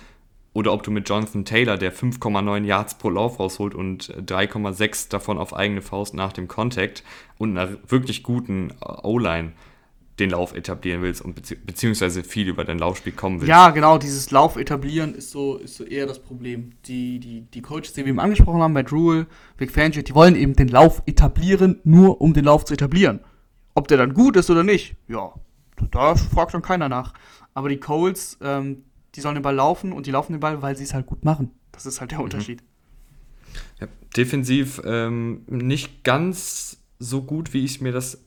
[0.55, 5.37] oder ob du mit Jonathan Taylor, der 5,9 Yards pro Lauf rausholt und 3,6 davon
[5.37, 7.03] auf eigene Faust nach dem Contact
[7.37, 8.71] und einer wirklich guten
[9.03, 9.51] O-Line
[10.19, 13.49] den Lauf etablieren willst und bezieh beziehungsweise viel über dein Laufspiel kommen willst.
[13.49, 16.71] Ja, genau, dieses Lauf etablieren ist so, ist so eher das Problem.
[16.85, 20.35] Die, die, die Coaches, die wir eben angesprochen haben, bei Drewell, Vic Fangio, die wollen
[20.35, 23.19] eben den Lauf etablieren, nur um den Lauf zu etablieren.
[23.73, 25.33] Ob der dann gut ist oder nicht, ja,
[25.91, 27.13] da fragt schon keiner nach.
[27.53, 28.83] Aber die Coles, ähm,
[29.15, 31.25] die sollen den Ball laufen und die laufen den Ball, weil sie es halt gut
[31.25, 31.51] machen.
[31.73, 32.25] Das ist halt der mhm.
[32.25, 32.63] Unterschied.
[33.81, 38.24] Ja, defensiv ähm, nicht ganz so gut, wie ich mir das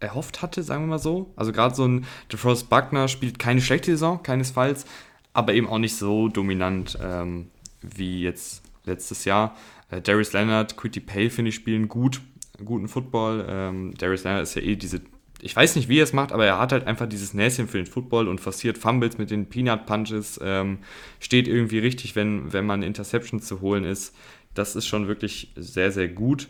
[0.00, 1.32] erhofft hatte, sagen wir mal so.
[1.36, 4.86] Also gerade so ein DeFrost Buckner spielt keine schlechte Saison, keinesfalls,
[5.32, 7.50] aber eben auch nicht so dominant ähm,
[7.82, 9.56] wie jetzt letztes Jahr.
[9.90, 12.20] Äh, Darius Leonard, Quitty Pay, finde ich, spielen gut,
[12.64, 13.46] guten Football.
[13.48, 15.00] Ähm, Darius Leonard ist ja eh diese
[15.42, 17.76] ich weiß nicht, wie er es macht, aber er hat halt einfach dieses Näschen für
[17.76, 20.78] den Football und forciert Fumbles mit den Peanut Punches, ähm,
[21.20, 24.14] steht irgendwie richtig, wenn, wenn man Interception zu holen ist.
[24.54, 26.48] Das ist schon wirklich sehr, sehr gut.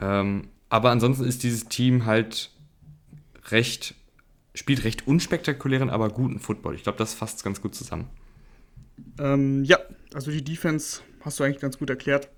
[0.00, 2.50] Ähm, aber ansonsten ist dieses Team halt
[3.52, 3.94] recht,
[4.54, 6.74] spielt recht unspektakulären, aber guten Football.
[6.74, 8.08] Ich glaube, das fasst ganz gut zusammen.
[9.18, 9.78] Ähm, ja,
[10.14, 12.28] also die Defense hast du eigentlich ganz gut erklärt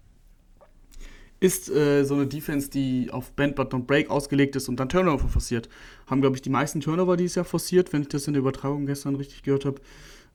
[1.40, 4.90] ist äh, so eine Defense, die auf Bend but don't break ausgelegt ist und dann
[4.90, 5.68] Turnover forciert.
[6.06, 8.84] Haben, glaube ich, die meisten Turnover dieses Jahr forciert, wenn ich das in der Übertragung
[8.86, 9.80] gestern richtig gehört habe.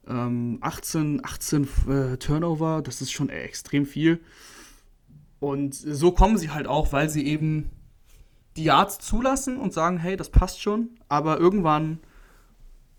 [0.08, 4.20] Ähm, 18, 18 äh, Turnover, das ist schon extrem viel.
[5.40, 7.70] Und so kommen sie halt auch, weil sie eben
[8.56, 12.00] die Yards zulassen und sagen, hey, das passt schon, aber irgendwann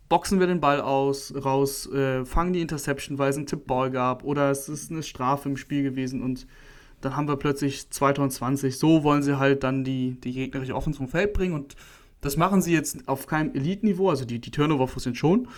[0.08, 4.22] boxen wir den Ball aus, raus, äh, fangen die Interception, weil es einen Tippball gab
[4.24, 6.46] oder es ist eine Strafe im Spiel gewesen und
[7.00, 11.08] dann haben wir plötzlich 2020, so wollen sie halt dann die, die gegnerische Offense vom
[11.08, 11.76] Feld bringen und
[12.20, 15.48] das machen sie jetzt auf keinem Elite-Niveau, also die, die Turnover sind schon,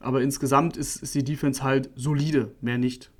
[0.00, 3.10] aber insgesamt ist, ist die Defense halt solide, mehr nicht.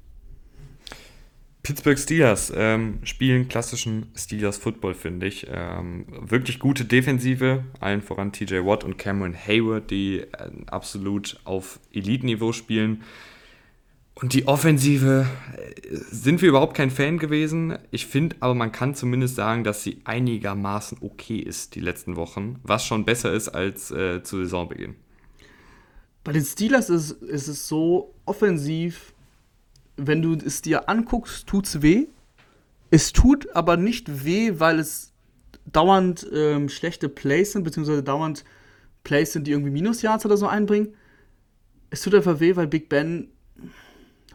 [1.63, 5.47] Pittsburgh Steelers ähm, spielen klassischen Steelers Football, finde ich.
[5.51, 10.27] Ähm, wirklich gute Defensive, allen voran TJ Watt und Cameron Hayward, die äh,
[10.67, 13.03] absolut auf Elite-Niveau spielen.
[14.15, 17.79] Und die Offensive äh, sind wir überhaupt kein Fan gewesen.
[17.91, 22.61] Ich finde aber, man kann zumindest sagen, dass sie einigermaßen okay ist die letzten Wochen,
[22.63, 24.97] was schon besser ist als äh, zu Saisonbeginn.
[26.25, 29.13] Bei den Steelers ist, ist es so offensiv,
[29.99, 32.07] wenn du es dir anguckst, tut es weh.
[32.90, 35.12] Es tut aber nicht weh, weil es
[35.66, 38.44] dauernd ähm, schlechte Plays sind, beziehungsweise dauernd
[39.05, 40.94] Plays sind, die irgendwie Minusyards oder so einbringen.
[41.90, 43.28] Es tut einfach weh, weil Big Ben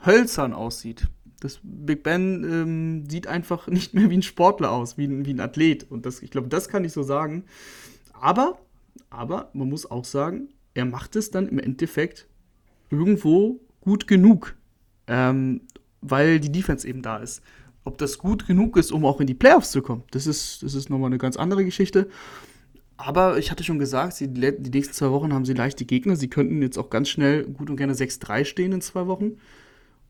[0.06, 1.08] hölzern aussieht.
[1.40, 5.34] Das Big Ben ähm, sieht einfach nicht mehr wie ein Sportler aus, wie ein, wie
[5.34, 5.90] ein Athlet.
[5.90, 7.46] Und das, ich glaube, das kann ich so sagen.
[8.14, 8.60] Aber,
[9.10, 12.28] aber man muss auch sagen, er macht es dann im Endeffekt
[12.90, 14.56] irgendwo gut genug,
[15.08, 15.62] ähm,
[16.02, 17.42] weil die Defense eben da ist.
[17.86, 20.74] Ob das gut genug ist, um auch in die Playoffs zu kommen, das ist, das
[20.74, 22.08] ist nochmal eine ganz andere Geschichte.
[22.96, 26.16] Aber ich hatte schon gesagt, sie, die nächsten zwei Wochen haben sie leichte Gegner.
[26.16, 29.38] Sie könnten jetzt auch ganz schnell gut und gerne 6-3 stehen in zwei Wochen.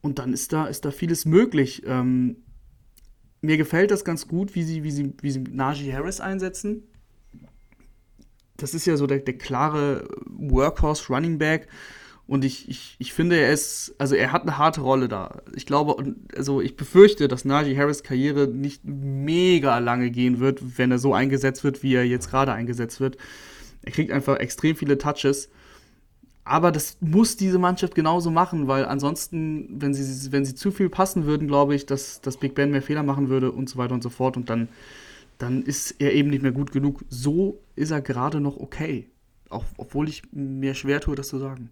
[0.02, 1.84] Und dann ist da, ist da vieles möglich.
[1.86, 2.36] Ähm,
[3.42, 6.84] mir gefällt das ganz gut, wie sie, wie sie, wie sie Najee Harris einsetzen.
[8.58, 11.68] Das ist ja so der, der klare Workhorse Running Back.
[12.26, 15.42] Und ich, ich, ich finde, er ist, also er hat eine harte Rolle da.
[15.56, 20.92] Ich glaube, also ich befürchte, dass Najee Harris Karriere nicht mega lange gehen wird, wenn
[20.92, 23.18] er so eingesetzt wird, wie er jetzt gerade eingesetzt wird.
[23.82, 25.50] Er kriegt einfach extrem viele Touches.
[26.46, 30.90] Aber das muss diese Mannschaft genauso machen, weil ansonsten, wenn sie, wenn sie zu viel
[30.90, 33.94] passen würden, glaube ich, dass, dass Big Ben mehr Fehler machen würde und so weiter
[33.94, 34.38] und so fort.
[34.38, 34.70] Und dann,
[35.38, 37.04] dann ist er eben nicht mehr gut genug.
[37.10, 39.10] So ist er gerade noch okay.
[39.50, 41.70] Auch, obwohl ich mir schwer tue, das zu sagen.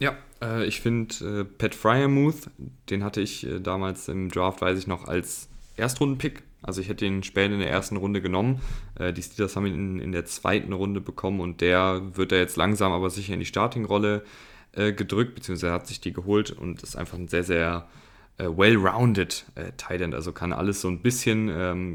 [0.00, 2.50] Ja, äh, ich finde äh, Pat Fryermuth,
[2.90, 7.06] den hatte ich äh, damals im Draft, weiß ich noch, als Erstrundenpick also ich hätte
[7.06, 8.60] ihn später in der ersten Runde genommen.
[8.98, 12.36] Äh, die Steelers haben ihn in, in, der zweiten Runde bekommen und der wird da
[12.36, 14.24] jetzt langsam aber sicher in die Starting-Rolle
[14.72, 17.88] äh, gedrückt, beziehungsweise hat sich die geholt und ist einfach ein sehr, sehr
[18.36, 20.14] äh, well-rounded äh, Tight End.
[20.14, 21.94] Also kann alles so ein bisschen ähm,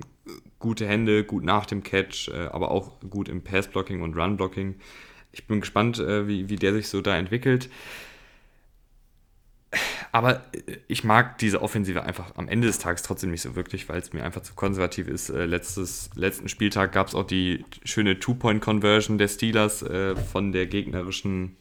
[0.58, 4.74] gute Hände, gut nach dem Catch, aber auch gut im Pass-Blocking und Run-Blocking.
[5.36, 7.70] Ich bin gespannt, äh, wie, wie der sich so da entwickelt.
[10.14, 13.90] Aber äh, ich mag diese Offensive einfach am Ende des Tages trotzdem nicht so wirklich,
[13.90, 15.30] weil es mir einfach zu konservativ ist.
[15.30, 20.68] Äh, letztes, letzten Spieltag gab es auch die schöne Two-Point-Conversion der Steelers äh, von der
[20.68, 21.58] gegnerischen,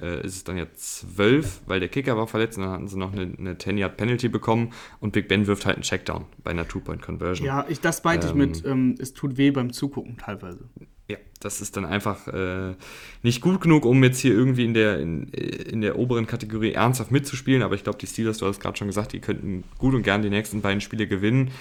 [0.00, 2.98] äh, ist es dann ja zwölf, weil der Kicker war verletzt und dann hatten sie
[2.98, 7.46] noch eine, eine 10-Yard-Penalty bekommen und Big Ben wirft halt einen Checkdown bei einer Two-Point-Conversion.
[7.46, 10.68] Ja, ich, das meinte ähm, ich mit, ähm, ähm, es tut weh beim Zugucken teilweise
[11.08, 12.74] ja, das ist dann einfach äh,
[13.22, 17.12] nicht gut genug, um jetzt hier irgendwie in der, in, in der oberen Kategorie ernsthaft
[17.12, 17.62] mitzuspielen.
[17.62, 20.22] Aber ich glaube, die Steelers, du hast gerade schon gesagt, die könnten gut und gern
[20.22, 21.52] die nächsten beiden Spiele gewinnen.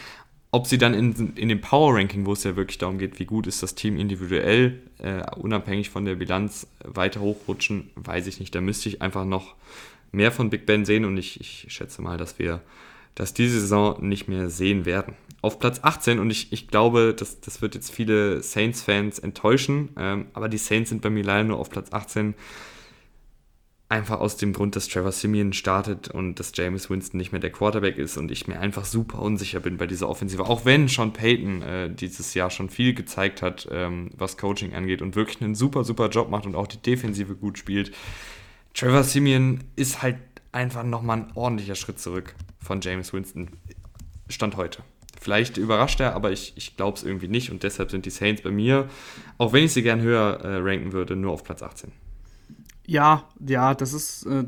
[0.56, 3.26] Ob sie dann in, in dem Power Ranking, wo es ja wirklich darum geht, wie
[3.26, 8.56] gut ist das Team individuell, äh, unabhängig von der Bilanz, weiter hochrutschen, weiß ich nicht.
[8.56, 9.56] Da müsste ich einfach noch
[10.14, 12.62] mehr von Big Ben sehen und ich, ich schätze mal, dass wir
[13.16, 17.42] das diese Saison nicht mehr sehen werden auf Platz 18 und ich, ich glaube, das,
[17.42, 21.60] das wird jetzt viele Saints-Fans enttäuschen, ähm, aber die Saints sind bei mir leider nur
[21.60, 22.34] auf Platz 18.
[23.88, 27.52] Einfach aus dem Grund, dass Trevor Simeon startet und dass James Winston nicht mehr der
[27.52, 30.44] Quarterback ist und ich mir einfach super unsicher bin bei dieser Offensive.
[30.46, 35.04] Auch wenn Sean Payton äh, dieses Jahr schon viel gezeigt hat, ähm, was Coaching angeht
[35.04, 37.92] und wirklich einen super, super Job macht und auch die Defensive gut spielt.
[38.74, 40.18] Trevor Simeon ist halt
[40.52, 43.52] einfach nochmal ein ordentlicher Schritt zurück von James Winston.
[44.30, 44.82] Stand heute.
[45.22, 48.42] Vielleicht überrascht er, aber ich, ich glaube es irgendwie nicht und deshalb sind die Saints
[48.42, 48.90] bei mir,
[49.38, 51.92] auch wenn ich sie gern höher äh, ranken würde, nur auf Platz 18.
[52.86, 54.44] Ja, ja, das ist, äh,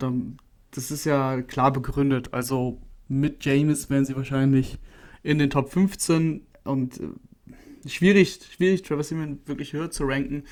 [0.72, 2.34] das ist ja klar begründet.
[2.34, 4.78] Also mit James wären sie wahrscheinlich
[5.24, 10.44] in den Top 15 und äh, schwierig, schwierig, Trevor Simon wirklich höher zu ranken.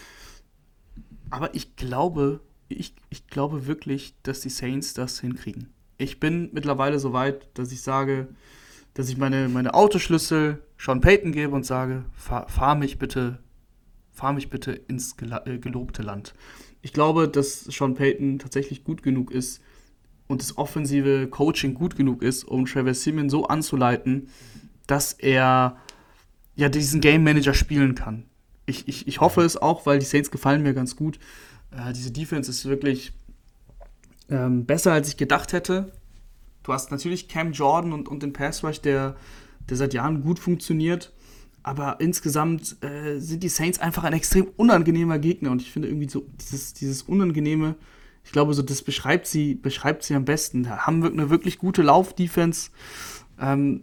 [1.29, 5.69] Aber ich glaube, ich, ich glaube wirklich, dass die Saints das hinkriegen.
[5.97, 8.27] Ich bin mittlerweile so weit, dass ich sage,
[8.93, 13.39] dass ich meine, meine Autoschlüssel Sean Payton gebe und sage, fahr, fahr mich bitte,
[14.11, 15.15] fahr mich bitte ins
[15.45, 16.33] äh, gelobte Land.
[16.85, 19.59] Ich glaube, dass Sean Payton tatsächlich gut genug ist
[20.27, 24.29] und das offensive Coaching gut genug ist, um Travis Simeon so anzuleiten,
[24.85, 25.77] dass er
[26.55, 28.27] ja diesen Game Manager spielen kann.
[28.67, 31.17] Ich, ich, ich hoffe es auch, weil die Saints gefallen mir ganz gut.
[31.71, 33.13] Äh, diese Defense ist wirklich
[34.29, 35.91] ähm, besser, als ich gedacht hätte.
[36.61, 39.15] Du hast natürlich Cam Jordan und, und den Pass Rush, der,
[39.69, 41.11] der seit Jahren gut funktioniert.
[41.65, 45.49] Aber insgesamt äh, sind die Saints einfach ein extrem unangenehmer Gegner.
[45.49, 47.73] Und ich finde irgendwie so dieses, dieses Unangenehme,
[48.23, 50.61] ich glaube, so das beschreibt sie, beschreibt sie am besten.
[50.61, 52.69] Da haben wir eine wirklich gute Lauf-Defense.
[53.41, 53.81] Ähm,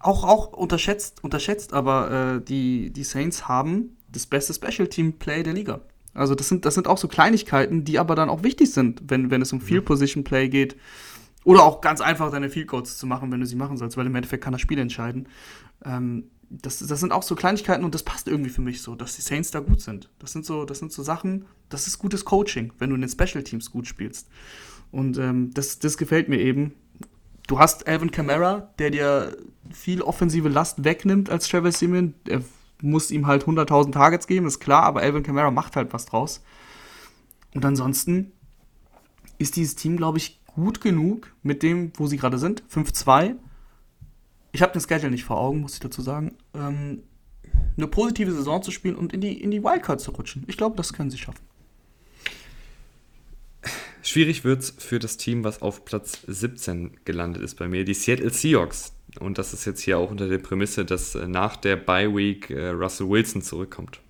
[0.00, 5.44] auch, auch unterschätzt, unterschätzt, aber äh, die, die Saints haben das beste Special Team Play
[5.44, 5.82] der Liga.
[6.14, 9.30] Also das sind, das sind auch so Kleinigkeiten, die aber dann auch wichtig sind, wenn,
[9.30, 10.76] wenn es um Field Position Play geht
[11.44, 14.06] Oder auch ganz einfach deine Field Goals zu machen, wenn du sie machen sollst, weil
[14.06, 15.28] im Endeffekt kann das Spiel entscheiden.
[15.84, 19.14] Ähm, das, das sind auch so Kleinigkeiten und das passt irgendwie für mich so, dass
[19.14, 20.10] die Saints da gut sind.
[20.18, 23.10] Das sind so, das sind so Sachen, das ist gutes Coaching, wenn du in den
[23.10, 24.28] Special Teams gut spielst.
[24.90, 26.74] Und ähm, das, das gefällt mir eben.
[27.46, 29.36] Du hast Alvin Kamara, der dir
[29.70, 32.14] viel offensive Last wegnimmt als Travis Simeon.
[32.26, 32.42] Er
[32.82, 36.42] muss ihm halt 100.000 Targets geben, ist klar, aber Alvin Kamara macht halt was draus.
[37.54, 38.32] Und ansonsten
[39.38, 42.64] ist dieses Team, glaube ich, gut genug mit dem, wo sie gerade sind.
[42.72, 43.36] 5-2.
[44.52, 46.36] Ich habe den Schedule nicht vor Augen, muss ich dazu sagen.
[46.54, 47.02] Ähm,
[47.76, 50.44] eine positive Saison zu spielen und in die, in die Wildcard zu rutschen.
[50.46, 51.44] Ich glaube, das können sie schaffen.
[54.02, 57.94] Schwierig wird es für das Team, was auf Platz 17 gelandet ist bei mir, die
[57.94, 58.92] Seattle Seahawks.
[59.18, 62.50] Und das ist jetzt hier auch unter der Prämisse, dass äh, nach der Bye Week
[62.50, 64.00] äh, Russell Wilson zurückkommt.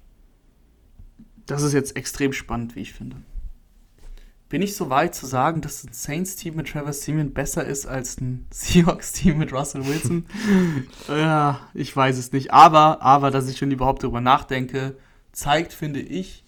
[1.47, 3.17] Das ist jetzt extrem spannend, wie ich finde.
[4.51, 8.21] Bin ich so weit zu sagen, dass ein Saints-Team mit Travis Simeon besser ist als
[8.21, 10.27] ein Seahawks-Team mit Russell Wilson?
[11.09, 12.53] ja, ich weiß es nicht.
[12.53, 14.97] Aber, aber, dass ich schon überhaupt darüber nachdenke,
[15.31, 16.45] zeigt, finde ich,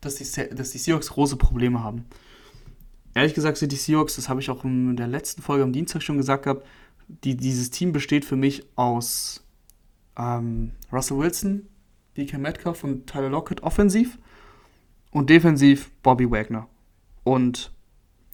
[0.00, 0.24] dass die,
[0.54, 2.06] dass die Seahawks große Probleme haben.
[3.12, 6.02] Ehrlich gesagt sind die Seahawks, das habe ich auch in der letzten Folge am Dienstag
[6.02, 6.66] schon gesagt gehabt,
[7.06, 9.44] die, dieses Team besteht für mich aus
[10.16, 11.68] ähm, Russell Wilson,
[12.16, 14.18] DK Metcalf und Tyler Lockett offensiv
[15.10, 16.66] und defensiv Bobby Wagner.
[17.28, 17.72] Und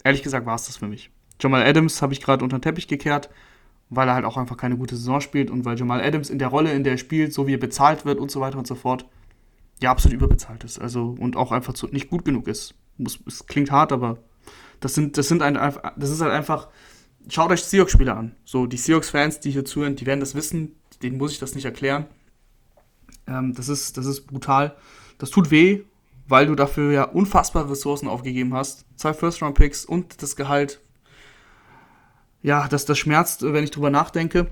[0.05, 1.11] ehrlich gesagt war es das für mich.
[1.40, 3.28] Jamal Adams habe ich gerade unter den Teppich gekehrt,
[3.90, 6.47] weil er halt auch einfach keine gute Saison spielt und weil Jamal Adams in der
[6.47, 8.76] Rolle, in der er spielt, so wie er bezahlt wird und so weiter und so
[8.76, 9.05] fort,
[9.82, 10.80] ja absolut überbezahlt ist.
[10.80, 12.76] Also und auch einfach zu, nicht gut genug ist.
[13.26, 14.18] Es klingt hart, aber
[14.78, 16.68] das sind, das sind ein, das ist halt einfach
[17.28, 18.36] schaut euch Seahawks-Spiele an.
[18.45, 20.76] So, die Seahawks-Fans, die hier zuhören, die werden das wissen.
[21.03, 22.07] Denen muss ich das nicht erklären.
[23.26, 24.76] Ähm, das, ist, das ist brutal.
[25.18, 25.82] Das tut weh,
[26.29, 28.85] weil du dafür ja unfassbare Ressourcen aufgegeben hast.
[28.97, 30.81] Zwei First-Round-Picks und das Gehalt.
[32.43, 34.49] Ja, das, das schmerzt, wenn ich drüber nachdenke.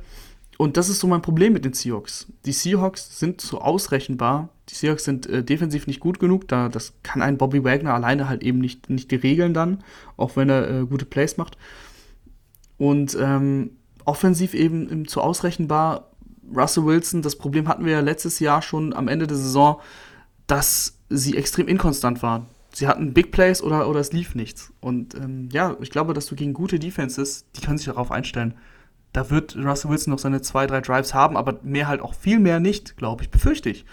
[0.59, 2.27] Und das ist so mein Problem mit den Seahawks.
[2.45, 4.51] Die Seahawks sind so ausrechenbar.
[4.68, 6.47] Die Seahawks sind äh, defensiv nicht gut genug.
[6.49, 9.83] Da, das kann ein Bobby Wagner alleine halt eben nicht, nicht regeln dann,
[10.16, 11.57] auch wenn er äh, gute Plays macht.
[12.79, 13.70] Und ähm,
[14.05, 16.11] offensiv eben zu ausrechenbar.
[16.55, 19.81] Russell Wilson, das Problem hatten wir ja letztes Jahr schon am Ende der Saison,
[20.47, 22.46] dass sie extrem inkonstant waren.
[22.72, 24.72] Sie hatten Big Plays oder, oder es lief nichts.
[24.80, 28.54] Und ähm, ja, ich glaube, dass du gegen gute Defenses, die können sich darauf einstellen.
[29.12, 32.38] Da wird Russell Wilson noch seine zwei, drei Drives haben, aber mehr halt auch viel
[32.38, 33.84] mehr nicht, glaube ich, befürchte ich.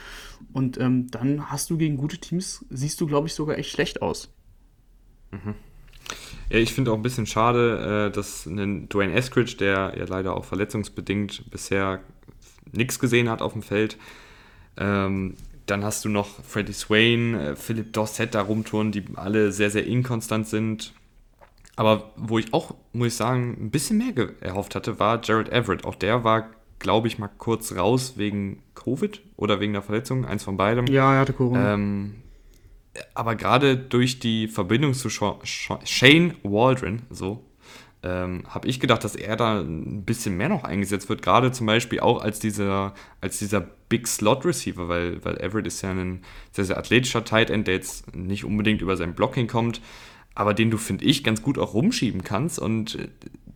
[0.53, 4.01] Und ähm, dann hast du gegen gute Teams, siehst du, glaube ich, sogar echt schlecht
[4.01, 4.34] aus.
[5.32, 5.55] Mhm.
[6.49, 10.45] Ja, ich finde auch ein bisschen schade, äh, dass Dwayne Eskridge, der ja leider auch
[10.45, 11.99] verletzungsbedingt bisher
[12.72, 13.97] nichts gesehen hat auf dem Feld,
[14.78, 15.36] ähm,
[15.70, 19.86] dann hast du noch Freddie Swain, äh, Philipp Dossett da rumtouren, die alle sehr, sehr
[19.86, 20.93] inkonstant sind.
[21.76, 25.86] Aber wo ich auch, muss ich sagen, ein bisschen mehr erhofft hatte, war Jared Everett.
[25.86, 26.49] Auch der war,
[26.80, 30.88] glaube ich, mal kurz raus wegen Covid oder wegen der Verletzung, eins von beidem.
[30.88, 31.74] Ja, er hatte Corona.
[31.74, 32.15] Ähm,
[33.13, 37.45] aber gerade durch die Verbindung zu Shane Waldron, so,
[38.02, 41.68] ähm, habe ich gedacht, dass er da ein bisschen mehr noch eingesetzt wird, gerade zum
[41.68, 46.22] Beispiel auch als dieser, als dieser Big Slot Receiver, weil, weil Everett ist ja ein
[46.52, 49.82] sehr, sehr athletischer Tight End, der jetzt nicht unbedingt über sein Blocking kommt,
[50.34, 53.10] aber den du, finde ich, ganz gut auch rumschieben kannst und äh,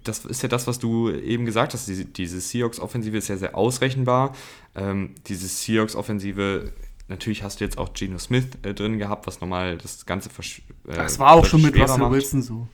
[0.03, 1.87] das ist ja das, was du eben gesagt hast.
[1.87, 4.35] Diese, diese Seahawks-Offensive ist ja sehr ausrechenbar.
[4.75, 6.73] Ähm, diese Seahawks-Offensive
[7.09, 10.61] Natürlich hast du jetzt auch Geno Smith äh, drin gehabt, was nochmal das Ganze versch
[10.87, 12.67] äh, Das war auch schon mit Russell Wilson so.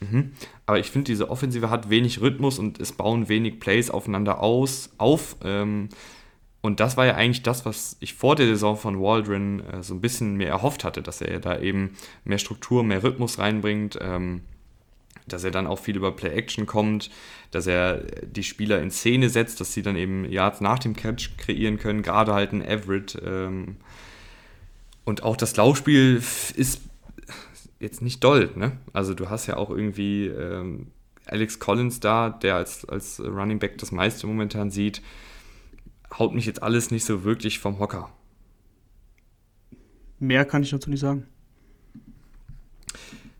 [0.00, 0.32] Mhm.
[0.66, 4.90] Aber ich finde, diese Offensive hat wenig Rhythmus und es bauen wenig Plays aufeinander aus,
[4.98, 5.36] auf.
[5.44, 5.88] Ähm,
[6.62, 9.94] und das war ja eigentlich das, was ich vor der Saison von Waldron äh, so
[9.94, 13.98] ein bisschen mehr erhofft hatte, dass er da eben mehr Struktur, mehr Rhythmus reinbringt.
[14.00, 14.42] Ähm,
[15.32, 17.10] dass er dann auch viel über Play-Action kommt,
[17.50, 21.36] dass er die Spieler in Szene setzt, dass sie dann eben Yards nach dem Catch
[21.36, 23.20] kreieren können, gerade halt ein Everett.
[23.24, 23.76] Ähm,
[25.04, 26.22] und auch das Laufspiel
[26.56, 26.80] ist
[27.80, 28.78] jetzt nicht doll, ne?
[28.92, 30.88] Also du hast ja auch irgendwie ähm,
[31.26, 35.02] Alex Collins da, der als, als Running Back das meiste momentan sieht,
[36.18, 38.12] haut mich jetzt alles nicht so wirklich vom Hocker.
[40.18, 41.26] Mehr kann ich dazu nicht sagen.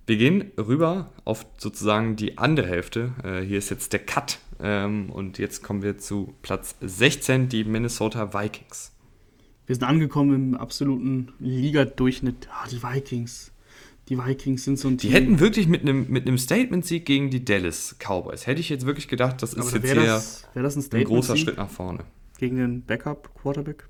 [0.07, 3.13] Wir gehen rüber auf sozusagen die andere Hälfte.
[3.23, 4.41] Äh, hier ist jetzt der Cut.
[4.59, 8.93] Ähm, und jetzt kommen wir zu Platz 16, die Minnesota Vikings.
[9.67, 12.49] Wir sind angekommen im absoluten Liga-Durchschnitt.
[12.51, 13.53] Ah, die Vikings.
[14.11, 15.11] Die Vikings sind so ein Team.
[15.11, 19.07] Die hätten wirklich mit einem mit Statement-Sieg gegen die Dallas Cowboys, hätte ich jetzt wirklich
[19.07, 22.01] gedacht, das ist jetzt hier das, das ein, ein, großer Schritt nach vorne.
[22.37, 23.87] Gegen den Backup-Quarterback?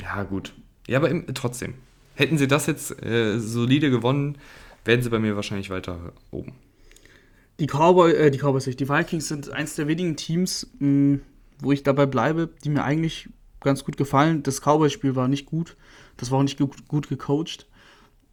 [0.00, 0.54] Ja, gut.
[0.88, 1.74] Ja, aber im, trotzdem.
[2.14, 4.38] Hätten sie das jetzt äh, solide gewonnen,
[4.86, 6.54] werden sie bei mir wahrscheinlich weiter oben.
[7.60, 11.18] Die, Cowboy, äh, die Cowboys, die Vikings sind eins der wenigen Teams, mh,
[11.60, 13.28] wo ich dabei bleibe, die mir eigentlich
[13.60, 14.42] ganz gut gefallen.
[14.42, 15.76] Das Cowboys-Spiel war nicht gut.
[16.16, 17.66] Das war auch nicht gut, gut gecoacht.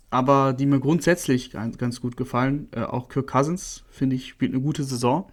[0.10, 2.68] Aber die mir grundsätzlich ganz, gut gefallen.
[2.72, 5.30] Äh, auch Kirk Cousins, finde ich, spielt eine gute Saison.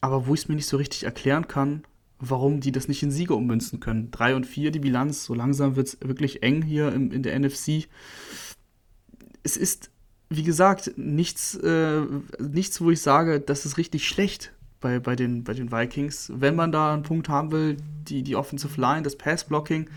[0.00, 1.84] Aber wo ich es mir nicht so richtig erklären kann,
[2.18, 4.10] warum die das nicht in Siege ummünzen können.
[4.10, 7.38] 3 und 4 die Bilanz, so langsam wird es wirklich eng hier im, in der
[7.38, 7.88] NFC.
[9.44, 9.90] Es ist,
[10.28, 12.02] wie gesagt, nichts, äh,
[12.40, 16.32] nichts, wo ich sage, das ist richtig schlecht bei, bei, den, bei den Vikings.
[16.34, 17.76] Wenn man da einen Punkt haben will,
[18.08, 19.88] die, die Offensive Line, das Pass-Blocking,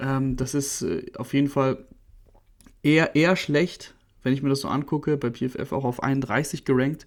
[0.00, 1.84] ähm, das ist äh, auf jeden Fall
[2.82, 5.16] eher, eher schlecht, wenn ich mir das so angucke.
[5.16, 7.06] Bei PFF auch auf 31 gerankt.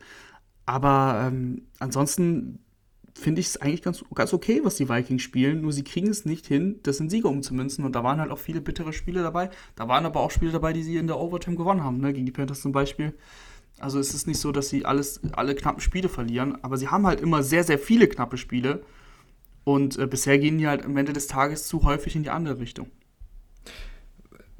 [0.66, 2.60] Aber ähm, ansonsten
[3.14, 5.62] finde ich es eigentlich ganz, ganz okay, was die Vikings spielen.
[5.62, 7.86] Nur sie kriegen es nicht hin, das in Siege umzumünzen.
[7.86, 9.50] Und da waren halt auch viele bittere Spiele dabei.
[9.76, 12.14] Da waren aber auch Spiele dabei, die sie in der Overtime gewonnen haben, ne?
[12.14, 13.14] gegen die Panthers zum Beispiel.
[13.80, 17.08] Also es ist nicht so, dass sie alles, alle knappen Spiele verlieren, aber sie haben
[17.08, 18.84] halt immer sehr, sehr viele knappe Spiele.
[19.64, 22.60] Und äh, bisher gehen die halt am Ende des Tages zu häufig in die andere
[22.60, 22.88] Richtung.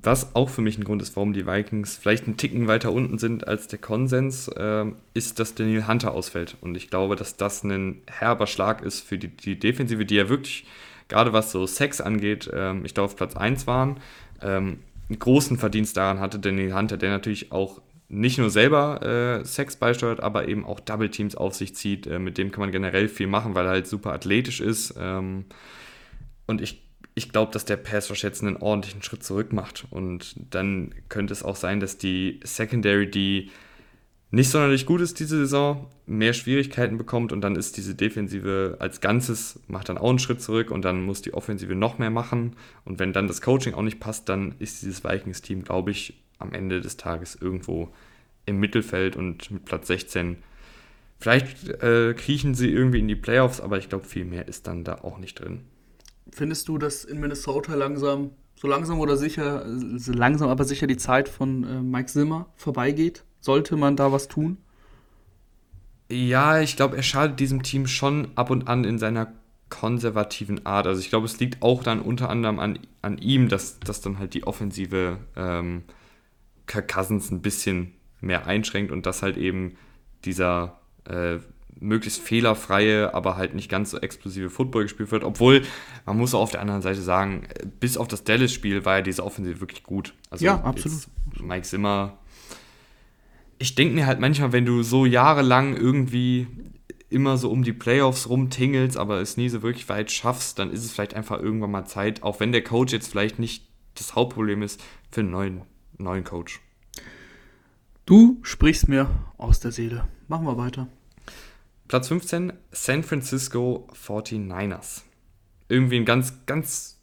[0.04, 3.20] Was auch für mich ein Grund ist, warum die Vikings vielleicht einen Ticken weiter unten
[3.20, 6.58] sind als der Konsens, äh, ist, dass Daniel Hunter ausfällt.
[6.62, 10.28] Und ich glaube, dass das ein herber Schlag ist für die, die Defensive, die ja
[10.28, 10.66] wirklich,
[11.08, 13.98] gerade was so Sex angeht, äh, ich glaube auf Platz 1 waren,
[14.42, 14.80] ähm,
[15.10, 19.02] einen großen Verdienst daran hatte Daniel Hunter, der natürlich auch nicht nur selber
[19.42, 22.08] äh, Sex beisteuert, aber eben auch Double Teams auf sich zieht.
[22.08, 24.96] Äh, mit dem kann man generell viel machen, weil er halt super athletisch ist.
[25.00, 25.46] Ähm,
[26.46, 26.81] und ich,
[27.14, 29.86] ich glaube, dass der Pass Rush jetzt einen ordentlichen Schritt zurück macht.
[29.90, 33.52] Und dann könnte es auch sein, dass die Secondary, die
[34.34, 39.02] nicht sonderlich gut ist diese Saison, mehr Schwierigkeiten bekommt und dann ist diese Defensive als
[39.02, 42.56] Ganzes, macht dann auch einen Schritt zurück und dann muss die Offensive noch mehr machen.
[42.86, 46.54] Und wenn dann das Coaching auch nicht passt, dann ist dieses Vikings-Team, glaube ich, am
[46.54, 47.94] Ende des Tages irgendwo
[48.46, 50.38] im Mittelfeld und mit Platz 16.
[51.20, 54.86] Vielleicht äh, kriechen sie irgendwie in die Playoffs, aber ich glaube, viel mehr ist dann
[54.86, 55.66] da auch nicht drin.
[56.32, 59.66] Findest du, dass in Minnesota langsam, so langsam oder sicher,
[59.98, 63.24] so langsam aber sicher die Zeit von äh, Mike Zimmer vorbeigeht?
[63.40, 64.58] Sollte man da was tun?
[66.10, 69.34] Ja, ich glaube, er schadet diesem Team schon ab und an in seiner
[69.70, 70.86] konservativen Art.
[70.86, 74.20] Also ich glaube, es liegt auch dann unter anderem an, an ihm, dass, dass dann
[74.20, 75.84] halt die Offensive ähm,
[76.68, 79.78] Kirk Cousins ein bisschen mehr einschränkt und dass halt eben
[80.26, 81.38] dieser äh,
[81.82, 85.24] möglichst fehlerfreie, aber halt nicht ganz so explosive Football gespielt wird.
[85.24, 85.64] Obwohl,
[86.06, 87.48] man muss auch auf der anderen Seite sagen,
[87.80, 90.14] bis auf das Dallas-Spiel war ja diese Offensive wirklich gut.
[90.30, 91.08] Also ja, absolut.
[91.42, 92.20] Mike Zimmer.
[93.58, 96.48] Ich denke mir halt manchmal, wenn du so jahrelang irgendwie
[97.10, 100.86] immer so um die Playoffs rumtingelst, aber es nie so wirklich weit schaffst, dann ist
[100.86, 104.62] es vielleicht einfach irgendwann mal Zeit, auch wenn der Coach jetzt vielleicht nicht das Hauptproblem
[104.62, 105.62] ist, für einen neuen
[105.98, 106.62] neuen Coach.
[108.06, 110.08] Du sprichst mir aus der Seele.
[110.28, 110.88] Machen wir weiter.
[111.92, 115.02] Platz 15, San Francisco 49ers.
[115.68, 117.02] Irgendwie ein ganz, ganz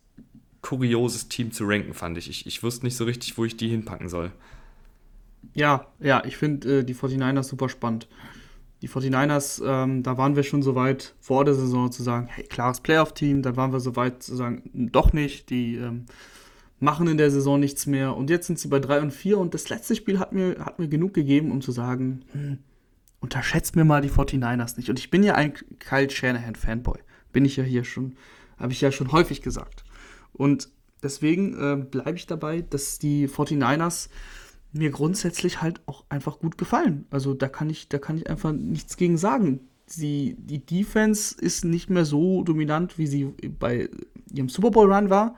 [0.62, 2.30] kurioses Team zu ranken, fand ich.
[2.30, 4.32] Ich, ich wusste nicht so richtig, wo ich die hinpacken soll.
[5.53, 8.09] Ja, ja, ich finde äh, die 49ers super spannend.
[8.80, 12.45] Die 49ers, ähm, da waren wir schon so weit vor der Saison zu sagen, hey,
[12.45, 15.51] klares Playoff-Team, dann waren wir so weit zu sagen, doch nicht.
[15.51, 16.07] Die ähm,
[16.80, 18.16] machen in der Saison nichts mehr.
[18.16, 20.78] Und jetzt sind sie bei 3 und 4 und das letzte Spiel hat mir, hat
[20.78, 22.59] mir genug gegeben, um zu sagen, hm,
[23.20, 24.90] unterschätzt mir mal die 49ers nicht.
[24.90, 26.98] Und ich bin ja ein Kyle Shanahan-Fanboy.
[27.32, 28.16] Bin ich ja hier schon,
[28.58, 29.84] habe ich ja schon häufig gesagt.
[30.32, 30.68] Und
[31.02, 34.08] deswegen äh, bleibe ich dabei, dass die 49ers
[34.72, 37.06] mir grundsätzlich halt auch einfach gut gefallen.
[37.10, 39.60] Also da kann ich, da kann ich einfach nichts gegen sagen.
[39.96, 43.24] Die, die Defense ist nicht mehr so dominant, wie sie
[43.58, 43.88] bei
[44.32, 45.36] ihrem Super Bowl Run war.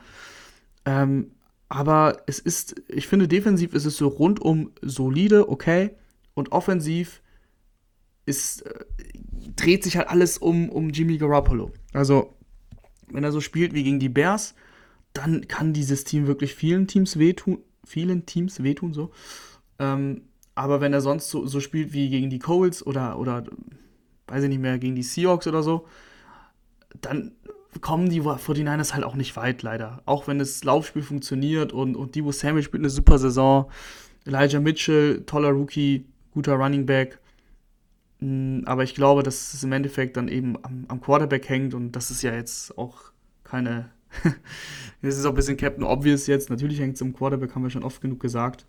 [0.85, 1.31] Ähm,
[1.69, 5.95] aber es ist, ich finde, defensiv ist es so rundum solide, okay.
[6.35, 7.23] Und offensiv
[8.31, 8.85] ist, äh,
[9.57, 11.73] dreht sich halt alles um, um Jimmy Garoppolo.
[11.93, 12.35] Also,
[13.09, 14.55] wenn er so spielt wie gegen die Bears,
[15.13, 19.11] dann kann dieses Team wirklich vielen Teams wehtun, vielen Teams wehtun, so.
[19.79, 20.23] Ähm,
[20.55, 23.45] aber wenn er sonst so, so spielt wie gegen die Coles oder, oder,
[24.29, 25.87] weiß ich nicht mehr, gegen die Seahawks oder so,
[27.01, 27.33] dann
[27.81, 30.03] kommen die 49ers halt auch nicht weit, leider.
[30.07, 33.71] Auch wenn das Laufspiel funktioniert und, und Debo Samuel spielt eine super Saison.
[34.27, 37.19] Elijah Mitchell, toller Rookie, guter Running Back.
[38.21, 41.93] Mm, aber ich glaube, dass es im Endeffekt dann eben am, am Quarterback hängt und
[41.93, 43.13] das ist ja jetzt auch
[43.45, 43.91] keine.
[45.03, 46.51] das ist auch ein bisschen Captain Obvious jetzt.
[46.51, 48.67] Natürlich hängt es am Quarterback, haben wir schon oft genug gesagt.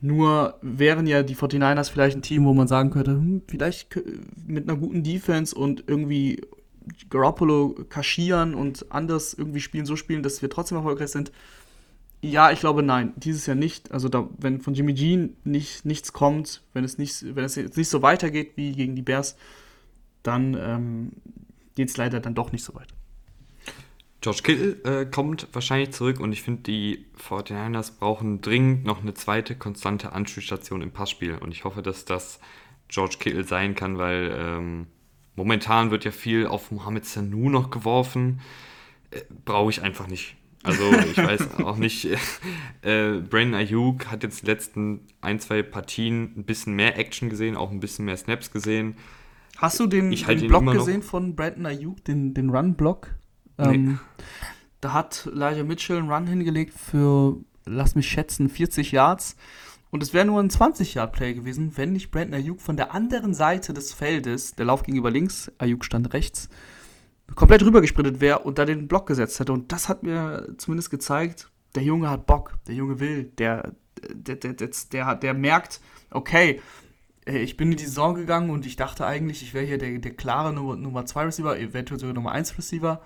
[0.00, 3.96] Nur wären ja die 49ers vielleicht ein Team, wo man sagen könnte, hm, vielleicht
[4.46, 6.42] mit einer guten Defense und irgendwie
[7.08, 11.32] Garoppolo kaschieren und anders irgendwie spielen, so spielen, dass wir trotzdem erfolgreich sind.
[12.24, 13.12] Ja, ich glaube nein.
[13.16, 13.92] Dieses Jahr nicht.
[13.92, 17.76] Also da, wenn von Jimmy G nicht, nichts kommt, wenn es nicht, wenn es jetzt
[17.76, 19.36] nicht so weitergeht wie gegen die Bears,
[20.22, 21.12] dann ähm,
[21.74, 22.88] geht es leider dann doch nicht so weit.
[24.22, 29.12] George Kittle äh, kommt wahrscheinlich zurück und ich finde, die 49ers brauchen dringend noch eine
[29.12, 31.36] zweite konstante Anspielstation im Passspiel.
[31.36, 32.40] Und ich hoffe, dass das
[32.88, 34.86] George Kittle sein kann, weil ähm,
[35.36, 38.40] momentan wird ja viel auf Mohamed Sanu noch geworfen.
[39.10, 40.36] Äh, Brauche ich einfach nicht.
[40.64, 42.04] Also ich weiß auch nicht,
[42.82, 47.56] äh, Brandon Ayuk hat jetzt die letzten ein, zwei Partien ein bisschen mehr Action gesehen,
[47.56, 48.96] auch ein bisschen mehr Snaps gesehen.
[49.58, 53.14] Hast du den, halt den Block gesehen von Brandon Ayuk, den, den Run-Block?
[53.58, 54.00] Ähm,
[54.80, 59.36] da hat Elijah Mitchell einen Run hingelegt für, lass mich schätzen, 40 Yards.
[59.90, 63.72] Und es wäre nur ein 20-Yard-Play gewesen, wenn nicht Brandon Ayuk von der anderen Seite
[63.72, 66.48] des Feldes, der Lauf gegenüber links, Ayuk stand rechts,
[67.34, 69.52] komplett rübergesprintet wäre und da den Block gesetzt hätte.
[69.52, 73.72] Und das hat mir zumindest gezeigt, der Junge hat Bock, der Junge will, der,
[74.12, 76.60] der, der, der, der, der merkt, okay,
[77.26, 79.98] äh, ich bin in die Saison gegangen und ich dachte eigentlich, ich wäre hier der,
[79.98, 83.02] der klare Nummer, Nummer 2 Receiver, eventuell sogar Nummer 1 Receiver.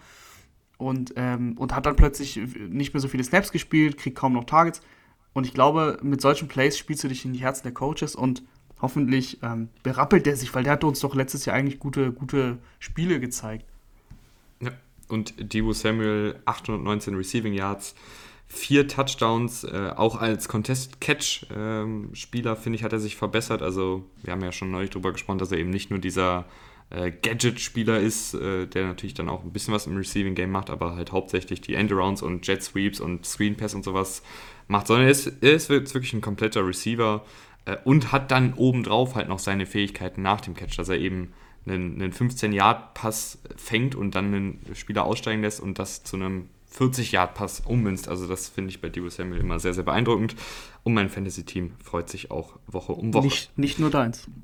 [0.76, 4.44] Und, ähm, und hat dann plötzlich nicht mehr so viele Snaps gespielt, kriegt kaum noch
[4.44, 4.80] Targets.
[5.32, 8.44] Und ich glaube, mit solchen Plays spielst du dich in die Herzen der Coaches und
[8.80, 12.58] hoffentlich ähm, berappelt der sich, weil der hat uns doch letztes Jahr eigentlich gute, gute
[12.78, 13.67] Spiele gezeigt.
[15.08, 17.94] Und Debo Samuel 819 Receiving Yards,
[18.46, 23.62] vier Touchdowns, äh, auch als Contest-Catch-Spieler, finde ich, hat er sich verbessert.
[23.62, 26.46] Also, wir haben ja schon neulich drüber gesprochen, dass er eben nicht nur dieser
[26.90, 30.96] äh, Gadget-Spieler ist, äh, der natürlich dann auch ein bisschen was im Receiving-Game macht, aber
[30.96, 34.22] halt hauptsächlich die Endarounds und Jet Sweeps und Screen Pass und sowas
[34.68, 37.24] macht, sondern er ist, er ist wirklich ein kompletter Receiver
[37.66, 41.32] äh, und hat dann obendrauf halt noch seine Fähigkeiten nach dem Catch, dass er eben
[41.70, 47.60] einen, einen 15-Yard-Pass fängt und dann einen Spieler aussteigen lässt und das zu einem 40-Yard-Pass
[47.60, 48.08] ummünzt.
[48.08, 50.36] Also das finde ich bei Debo Samuel immer sehr, sehr beeindruckend.
[50.84, 53.24] Und mein Fantasy-Team freut sich auch Woche um Woche.
[53.26, 54.26] Nicht, nicht nur deins.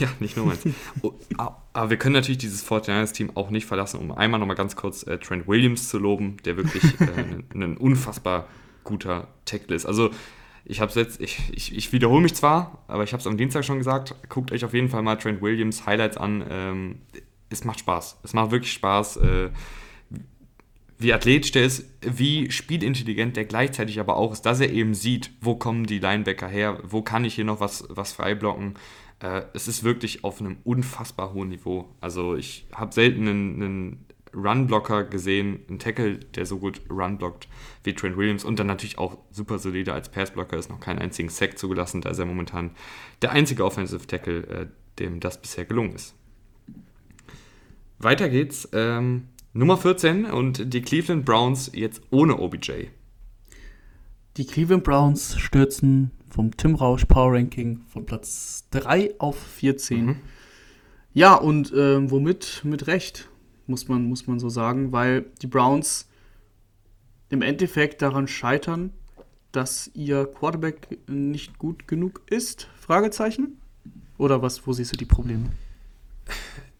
[0.00, 0.62] Ja, nicht nur meins.
[1.02, 4.74] Oh, a- aber wir können natürlich dieses 49ers-Team auch nicht verlassen, um einmal nochmal ganz
[4.74, 7.04] kurz äh, Trent Williams zu loben, der wirklich äh,
[7.54, 8.48] ein, ein unfassbar
[8.84, 9.84] guter Tackle ist.
[9.86, 10.10] Also
[10.68, 13.64] ich habe jetzt, ich, ich, ich wiederhole mich zwar, aber ich habe es am Dienstag
[13.64, 16.44] schon gesagt, guckt euch auf jeden Fall mal Trent Williams Highlights an.
[16.48, 16.98] Ähm,
[17.48, 18.18] es macht Spaß.
[18.24, 19.18] Es macht wirklich Spaß.
[19.18, 19.50] Äh,
[20.98, 25.30] wie athletisch der ist, wie spielintelligent der gleichzeitig aber auch ist, dass er eben sieht,
[25.40, 28.74] wo kommen die Linebacker her, wo kann ich hier noch was, was freiblocken.
[29.20, 31.88] Äh, es ist wirklich auf einem unfassbar hohen Niveau.
[32.00, 34.05] Also ich habe selten einen, einen
[34.36, 37.48] Run-Blocker gesehen, einen Tackle, der so gut Run blockt
[37.82, 41.30] wie Trent Williams und dann natürlich auch super solide als Pass-Blocker, ist noch keinen einzigen
[41.30, 42.70] Sack zugelassen, da ist er momentan
[43.22, 44.66] der einzige Offensive Tackle, äh,
[44.98, 46.14] dem das bisher gelungen ist.
[47.98, 48.68] Weiter geht's.
[48.72, 52.88] Ähm, Nummer 14 und die Cleveland Browns jetzt ohne OBJ.
[54.36, 60.04] Die Cleveland Browns stürzen vom Tim Rausch Power Ranking von Platz 3 auf 14.
[60.04, 60.16] Mhm.
[61.14, 62.60] Ja, und ähm, womit?
[62.64, 63.30] Mit Recht,
[63.68, 66.08] muss man, muss man so sagen, weil die Browns
[67.28, 68.92] im Endeffekt daran scheitern,
[69.52, 72.68] dass ihr Quarterback nicht gut genug ist?
[72.78, 73.60] Fragezeichen?
[74.18, 75.50] Oder was, wo siehst du die Probleme?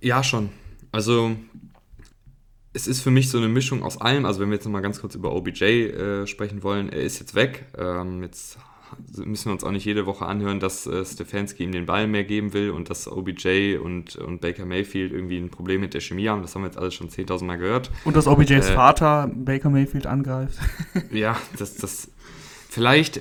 [0.00, 0.50] Ja, schon.
[0.92, 1.36] Also,
[2.72, 4.24] es ist für mich so eine Mischung aus allem.
[4.24, 7.34] Also, wenn wir jetzt nochmal ganz kurz über OBJ äh, sprechen wollen, er ist jetzt
[7.34, 7.66] weg.
[7.76, 8.58] Ähm, jetzt
[9.16, 12.24] müssen wir uns auch nicht jede Woche anhören, dass äh, Stefanski ihm den Ball mehr
[12.24, 16.28] geben will und dass OBJ und, und Baker Mayfield irgendwie ein Problem mit der Chemie
[16.28, 16.42] haben.
[16.42, 17.90] Das haben wir jetzt alles schon 10.000 Mal gehört.
[18.04, 20.58] Und dass OBJs Äh, Vater Baker Mayfield angreift.
[21.10, 22.10] Ja, das, das,
[22.68, 23.20] vielleicht,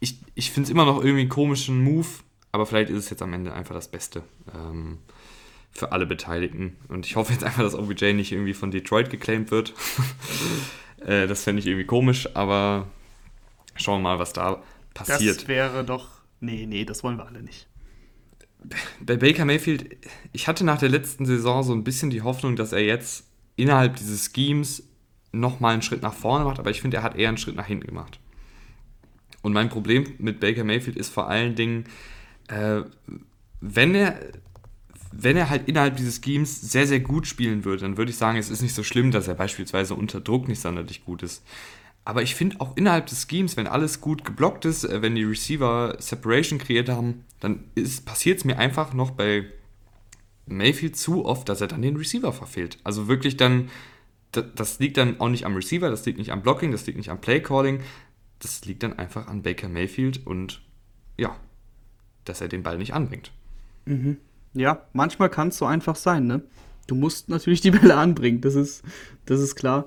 [0.00, 2.06] ich, ich finde es immer noch irgendwie einen komischen Move,
[2.52, 4.22] aber vielleicht ist es jetzt am Ende einfach das Beste
[4.54, 4.98] ähm,
[5.70, 6.76] für alle Beteiligten.
[6.88, 9.74] Und ich hoffe jetzt einfach, dass OBJ nicht irgendwie von Detroit geclaimed wird.
[11.04, 12.86] äh, das fände ich irgendwie komisch, aber
[13.76, 14.62] schauen wir mal, was da
[14.94, 15.42] passiert.
[15.42, 16.08] Das wäre doch.
[16.40, 17.68] Nee, nee, das wollen wir alle nicht.
[19.00, 19.96] Bei Baker Mayfield,
[20.32, 23.24] ich hatte nach der letzten Saison so ein bisschen die Hoffnung, dass er jetzt
[23.56, 24.82] innerhalb dieses Schemes
[25.32, 27.66] nochmal einen Schritt nach vorne macht, aber ich finde, er hat eher einen Schritt nach
[27.66, 28.18] hinten gemacht.
[29.42, 31.84] Und mein Problem mit Baker Mayfield ist vor allen Dingen,
[32.48, 32.82] äh,
[33.60, 34.18] wenn er
[35.12, 38.38] wenn er halt innerhalb dieses Schemes sehr, sehr gut spielen würde, dann würde ich sagen,
[38.38, 41.42] es ist nicht so schlimm, dass er beispielsweise unter Druck nicht sonderlich gut ist.
[42.04, 45.24] Aber ich finde auch innerhalb des Schemes, wenn alles gut geblockt ist, äh, wenn die
[45.24, 47.64] Receiver Separation kreiert haben, dann
[48.04, 49.44] passiert es mir einfach noch bei
[50.46, 52.78] Mayfield zu oft, dass er dann den Receiver verfehlt.
[52.84, 53.68] Also wirklich dann,
[54.32, 56.98] da- das liegt dann auch nicht am Receiver, das liegt nicht am Blocking, das liegt
[56.98, 57.80] nicht am Play Calling,
[58.40, 60.62] das liegt dann einfach an Baker Mayfield und
[61.16, 61.36] ja,
[62.24, 63.30] dass er den Ball nicht anbringt.
[64.54, 66.42] Ja, manchmal kann es so einfach sein, ne?
[66.86, 68.82] Du musst natürlich die Bälle anbringen, das ist,
[69.26, 69.86] das ist klar.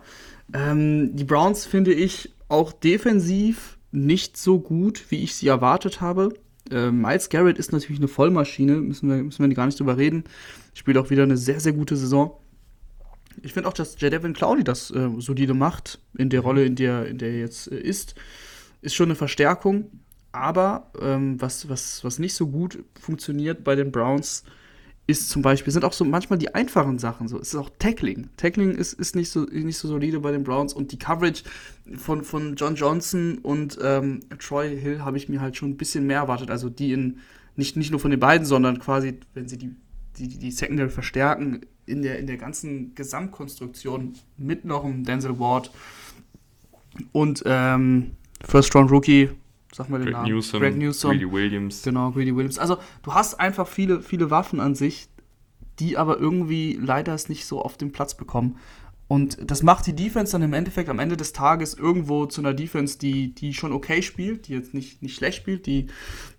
[0.52, 6.34] Ähm, die Browns, finde ich, auch defensiv nicht so gut, wie ich sie erwartet habe.
[6.72, 10.24] Äh, Miles Garrett ist natürlich eine Vollmaschine, müssen wir, müssen wir gar nicht drüber reden.
[10.74, 12.38] Spielt auch wieder eine sehr, sehr gute Saison.
[13.42, 17.08] Ich finde auch, dass Jadevin Clowney das äh, solide macht, in der Rolle, in der,
[17.08, 18.16] in der er jetzt äh, ist.
[18.82, 19.90] Ist schon eine Verstärkung.
[20.32, 24.44] Aber ähm, was, was, was nicht so gut funktioniert bei den Browns,
[25.06, 27.38] ist zum Beispiel, sind auch so manchmal die einfachen Sachen so.
[27.38, 28.30] Es ist auch Tackling.
[28.38, 31.44] Tackling ist, ist nicht, so, nicht so solide bei den Browns und die Coverage
[31.98, 36.08] von, von John Johnson und ähm, Troy Hill habe ich mir halt schon ein bisschen
[36.08, 36.50] mehr erwartet.
[36.50, 37.20] Also die in,
[37.58, 39.76] nicht, nicht nur von den beiden, sondern quasi, wenn sie die,
[40.18, 45.70] die, die Secondary verstärken, in der, in der ganzen Gesamtkonstruktion mit noch einem Denzel Ward
[47.12, 49.30] und ähm, First Round Rookie
[49.74, 50.30] sag mal den Greg Namen.
[50.30, 51.12] Newsom, Greg Newsom.
[51.12, 51.84] Greedy Williams.
[51.84, 52.60] Genau, Greedy Williams.
[52.60, 55.08] Also du hast einfach viele, viele Waffen an sich,
[55.80, 58.58] die aber irgendwie leider es nicht so auf den Platz bekommen.
[59.08, 62.54] Und das macht die Defense dann im Endeffekt am Ende des Tages irgendwo zu einer
[62.54, 65.88] Defense, die, die schon okay spielt, die jetzt nicht, nicht schlecht spielt, die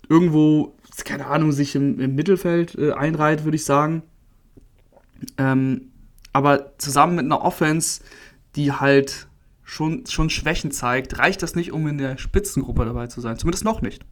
[0.09, 0.75] irgendwo,
[1.05, 4.03] keine Ahnung, sich im, im Mittelfeld äh, einreiht, würde ich sagen.
[5.39, 5.93] Ähm,
[6.33, 8.03] aber zusammen mit einer Offense,
[8.57, 9.29] die halt
[9.65, 13.39] schon, schon Schwächen zeigt, reicht das nicht, um in der Spitzengruppe dabei zu sein.
[13.39, 14.05] Zumindest noch nicht.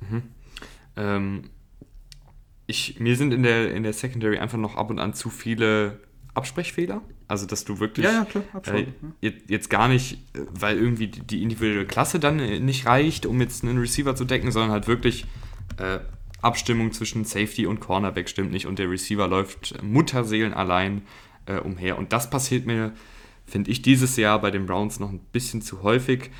[0.00, 0.22] Mhm.
[0.96, 1.42] Ähm,
[2.66, 6.00] ich, mir sind in der, in der Secondary einfach noch ab und an zu viele
[6.34, 7.02] Absprechfehler.
[7.28, 8.44] Also, dass du wirklich ja, ja, klar,
[8.76, 8.86] äh,
[9.20, 10.18] jetzt, jetzt gar nicht,
[10.50, 14.70] weil irgendwie die individuelle Klasse dann nicht reicht, um jetzt einen Receiver zu decken, sondern
[14.70, 15.26] halt wirklich
[15.78, 16.00] äh,
[16.42, 21.02] Abstimmung zwischen Safety und Cornerback stimmt nicht und der Receiver läuft Mutterseelen allein
[21.46, 21.96] äh, umher.
[21.98, 22.92] Und das passiert mir
[23.52, 26.30] finde ich dieses Jahr bei den Browns noch ein bisschen zu häufig.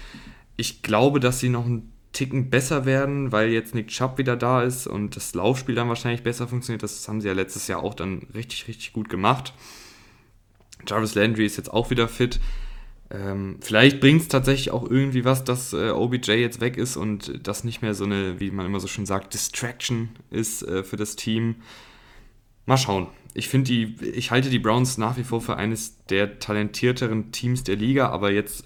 [0.56, 4.62] Ich glaube, dass sie noch einen Ticken besser werden, weil jetzt Nick Chubb wieder da
[4.62, 6.82] ist und das Laufspiel dann wahrscheinlich besser funktioniert.
[6.82, 9.52] Das haben sie ja letztes Jahr auch dann richtig, richtig gut gemacht.
[10.86, 12.40] Jarvis Landry ist jetzt auch wieder fit.
[13.10, 17.46] Ähm, vielleicht bringt es tatsächlich auch irgendwie was, dass äh, OBJ jetzt weg ist und
[17.46, 20.96] das nicht mehr so eine, wie man immer so schön sagt, Distraction ist äh, für
[20.96, 21.56] das Team.
[22.66, 26.38] Mal schauen ich finde die, ich halte die Browns nach wie vor für eines der
[26.38, 28.64] talentierteren Teams der Liga, aber jetzt,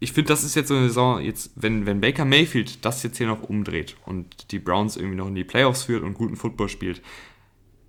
[0.00, 3.18] ich finde, das ist jetzt so eine Saison, jetzt, wenn, wenn Baker Mayfield das jetzt
[3.18, 6.68] hier noch umdreht und die Browns irgendwie noch in die Playoffs führt und guten Football
[6.68, 7.02] spielt,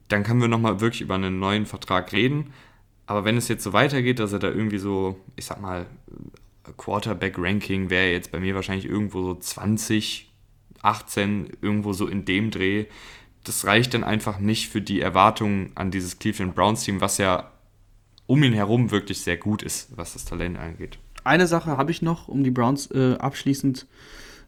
[0.07, 2.53] dann können wir nochmal wirklich über einen neuen Vertrag reden.
[3.05, 5.87] Aber wenn es jetzt so weitergeht, dass er da irgendwie so, ich sag mal,
[6.77, 10.31] Quarterback-Ranking wäre jetzt bei mir wahrscheinlich irgendwo so 20,
[10.81, 12.85] 18, irgendwo so in dem Dreh,
[13.43, 17.51] das reicht dann einfach nicht für die Erwartungen an dieses Cleveland Browns Team, was ja
[18.27, 20.99] um ihn herum wirklich sehr gut ist, was das Talent angeht.
[21.23, 23.87] Eine Sache habe ich noch, um die Browns äh, abschließend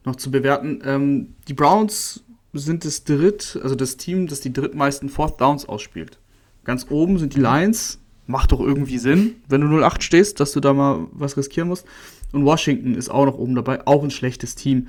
[0.06, 0.82] noch zu bewerten.
[0.86, 2.24] Ähm, die Browns
[2.54, 6.20] sind das dritt, also das Team, das die drittmeisten Fourth Downs ausspielt.
[6.64, 7.98] Ganz oben sind die Lions.
[8.28, 11.86] Macht doch irgendwie Sinn, wenn du 08 stehst, dass du da mal was riskieren musst.
[12.32, 14.88] Und Washington ist auch noch oben dabei, auch ein schlechtes Team.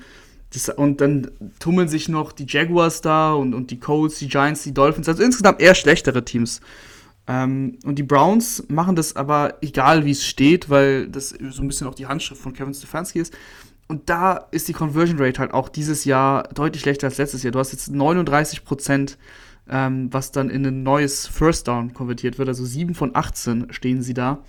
[0.52, 4.62] Das, und dann tummeln sich noch die Jaguars da und, und die Colts, die Giants,
[4.64, 5.08] die Dolphins.
[5.08, 6.60] Also insgesamt eher schlechtere Teams.
[7.26, 11.68] Ähm, und die Browns machen das aber egal, wie es steht, weil das so ein
[11.68, 13.34] bisschen auch die Handschrift von Kevin Stefanski ist.
[13.88, 17.52] Und da ist die Conversion Rate halt auch dieses Jahr deutlich schlechter als letztes Jahr.
[17.52, 19.18] Du hast jetzt 39 Prozent,
[19.68, 22.48] ähm, was dann in ein neues First Down konvertiert wird.
[22.48, 24.42] Also 7 von 18 stehen sie da.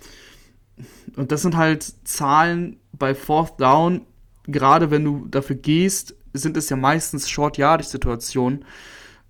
[1.16, 4.02] Und das sind halt Zahlen bei Fourth Down
[4.46, 8.64] gerade wenn du dafür gehst, sind es ja meistens Short-Yardage-Situationen.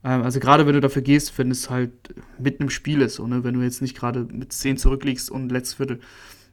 [0.04, 1.92] Ähm, also gerade wenn du dafür gehst, wenn es halt
[2.38, 3.44] mitten im Spiel ist, so, ne?
[3.44, 6.00] wenn du jetzt nicht gerade mit 10 zurückliegst und letztes Viertel.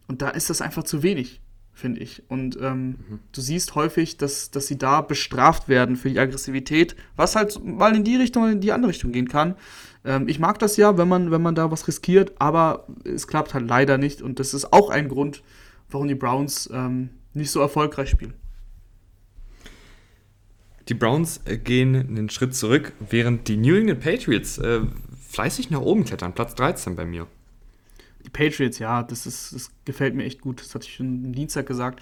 [0.07, 1.41] Und da ist das einfach zu wenig,
[1.73, 2.23] finde ich.
[2.29, 3.19] Und ähm, mhm.
[3.31, 7.95] du siehst häufig, dass, dass sie da bestraft werden für die Aggressivität, was halt mal
[7.95, 9.55] in die Richtung oder in die andere Richtung gehen kann.
[10.03, 13.53] Ähm, ich mag das ja, wenn man, wenn man da was riskiert, aber es klappt
[13.53, 14.21] halt leider nicht.
[14.21, 15.43] Und das ist auch ein Grund,
[15.89, 18.33] warum die Browns ähm, nicht so erfolgreich spielen.
[20.91, 24.81] Die Browns äh, gehen einen Schritt zurück, während die New England Patriots äh,
[25.30, 26.34] fleißig nach oben klettern.
[26.34, 27.27] Platz 13 bei mir.
[28.26, 30.59] Die Patriots, ja, das, ist, das gefällt mir echt gut.
[30.59, 32.01] Das hatte ich schon am Dienstag gesagt.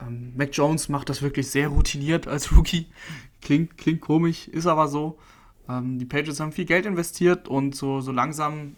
[0.00, 2.86] Ähm, Mac Jones macht das wirklich sehr routiniert als Rookie.
[3.42, 5.18] Klingt, klingt komisch, ist aber so.
[5.68, 8.76] Ähm, die Patriots haben viel Geld investiert und so, so langsam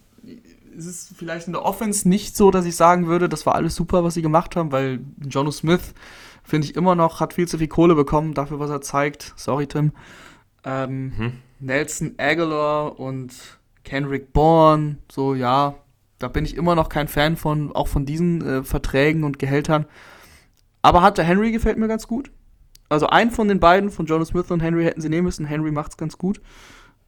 [0.76, 3.76] ist es vielleicht in der Offense nicht so, dass ich sagen würde, das war alles
[3.76, 5.94] super, was sie gemacht haben, weil Jono Smith
[6.44, 9.32] finde ich immer noch, hat viel zu viel Kohle bekommen dafür, was er zeigt.
[9.36, 9.92] Sorry, Tim.
[10.64, 11.32] Ähm, mhm.
[11.58, 13.32] Nelson Aguilar und
[13.82, 15.74] Kendrick Bourne, so ja,
[16.18, 19.86] da bin ich immer noch kein Fan von, auch von diesen äh, Verträgen und Gehältern.
[20.82, 22.30] Aber Hunter Henry gefällt mir ganz gut.
[22.88, 25.46] Also einen von den beiden, von Jonas Smith und Henry, hätten sie nehmen müssen.
[25.46, 26.40] Henry macht es ganz gut.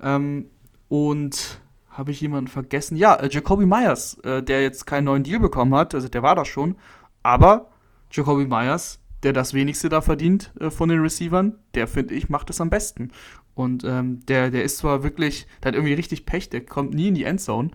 [0.02, 0.50] Ähm,
[0.88, 1.60] und
[1.90, 2.96] habe ich jemanden vergessen?
[2.96, 5.94] Ja, äh, Jacoby Myers, äh, der jetzt keinen neuen Deal bekommen hat.
[5.94, 6.76] Also der war das schon.
[7.22, 7.70] Aber
[8.10, 12.48] Jacoby Myers der das wenigste da verdient äh, von den Receivern, der finde ich macht
[12.48, 13.10] es am besten.
[13.54, 17.08] Und ähm, der, der ist zwar wirklich, der hat irgendwie richtig Pech, der kommt nie
[17.08, 17.72] in die Endzone,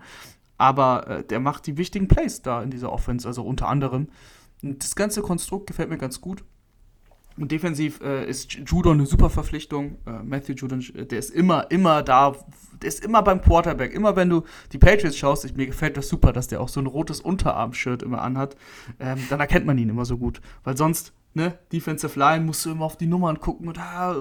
[0.56, 4.08] aber äh, der macht die wichtigen Plays da in dieser Offense, also unter anderem.
[4.62, 6.42] Das ganze Konstrukt gefällt mir ganz gut.
[7.38, 9.98] Und defensiv äh, ist Judon eine super Verpflichtung.
[10.06, 12.34] Äh, Matthew Judon, äh, der ist immer, immer da.
[12.80, 13.94] Der ist immer beim Quarterback.
[13.94, 14.42] Immer wenn du
[14.72, 18.02] die Patriots schaust, ich, mir gefällt das super, dass der auch so ein rotes Unterarm-Shirt
[18.02, 18.56] immer anhat.
[18.98, 20.40] Ähm, dann erkennt man ihn immer so gut.
[20.64, 24.16] Weil sonst, ne, Defensive Line, musst du immer auf die Nummern gucken und ah,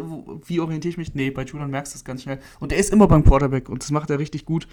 [0.45, 1.15] wie orientiere ich mich?
[1.15, 2.39] Nee, bei Judon merkst du das ganz schnell.
[2.59, 4.67] Und er ist immer beim Quarterback und das macht er richtig gut.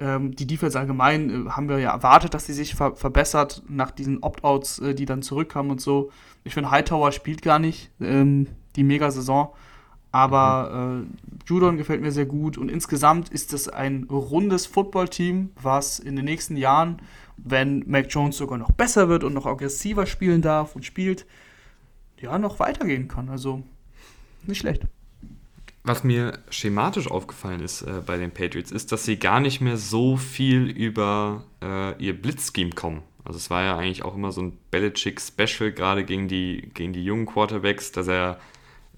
[0.00, 3.90] Ähm, die Defense allgemein äh, haben wir ja erwartet, dass sie sich ver verbessert nach
[3.90, 6.10] diesen Opt-outs, äh, die dann zurückkamen und so.
[6.42, 8.46] Ich finde, Hightower spielt gar nicht ähm,
[8.76, 9.50] die Mega-Saison,
[10.10, 15.98] aber äh, Judon gefällt mir sehr gut und insgesamt ist es ein rundes Football-Team, was
[15.98, 17.02] in den nächsten Jahren,
[17.36, 21.26] wenn Mac Jones sogar noch besser wird und noch aggressiver spielen darf und spielt,
[22.18, 23.28] ja, noch weitergehen kann.
[23.28, 23.62] Also
[24.46, 24.86] nicht schlecht.
[25.82, 29.78] Was mir schematisch aufgefallen ist äh, bei den Patriots, ist, dass sie gar nicht mehr
[29.78, 33.02] so viel über äh, ihr Blitzscheme kommen.
[33.24, 37.04] Also es war ja eigentlich auch immer so ein Belichick-Special, gerade gegen die, gegen die
[37.04, 38.38] jungen Quarterbacks, dass er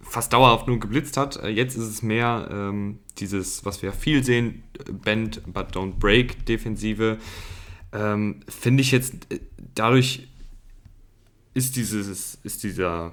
[0.00, 1.36] fast dauerhaft nur geblitzt hat.
[1.36, 6.44] Äh, jetzt ist es mehr ähm, dieses, was wir viel sehen, Bend but don't break
[6.46, 7.18] Defensive.
[7.92, 9.38] Ähm, Finde ich jetzt, äh,
[9.74, 10.26] dadurch
[11.54, 13.12] ist, dieses, ist dieser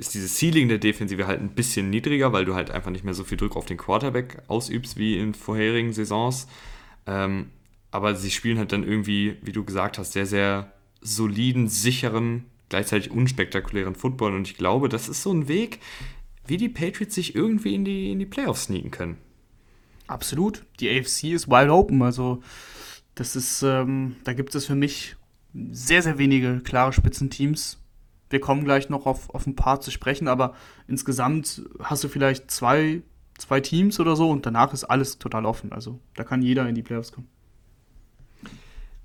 [0.00, 3.12] ist dieses Ceiling der Defensive halt ein bisschen niedriger, weil du halt einfach nicht mehr
[3.12, 6.48] so viel Druck auf den Quarterback ausübst wie in vorherigen Saisons.
[7.06, 7.50] Ähm,
[7.90, 10.72] aber sie spielen halt dann irgendwie, wie du gesagt hast, sehr, sehr
[11.02, 14.34] soliden, sicheren, gleichzeitig unspektakulären Football.
[14.34, 15.80] Und ich glaube, das ist so ein Weg,
[16.46, 19.18] wie die Patriots sich irgendwie in die, in die Playoffs sneaken können.
[20.06, 20.64] Absolut.
[20.80, 22.00] Die AFC ist wide open.
[22.00, 22.42] Also,
[23.14, 25.16] das ist, ähm, da gibt es für mich
[25.52, 27.79] sehr, sehr wenige klare Spitzenteams.
[28.30, 30.54] Wir kommen gleich noch auf, auf ein paar zu sprechen, aber
[30.86, 33.02] insgesamt hast du vielleicht zwei,
[33.36, 35.72] zwei Teams oder so und danach ist alles total offen.
[35.72, 37.28] Also da kann jeder in die Playoffs kommen.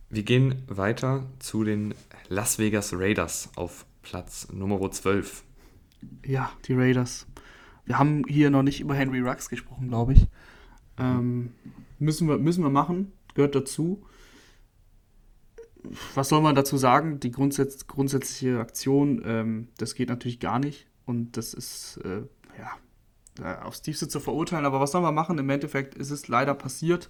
[0.10, 1.96] Wir gehen weiter zu den
[2.30, 5.44] Las Vegas Raiders auf Platz Nummer 12.
[6.24, 7.26] Ja, die Raiders.
[7.86, 10.28] Wir haben hier noch nicht über Henry Rux gesprochen, glaube ich.
[11.00, 11.52] Ähm,
[11.98, 14.06] müssen, wir, müssen wir machen, gehört dazu
[16.14, 17.20] was soll man dazu sagen?
[17.20, 20.88] Die grundsätz grundsätzliche Aktion, ähm, das geht natürlich gar nicht.
[21.06, 22.24] Und das ist, äh,
[22.58, 24.66] ja, aufs Tiefste zu verurteilen.
[24.66, 25.38] Aber was soll man machen?
[25.38, 27.10] Im Endeffekt ist es leider passiert.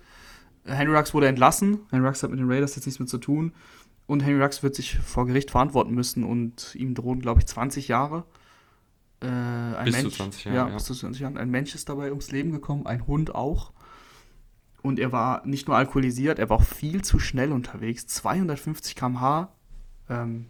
[0.66, 1.80] Henry Rux wurde entlassen.
[1.92, 3.54] Henry Rux hat mit den Raiders jetzt nichts mehr zu tun.
[4.08, 6.24] Und Henry Rux wird sich vor Gericht verantworten müssen.
[6.24, 8.26] Und ihm drohen, glaube ich, 20 Jahre.
[9.22, 10.58] Äh, bis Mensch, zu 20 Jahre.
[10.58, 11.38] Ja, ja, bis zu 20 Jahren.
[11.38, 13.72] Ein Mensch ist dabei ums Leben gekommen, ein Hund auch.
[14.86, 18.06] Und er war nicht nur alkoholisiert, er war auch viel zu schnell unterwegs.
[18.06, 19.50] 250 km/h.
[20.12, 20.46] Ähm,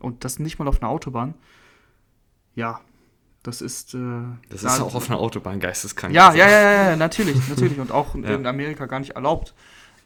[0.00, 1.34] und das nicht mal auf einer Autobahn.
[2.56, 2.80] Ja,
[3.44, 3.94] das ist.
[3.94, 6.12] Äh, das ist auch auf einer Autobahn geisteskrank.
[6.12, 7.78] Ja, ja, ja, ja, natürlich, natürlich.
[7.78, 8.34] Und auch ja.
[8.34, 9.54] in Amerika gar nicht erlaubt.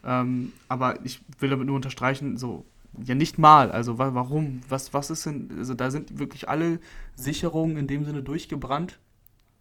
[0.05, 2.65] Ähm, aber ich will damit nur unterstreichen, so,
[3.03, 3.71] ja, nicht mal.
[3.71, 4.61] Also, wa warum?
[4.69, 5.49] Was, was ist denn.
[5.57, 6.79] Also, da sind wirklich alle
[7.15, 8.99] Sicherungen in dem Sinne durchgebrannt.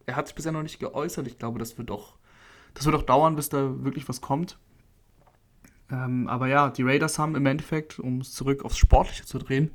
[0.05, 1.27] Er hat sich bisher noch nicht geäußert.
[1.27, 2.19] Ich glaube, das wird doch
[2.75, 4.59] das wird auch dauern, bis da wirklich was kommt.
[5.91, 9.71] Ähm, aber ja, die Raiders haben im Endeffekt, um es zurück aufs Sportliche zu drehen,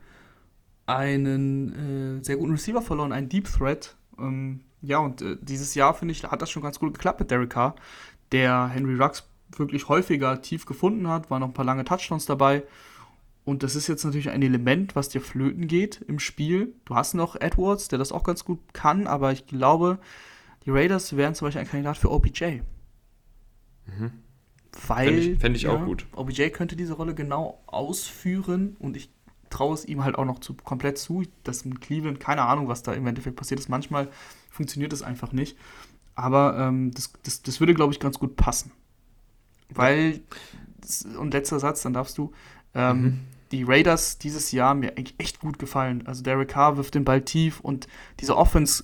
[0.85, 3.95] einen äh, sehr guten Receiver verloren, einen Deep Threat.
[4.17, 7.31] Ähm, ja, und äh, dieses Jahr, finde ich, hat das schon ganz gut geklappt mit
[7.31, 7.75] Derek Carr,
[8.31, 12.63] der Henry Rux wirklich häufiger tief gefunden hat, waren noch ein paar lange Touchdowns dabei.
[13.45, 16.75] Und das ist jetzt natürlich ein Element, was dir flöten geht im Spiel.
[16.85, 19.97] Du hast noch Edwards, der das auch ganz gut kann, aber ich glaube,
[20.65, 22.59] die Raiders wären zum Beispiel ein Kandidat für OBJ.
[23.97, 24.11] Mhm.
[24.87, 25.07] Weil.
[25.07, 26.05] Fände ich, fänd ich ja, auch gut.
[26.15, 29.09] OBJ könnte diese Rolle genau ausführen und ich
[29.49, 32.83] traue es ihm halt auch noch zu, komplett zu, dass mit Cleveland, keine Ahnung, was
[32.83, 33.69] da im Endeffekt passiert ist.
[33.69, 34.09] Manchmal
[34.49, 35.57] funktioniert es einfach nicht.
[36.15, 38.71] Aber ähm, das, das, das würde, glaube ich, ganz gut passen.
[39.69, 40.21] Weil,
[41.17, 42.31] und letzter Satz, dann darfst du,
[42.75, 43.19] ähm, mhm.
[43.51, 46.05] die Raiders dieses Jahr mir eigentlich echt gut gefallen.
[46.05, 47.87] Also Derek Carr wirft den Ball tief und
[48.19, 48.83] diese Offense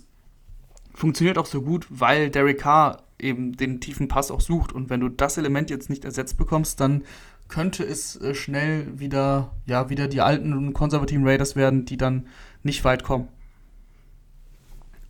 [0.94, 4.72] funktioniert auch so gut, weil Derek Carr eben den tiefen Pass auch sucht.
[4.72, 7.04] Und wenn du das Element jetzt nicht ersetzt bekommst, dann
[7.48, 12.28] könnte es äh, schnell wieder, ja, wieder die alten und konservativen Raiders werden, die dann
[12.64, 13.28] nicht weit kommen.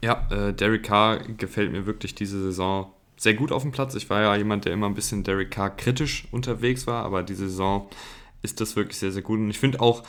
[0.03, 3.95] Ja, äh, Derek Carr gefällt mir wirklich diese Saison sehr gut auf dem Platz.
[3.95, 7.47] Ich war ja jemand, der immer ein bisschen Derek Carr kritisch unterwegs war, aber diese
[7.47, 7.89] Saison
[8.41, 9.39] ist das wirklich sehr, sehr gut.
[9.39, 10.03] Und ich finde auch,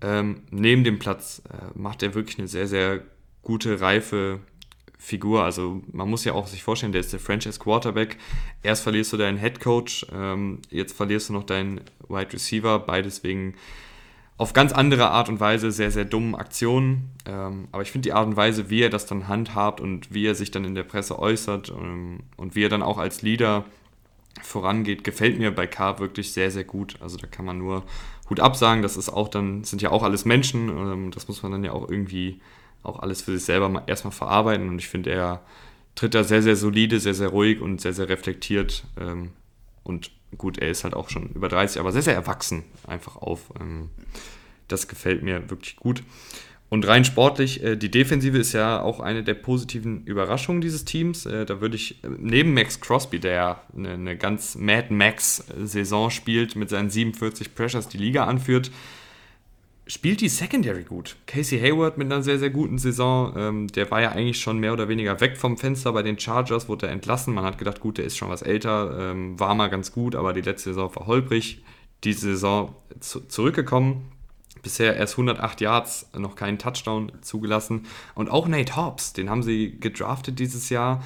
[0.00, 3.02] ähm, neben dem Platz äh, macht er wirklich eine sehr, sehr
[3.42, 4.40] gute, reife
[5.02, 5.42] Figur.
[5.42, 8.18] Also man muss ja auch sich vorstellen, der ist der Franchise Quarterback.
[8.62, 13.24] Erst verlierst du deinen Head Coach, ähm, jetzt verlierst du noch deinen Wide Receiver, beides
[13.24, 13.54] wegen
[14.38, 17.10] auf ganz andere Art und Weise sehr, sehr dummen Aktionen.
[17.26, 20.24] Ähm, aber ich finde die Art und Weise, wie er das dann handhabt und wie
[20.24, 23.64] er sich dann in der Presse äußert ähm, und wie er dann auch als Leader
[24.40, 26.94] vorangeht, gefällt mir bei K wirklich sehr, sehr gut.
[27.00, 27.82] Also da kann man nur
[28.30, 28.82] Hut absagen.
[28.82, 30.68] Das ist auch dann, sind ja auch alles Menschen.
[30.68, 32.40] Ähm, das muss man dann ja auch irgendwie
[32.82, 34.68] auch alles für sich selber mal, erstmal verarbeiten.
[34.68, 35.42] Und ich finde, er
[35.94, 38.84] tritt da sehr, sehr solide, sehr, sehr ruhig und sehr, sehr reflektiert.
[39.00, 39.30] Ähm,
[39.82, 43.52] und gut, er ist halt auch schon über 30, aber sehr, sehr erwachsen einfach auf.
[43.60, 43.90] Ähm,
[44.68, 46.02] das gefällt mir wirklich gut.
[46.72, 51.26] Und rein sportlich, äh, die Defensive ist ja auch eine der positiven Überraschungen dieses Teams.
[51.26, 56.56] Äh, da würde ich äh, neben Max Crosby, der ja eine, ganz Mad Max-Saison spielt,
[56.56, 58.70] mit seinen 47 Pressures die Liga anführt,
[59.92, 61.16] spielt die Secondary gut.
[61.26, 63.34] Casey Hayward mit einer sehr, sehr guten Saison.
[63.36, 66.68] Ähm, der war ja eigentlich schon mehr oder weniger weg vom Fenster bei den Chargers,
[66.68, 67.34] wurde er entlassen.
[67.34, 70.32] Man hat gedacht, gut, der ist schon was älter, ähm, war mal ganz gut, aber
[70.32, 71.62] die letzte Saison war holprig.
[72.04, 74.12] Diese Saison zu zurückgekommen
[74.62, 77.86] Bisher erst 108 Yards, noch keinen Touchdown zugelassen.
[78.14, 81.02] Und auch Nate Hobbs, den haben sie gedraftet dieses Jahr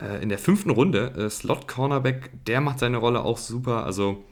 [0.00, 1.14] äh, in der fünften Runde.
[1.16, 3.84] Äh, Slot Cornerback, der macht seine Rolle auch super.
[3.84, 4.22] Also,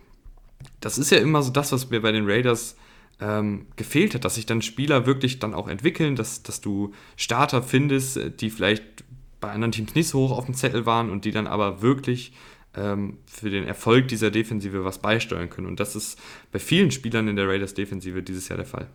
[0.81, 2.77] das ist ja immer so das, was mir bei den Raiders
[3.21, 7.63] ähm, gefehlt hat, dass sich dann Spieler wirklich dann auch entwickeln, dass, dass du Starter
[7.63, 9.05] findest, die vielleicht
[9.41, 12.33] bei anderen Teams nicht so hoch auf dem Zettel waren und die dann aber wirklich
[12.75, 15.67] ähm, für den Erfolg dieser Defensive was beisteuern können.
[15.67, 16.19] Und das ist
[16.53, 18.89] bei vielen Spielern in der Raiders Defensive dieses Jahr der Fall.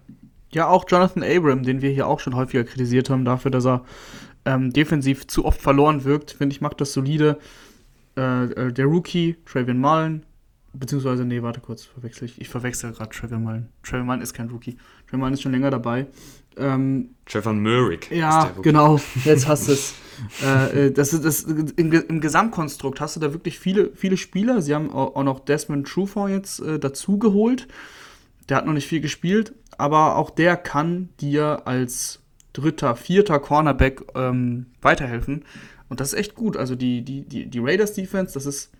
[0.51, 3.85] Ja, auch Jonathan Abram, den wir hier auch schon häufiger kritisiert haben, dafür, dass er
[4.45, 7.39] ähm, defensiv zu oft verloren wirkt, finde ich, macht das solide.
[8.17, 10.25] Äh, äh, der Rookie, Travion Mullen,
[10.73, 12.39] beziehungsweise, nee, warte kurz, verwechsel ich.
[12.39, 13.69] Ich verwechsel gerade Travion Mullen.
[13.83, 14.77] Travion Mullen ist kein Rookie.
[15.05, 16.07] Travion Mullen ist schon länger dabei.
[16.57, 18.11] Ähm, Trevor Murrick.
[18.11, 19.93] Ja, genau, jetzt hast du es.
[20.43, 24.61] äh, äh das, das, im, im, Gesamtkonstrukt hast du da wirklich viele, viele Spieler.
[24.61, 27.67] Sie haben auch noch Desmond Trufant jetzt äh, dazugeholt.
[28.49, 32.19] Der hat noch nicht viel gespielt, aber auch der kann dir als
[32.53, 35.45] dritter, vierter Cornerback ähm, weiterhelfen.
[35.87, 36.57] Und das ist echt gut.
[36.57, 38.71] Also die, die, die, die Raiders Defense, das ist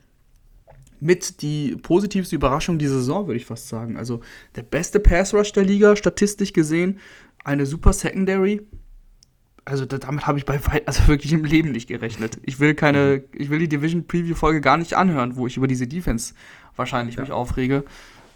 [1.02, 3.98] mit die positivste Überraschung dieser Saison, würde ich fast sagen.
[3.98, 4.22] Also
[4.56, 7.00] der beste Pass Rush der Liga, statistisch gesehen
[7.44, 8.62] eine super Secondary.
[9.64, 12.40] Also damit habe ich bei also wirklich im Leben nicht gerechnet.
[12.44, 15.68] Ich will keine, ich will die Division Preview Folge gar nicht anhören, wo ich über
[15.68, 16.34] diese Defense
[16.76, 17.22] wahrscheinlich ja.
[17.22, 17.84] mich aufrege.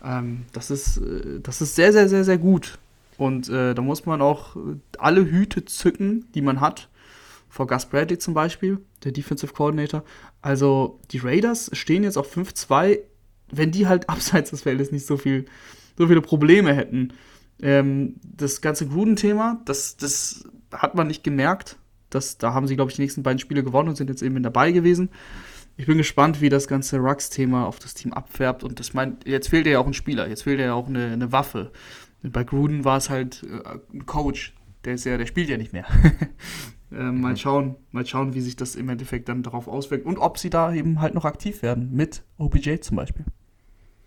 [0.03, 2.77] Ähm, das ist, äh, das ist sehr, sehr, sehr, sehr gut.
[3.17, 4.57] Und äh, da muss man auch
[4.97, 6.89] alle Hüte zücken, die man hat.
[7.49, 10.03] Vor Gus Bradley zum Beispiel, der Defensive Coordinator.
[10.45, 12.99] Also die Raiders stehen jetzt auf 5-2.
[13.51, 15.45] Wenn die halt abseits des Feldes nicht so viel,
[15.97, 17.13] so viele Probleme hätten,
[17.63, 21.77] ähm, das ganze Gruden-Thema, das, das hat man nicht gemerkt.
[22.11, 24.43] Das, da haben sie, glaube ich, die nächsten beiden Spiele gewonnen und sind jetzt eben
[24.43, 25.09] dabei gewesen.
[25.77, 28.63] Ich bin gespannt, wie das ganze Rux-Thema auf das Team abfärbt.
[28.63, 31.31] Und das meint, jetzt fehlt ja auch ein Spieler, jetzt fehlt ja auch eine, eine
[31.31, 31.71] Waffe.
[32.21, 34.53] Bei Gruden war es halt äh, ein Coach,
[34.83, 35.87] der ist ja, der spielt ja nicht mehr.
[36.91, 37.37] äh, mal mhm.
[37.37, 40.73] schauen, mal schauen, wie sich das im Endeffekt dann darauf auswirkt und ob sie da
[40.73, 43.25] eben halt noch aktiv werden, mit OBJ zum Beispiel.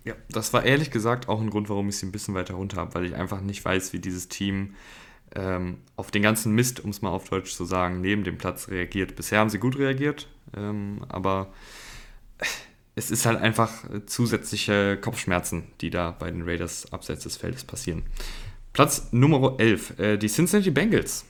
[0.04, 2.78] Ja, das war ehrlich gesagt auch ein Grund, warum ich sie ein bisschen weiter runter
[2.78, 4.74] habe, weil ich einfach nicht weiß, wie dieses Team
[5.34, 8.68] ähm, auf den ganzen Mist, um es mal auf Deutsch zu sagen, neben dem Platz
[8.68, 9.16] reagiert.
[9.16, 11.52] Bisher haben sie gut reagiert, ähm, aber
[12.94, 18.02] es ist halt einfach zusätzliche Kopfschmerzen, die da bei den Raiders abseits des Feldes passieren.
[18.72, 21.24] Platz Nummer 11, äh, die Cincinnati Bengals.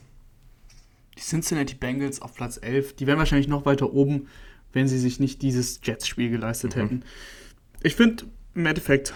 [1.18, 4.28] Die Cincinnati Bengals auf Platz 11, die wären wahrscheinlich noch weiter oben,
[4.72, 6.80] wenn sie sich nicht dieses Jets-Spiel geleistet mhm.
[6.80, 7.02] hätten.
[7.82, 8.24] Ich finde,
[8.54, 9.14] im Endeffekt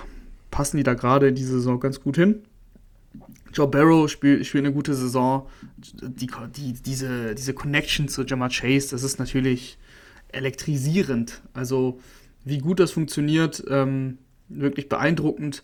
[0.51, 2.43] passen die da gerade in diese Saison ganz gut hin.
[3.53, 5.49] Joe Barrow spielt, spielt eine gute Saison.
[5.77, 6.27] Die,
[6.57, 9.79] die, diese, diese Connection zu Jamar Chase, das ist natürlich
[10.29, 11.41] elektrisierend.
[11.53, 12.01] Also,
[12.45, 14.19] wie gut das funktioniert, ähm,
[14.49, 15.62] wirklich beeindruckend.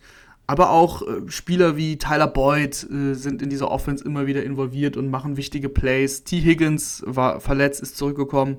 [0.49, 4.97] Aber auch äh, Spieler wie Tyler Boyd äh, sind in dieser Offense immer wieder involviert
[4.97, 6.23] und machen wichtige Plays.
[6.23, 6.41] T.
[6.41, 8.57] Higgins war verletzt, ist zurückgekommen.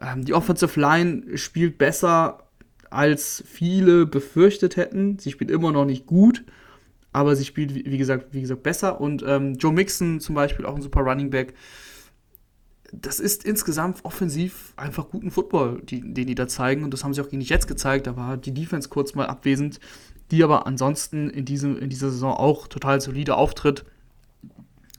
[0.00, 2.48] Ähm, die Offensive Line spielt besser
[2.88, 5.18] als viele befürchtet hätten.
[5.18, 6.46] Sie spielt immer noch nicht gut,
[7.12, 8.98] aber sie spielt, wie gesagt, wie gesagt besser.
[8.98, 11.52] Und ähm, Joe Mixon zum Beispiel, auch ein super Running Back.
[12.90, 16.84] Das ist insgesamt offensiv einfach guten Football, die, den die da zeigen.
[16.84, 18.06] Und das haben sie auch gegen die Jets gezeigt.
[18.06, 19.78] Da war die Defense kurz mal abwesend,
[20.30, 23.84] die aber ansonsten in, diesem, in dieser Saison auch total solide auftritt.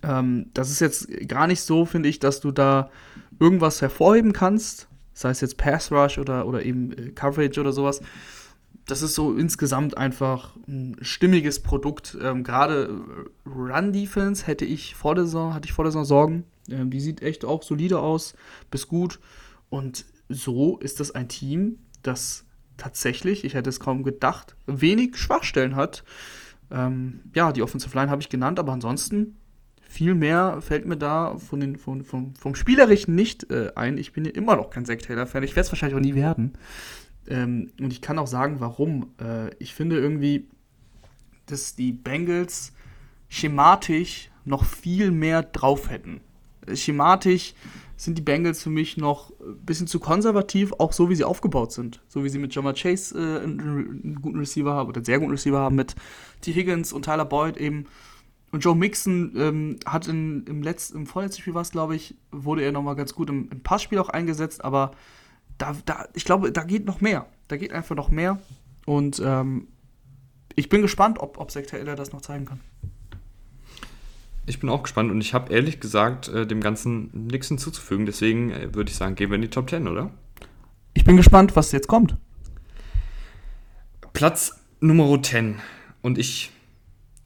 [0.04, 2.90] Ähm, das ist jetzt gar nicht so, finde ich, dass du da
[3.40, 4.90] irgendwas hervorheben kannst
[5.20, 8.02] sei es jetzt Pass Rush oder, oder eben äh, Coverage oder sowas.
[8.86, 12.18] Das ist so insgesamt einfach ein stimmiges Produkt.
[12.22, 13.02] Ähm, Gerade
[13.46, 16.44] äh, Run Defense hätte ich vor der Saison, hatte ich vor der Saison Sorgen.
[16.70, 18.34] Ähm, die sieht echt auch solide aus,
[18.72, 19.20] bis gut.
[19.70, 22.46] Und so ist das ein Team, das
[22.80, 26.04] tatsächlich, ich hätte es kaum gedacht, wenig Schwachstellen hat.
[26.72, 29.38] Ähm, ja, die Offensive Line habe ich genannt, aber ansonsten
[29.90, 33.98] viel mehr fällt mir da von den, von, vom, vom Spielerischen nicht äh, ein.
[33.98, 35.44] Ich bin ja immer noch kein Zack Taylor-Fan.
[35.44, 36.54] Ich werde es wahrscheinlich auch nie werden.
[37.28, 39.14] Ähm, und ich kann auch sagen, warum.
[39.20, 40.48] Äh, ich finde irgendwie,
[41.48, 42.74] dass die Bengals
[43.30, 46.22] schematisch noch viel mehr drauf hätten.
[46.74, 47.56] Schematisch
[48.00, 51.74] sind die Bengals für mich noch ein bisschen zu konservativ, auch so wie sie aufgebaut
[51.74, 52.02] sind.
[52.08, 55.32] So wie sie mit Jamar Chase äh, einen, guten Receiver haben oder einen sehr guten
[55.32, 55.96] Receiver haben, mit
[56.40, 56.54] T.
[56.54, 57.88] Higgins und Tyler Boyd eben.
[58.52, 62.64] Und Joe Mixon ähm, hat in, im, letzten, im vorletzten Spiel was, glaube ich, wurde
[62.64, 64.92] er nochmal ganz gut im, im, Passspiel auch eingesetzt, aber
[65.58, 67.26] da, da, ich glaube, da geht noch mehr.
[67.50, 68.40] Da geht einfach noch mehr.
[68.86, 69.68] Und ähm,
[70.56, 72.62] ich bin gespannt, ob, ob Zach Taylor das noch zeigen kann.
[74.50, 78.08] Ich bin auch gespannt und ich habe ehrlich gesagt äh, dem Ganzen nichts hinzuzufügen.
[78.08, 80.10] Deswegen äh, würde ich sagen, gehen wir in die Top 10, oder?
[80.96, 82.18] Ich bin gespannt, was jetzt kommt.
[84.12, 85.60] Platz Nummer 10.
[86.02, 86.50] Und ich,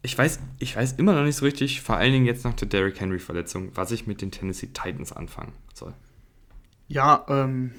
[0.02, 2.68] ich, weiß, ich weiß immer noch nicht so richtig, vor allen Dingen jetzt nach der
[2.68, 5.94] Derrick Henry-Verletzung, was ich mit den Tennessee Titans anfangen soll.
[6.90, 7.72] Ja, ähm,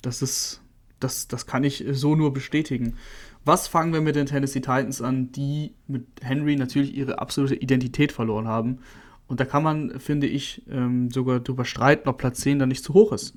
[0.00, 0.62] das ist,
[1.00, 2.96] das, das kann ich so nur bestätigen.
[3.46, 8.10] Was fangen wir mit den Tennessee Titans an, die mit Henry natürlich ihre absolute Identität
[8.10, 8.80] verloren haben?
[9.28, 12.82] Und da kann man, finde ich, ähm, sogar darüber streiten, ob Platz 10 dann nicht
[12.82, 13.36] zu hoch ist.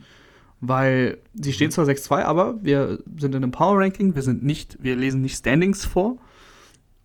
[0.62, 4.82] Weil sie stehen zwar 6-2, aber wir sind in einem Power Ranking, wir sind nicht,
[4.82, 6.18] wir lesen nicht Standings vor.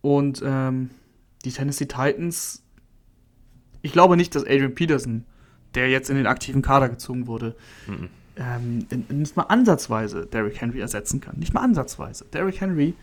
[0.01, 0.89] Und ähm,
[1.45, 2.63] die Tennessee Titans,
[3.83, 5.25] ich glaube nicht, dass Adrian Peterson,
[5.75, 7.55] der jetzt in den aktiven Kader gezogen wurde,
[7.85, 11.37] mhm ähm, nicht mal ansatzweise Derrick Henry ersetzen kann.
[11.37, 12.25] Nicht mal ansatzweise.
[12.33, 12.93] Derrick Henry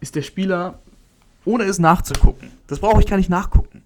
[0.00, 0.78] ist der Spieler,
[1.44, 2.50] ohne es nachzugucken.
[2.66, 3.82] Das brauche ich gar nicht nachgucken.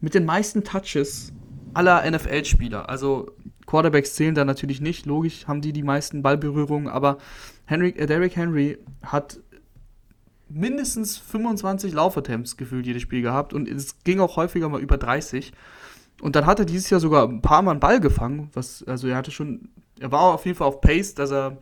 [0.00, 1.32] Mit den meisten Touches
[1.74, 2.88] aller NFL-Spieler.
[2.88, 3.32] Also
[3.66, 5.06] Quarterbacks zählen da natürlich nicht.
[5.06, 7.18] Logisch haben die die meisten Ballberührungen, aber
[7.66, 9.38] Henry, äh, Derrick Henry hat
[10.48, 15.52] mindestens 25 Laufattempts gefühlt jedes Spiel gehabt und es ging auch häufiger mal über 30.
[16.20, 19.08] Und dann hat er dieses Jahr sogar ein paar Mal einen Ball gefangen, was, also
[19.08, 19.68] er hatte schon
[20.00, 21.58] er war auf jeden Fall auf Pace, dass er,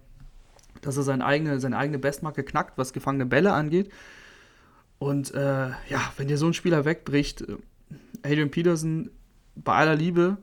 [0.81, 3.91] dass er seine eigene, seine eigene Bestmarke knackt, was gefangene Bälle angeht.
[4.99, 7.57] Und äh, ja, wenn dir so ein Spieler wegbricht, äh,
[8.23, 9.11] Adrian Peterson,
[9.55, 10.39] bei aller Liebe,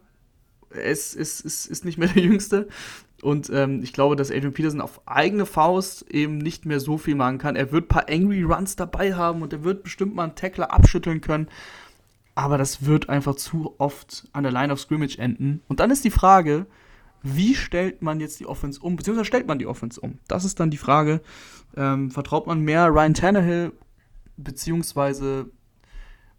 [0.70, 2.68] ist, ist, ist, ist nicht mehr der Jüngste.
[3.22, 7.16] Und ähm, ich glaube, dass Adrian Peterson auf eigene Faust eben nicht mehr so viel
[7.16, 7.56] machen kann.
[7.56, 10.74] Er wird ein paar Angry Runs dabei haben und er wird bestimmt mal einen Tackler
[10.74, 11.48] abschütteln können.
[12.36, 15.62] Aber das wird einfach zu oft an der Line of Scrimmage enden.
[15.70, 16.66] Und dann ist die Frage,
[17.26, 20.20] wie stellt man jetzt die Offense um, beziehungsweise stellt man die Offense um?
[20.28, 21.22] Das ist dann die Frage.
[21.76, 23.72] Ähm, vertraut man mehr Ryan Tannehill,
[24.38, 25.50] beziehungsweise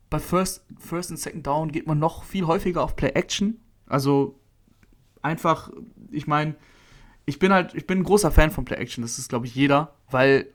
[0.08, 3.58] bei First, First und Second Down geht man noch viel häufiger auf Play Action.
[3.88, 4.38] Also
[5.22, 5.70] einfach,
[6.12, 6.54] ich meine,
[7.24, 9.54] ich bin halt, ich bin ein großer Fan von Play Action, das ist, glaube ich,
[9.56, 10.46] jeder, weil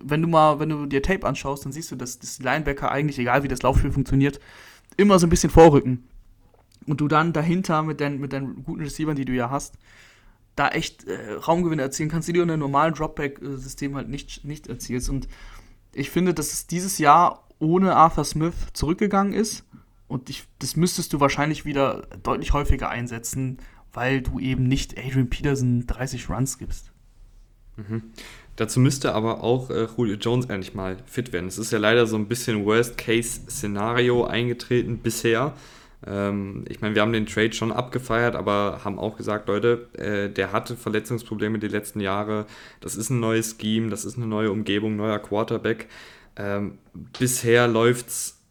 [0.00, 3.18] wenn du mal, wenn du dir Tape anschaust, dann siehst du, dass, die Linebacker eigentlich,
[3.18, 4.40] egal wie das Laufspiel funktioniert,
[4.96, 6.08] immer so ein bisschen vorrücken
[6.86, 9.74] und du dann dahinter mit, dein, mit deinen guten Receivern, die du ja hast,
[10.54, 14.66] da echt äh, Raumgewinne erzielen kannst, die du in einem normalen Dropback-System halt nicht, nicht
[14.68, 15.10] erzielst.
[15.10, 15.28] Und
[15.92, 19.64] ich finde, dass es dieses Jahr ohne Arthur Smith zurückgegangen ist.
[20.08, 23.58] Und ich, das müsstest du wahrscheinlich wieder deutlich häufiger einsetzen,
[23.92, 26.92] weil du eben nicht Adrian Peterson 30 Runs gibst.
[27.76, 28.02] Mhm.
[28.56, 31.46] Dazu müsste aber auch äh, Julio Jones endlich mal fit werden.
[31.46, 35.54] Es ist ja leider so ein bisschen Worst-Case-Szenario eingetreten bisher.
[36.04, 40.28] Ähm, ich meine, wir haben den Trade schon abgefeiert, aber haben auch gesagt, Leute, äh,
[40.28, 42.46] der hatte Verletzungsprobleme die letzten Jahre.
[42.80, 45.88] Das ist ein neues Scheme, das ist eine neue Umgebung, neuer Quarterback.
[46.36, 46.78] Ähm,
[47.18, 48.42] bisher läuft's,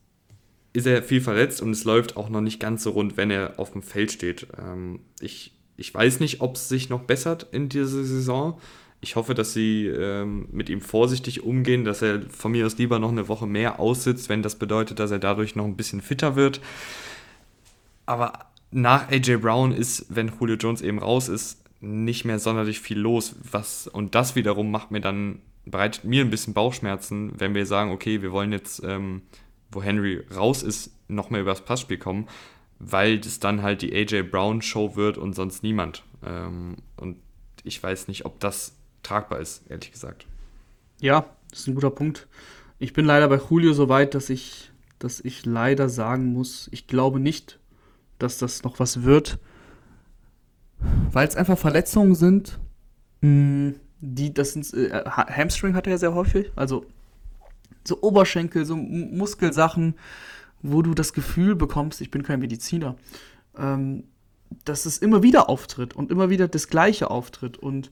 [0.74, 3.60] ist er viel verletzt und es läuft auch noch nicht ganz so rund, wenn er
[3.60, 4.48] auf dem Feld steht.
[4.58, 8.60] Ähm, ich, ich weiß nicht, ob es sich noch bessert in dieser Saison.
[9.02, 12.98] Ich hoffe, dass sie ähm, mit ihm vorsichtig umgehen, dass er von mir aus lieber
[12.98, 16.36] noch eine Woche mehr aussitzt, wenn das bedeutet, dass er dadurch noch ein bisschen fitter
[16.36, 16.60] wird.
[18.06, 23.00] Aber nach AJ Brown ist, wenn Julio Jones eben raus ist, nicht mehr sonderlich viel
[23.00, 23.36] los.
[23.52, 27.92] Was, und das wiederum macht mir dann, bereitet mir ein bisschen Bauchschmerzen, wenn wir sagen,
[27.92, 29.22] okay, wir wollen jetzt, ähm,
[29.72, 32.28] wo Henry raus ist, noch mehr übers Passspiel kommen,
[32.80, 36.04] weil das dann halt die AJ Brown Show wird und sonst niemand.
[36.26, 37.18] Ähm, und
[37.64, 40.26] ich weiß nicht, ob das tragbar ist, ehrlich gesagt.
[41.00, 42.28] Ja, das ist ein guter Punkt.
[42.80, 46.88] Ich bin leider bei Julio so weit, dass ich, dass ich leider sagen muss, ich
[46.88, 47.60] glaube nicht,
[48.20, 49.40] dass das noch was wird,
[51.12, 52.60] weil es einfach Verletzungen sind,
[53.22, 56.86] mm, die, das sind, äh, Hamstring hat er ja sehr häufig, also
[57.84, 59.96] so Oberschenkel, so Muskelsachen,
[60.62, 62.96] wo du das Gefühl bekommst, ich bin kein Mediziner,
[63.58, 64.06] ähm,
[64.64, 67.92] dass es immer wieder auftritt und immer wieder das Gleiche auftritt und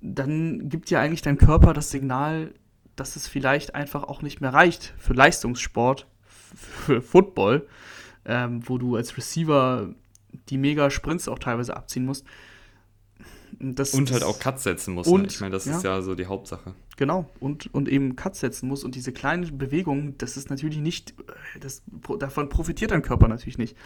[0.00, 2.52] dann gibt ja eigentlich dein Körper das Signal,
[2.96, 6.06] dass es vielleicht einfach auch nicht mehr reicht für Leistungssport,
[6.54, 7.66] für Football,
[8.26, 9.94] ähm, wo du als Receiver
[10.48, 12.24] die mega Sprints auch teilweise abziehen musst.
[13.58, 15.06] Das, und halt auch Cuts setzen muss.
[15.06, 15.12] Ne?
[15.12, 15.28] Und, ne?
[15.28, 16.74] Ich meine, das ja, ist ja so die Hauptsache.
[16.96, 18.84] Genau, und, und eben Cuts setzen muss.
[18.84, 21.14] Und diese kleinen Bewegungen, das ist natürlich nicht,
[21.60, 21.82] das,
[22.18, 23.76] davon profitiert dein Körper natürlich nicht.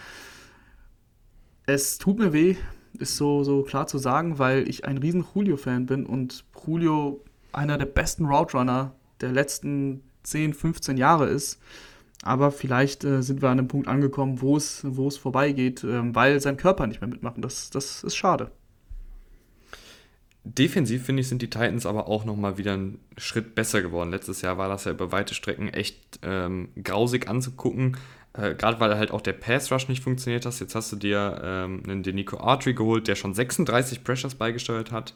[1.66, 2.56] Es tut mir weh,
[2.98, 7.22] ist so, so klar zu sagen, weil ich ein riesen Julio-Fan bin und Julio
[7.52, 11.60] einer der besten Route Runner der letzten 10, 15 Jahre ist.
[12.22, 16.14] Aber vielleicht äh, sind wir an einem Punkt angekommen, wo es, wo es vorbeigeht, äh,
[16.14, 17.36] weil sein Körper nicht mehr mitmacht.
[17.38, 18.51] Das, das ist schade.
[20.44, 24.10] Defensiv, finde ich, sind die Titans aber auch nochmal wieder einen Schritt besser geworden.
[24.10, 27.97] Letztes Jahr war das ja über weite Strecken echt ähm, grausig anzugucken.
[28.32, 30.59] Äh, Gerade weil halt auch der Pass Rush nicht funktioniert hat.
[30.59, 35.14] Jetzt hast du dir ähm, einen Denico Artry geholt, der schon 36 Pressures beigesteuert hat.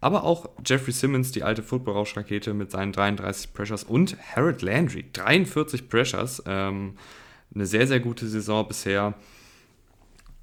[0.00, 5.88] Aber auch Jeffrey Simmons, die alte Football-Rauschrakete mit seinen 33 Pressures und Harold Landry, 43
[5.88, 6.42] Pressures.
[6.46, 6.96] Ähm,
[7.54, 9.14] eine sehr, sehr gute Saison bisher.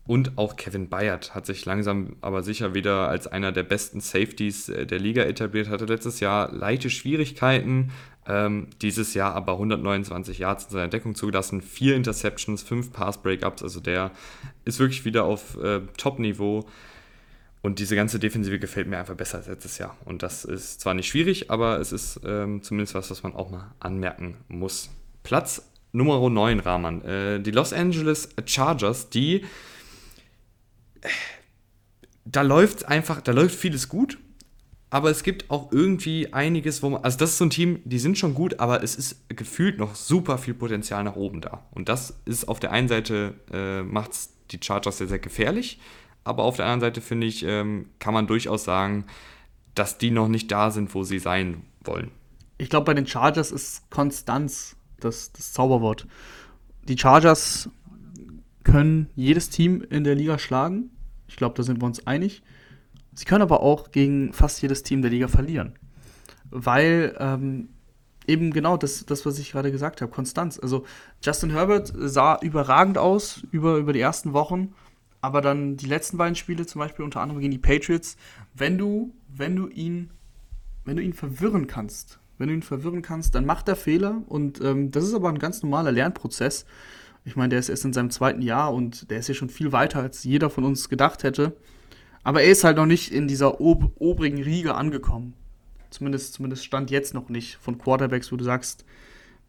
[0.08, 4.68] Und auch Kevin Bayard hat sich langsam aber sicher wieder als einer der besten Safeties
[4.70, 7.92] äh, der Liga etabliert, hatte letztes Jahr leichte Schwierigkeiten,
[8.28, 13.80] ähm, dieses Jahr aber 129 Yards in seiner Deckung zugelassen, vier Interceptions, fünf Pass-Breakups, also
[13.80, 14.12] der
[14.66, 16.66] ist wirklich wieder auf äh, Top-Niveau.
[17.62, 19.96] Und diese ganze Defensive gefällt mir einfach besser als letztes Jahr.
[20.06, 23.52] Und das ist zwar nicht schwierig, aber es ist ähm, zumindest was, was man auch
[23.52, 24.90] mal anmerken muss.
[25.24, 27.02] Platz Nummer 9, Rahman.
[27.04, 29.46] Äh, die Los Angeles Chargers, die
[32.26, 34.18] da läuft einfach, da läuft vieles gut,
[34.90, 38.00] aber es gibt auch irgendwie einiges, wo man, also das ist so ein Team, die
[38.00, 41.66] sind schon gut, aber es ist gefühlt noch super viel Potenzial nach oben da.
[41.72, 44.12] Und das ist auf der einen Seite, äh, macht
[44.52, 45.80] die Chargers sehr, sehr gefährlich,
[46.24, 49.06] aber auf der anderen Seite finde ich, ähm, kann man durchaus sagen,
[49.76, 52.12] dass die noch nicht da sind, wo sie sein wollen.
[52.58, 56.08] Ich glaube, bei den Chargers ist Konstanz das, das Zauberwort.
[56.84, 57.70] Die Chargers
[58.64, 60.92] können jedes Team in der Liga schlagen.
[61.28, 62.44] Ich glaube, da sind wir uns einig.
[63.14, 65.74] Sie können aber auch gegen fast jedes Team der Liga verlieren.
[66.50, 67.70] Weil ähm,
[68.28, 70.60] eben genau das, das, was ich gerade gesagt habe, Konstanz.
[70.60, 70.86] Also
[71.24, 74.74] Justin Herbert sah überragend aus über, über die ersten Wochen,
[75.22, 78.18] aber dann die letzten beiden Spiele, zum Beispiel unter anderem gegen die Patriots,
[78.54, 80.10] wenn du, wenn du ihn,
[80.84, 84.60] wenn du ihn verwirren kannst, wenn du ihn verwirren kannst, dann macht er Fehler und
[84.62, 86.66] ähm, das ist aber ein ganz normaler Lernprozess.
[87.24, 89.72] Ich meine, der ist erst in seinem zweiten Jahr und der ist ja schon viel
[89.72, 91.56] weiter, als jeder von uns gedacht hätte.
[92.24, 95.34] Aber er ist halt noch nicht in dieser ob obrigen Riege angekommen.
[95.92, 98.86] Zumindest, zumindest stand jetzt noch nicht von Quarterbacks, wo du sagst,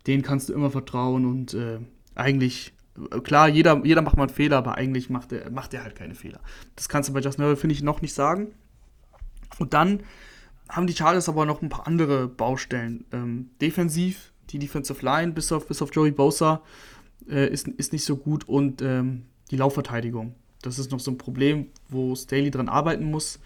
[0.07, 1.79] denen kannst du immer vertrauen und äh,
[2.15, 2.75] eigentlich,
[3.23, 6.41] klar, jeder, jeder macht mal einen Fehler, aber eigentlich macht er, macht halt keine Fehler.
[6.77, 8.49] Das kannst du bei Justin Herbert, finde ich, noch nicht sagen.
[9.59, 10.03] Und dann
[10.69, 13.05] haben die Chargers aber noch ein paar andere Baustellen.
[13.13, 16.63] Ähm, defensiv, die Defensive Line, bis auf, bis auf Joey Bosa,
[17.29, 20.35] äh, ist, ist nicht so gut und ähm, die Laufverteidigung.
[20.63, 23.41] Das ist noch so ein Problem, wo Staley dran arbeiten muss.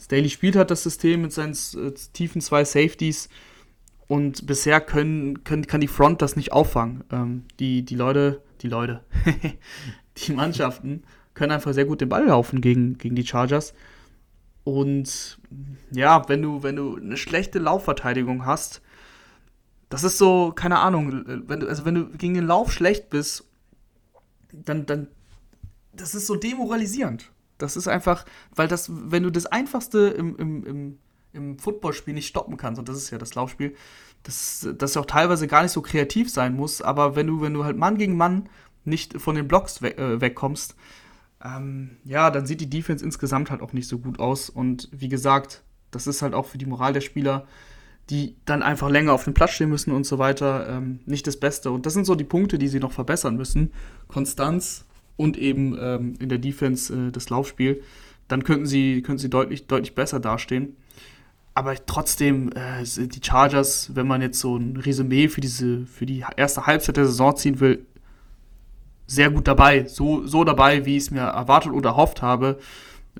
[0.00, 3.28] Staley spielt halt das System mit seinen äh, tiefen zwei Safeties
[4.06, 7.04] und bisher können, können, kann die Front das nicht auffangen.
[7.10, 9.02] Ähm, die, die Leute, die Leute,
[10.16, 11.04] die Mannschaften
[11.34, 13.74] können einfach sehr gut den Ball laufen gegen, gegen die Chargers.
[14.62, 15.38] Und
[15.90, 18.80] ja, wenn du, wenn du eine schlechte Laufverteidigung hast,
[19.90, 23.44] das ist so, keine Ahnung, wenn du, also wenn du gegen den Lauf schlecht bist,
[24.52, 25.08] dann, dann,
[25.92, 27.30] das ist so demoralisierend.
[27.58, 28.24] Das ist einfach,
[28.54, 30.98] weil das, wenn du das Einfachste im, im, im,
[31.34, 33.74] im Footballspiel nicht stoppen kannst, und das ist ja das Laufspiel,
[34.22, 37.54] das, das ja auch teilweise gar nicht so kreativ sein muss, aber wenn du, wenn
[37.54, 38.48] du halt Mann gegen Mann
[38.84, 40.76] nicht von den Blocks weg, äh, wegkommst,
[41.44, 44.48] ähm, ja, dann sieht die Defense insgesamt halt auch nicht so gut aus.
[44.48, 47.46] Und wie gesagt, das ist halt auch für die Moral der Spieler
[48.10, 51.38] die dann einfach länger auf dem Platz stehen müssen und so weiter, ähm, nicht das
[51.38, 51.70] Beste.
[51.70, 53.72] Und das sind so die Punkte, die sie noch verbessern müssen.
[54.08, 54.84] Konstanz
[55.16, 57.82] und eben ähm, in der Defense äh, das Laufspiel.
[58.28, 60.76] Dann könnten sie, könnten sie deutlich, deutlich besser dastehen.
[61.54, 66.04] Aber trotzdem äh, sind die Chargers, wenn man jetzt so ein Resümee für, diese, für
[66.04, 67.86] die erste Halbzeit der Saison ziehen will,
[69.06, 69.86] sehr gut dabei.
[69.86, 72.58] So, so dabei, wie ich es mir erwartet oder erhofft habe.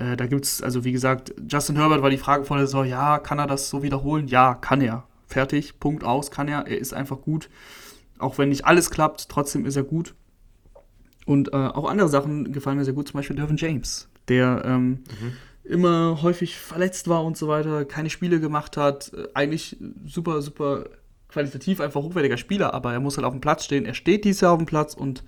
[0.00, 2.84] Äh, da gibt es, also wie gesagt, Justin Herbert war die Frage von der Saison,
[2.84, 4.26] ja, kann er das so wiederholen?
[4.26, 5.04] Ja, kann er.
[5.28, 6.66] Fertig, Punkt aus, kann er.
[6.66, 7.48] Er ist einfach gut.
[8.18, 10.14] Auch wenn nicht alles klappt, trotzdem ist er gut.
[11.26, 14.88] Und äh, auch andere Sachen gefallen mir sehr gut, zum Beispiel Dervin James, der ähm,
[14.88, 15.32] mhm.
[15.64, 20.84] Immer häufig verletzt war und so weiter, keine Spiele gemacht hat, äh, eigentlich super, super
[21.28, 23.86] qualitativ einfach hochwertiger Spieler, aber er muss halt auf dem Platz stehen.
[23.86, 25.24] Er steht dieses Jahr auf dem Platz und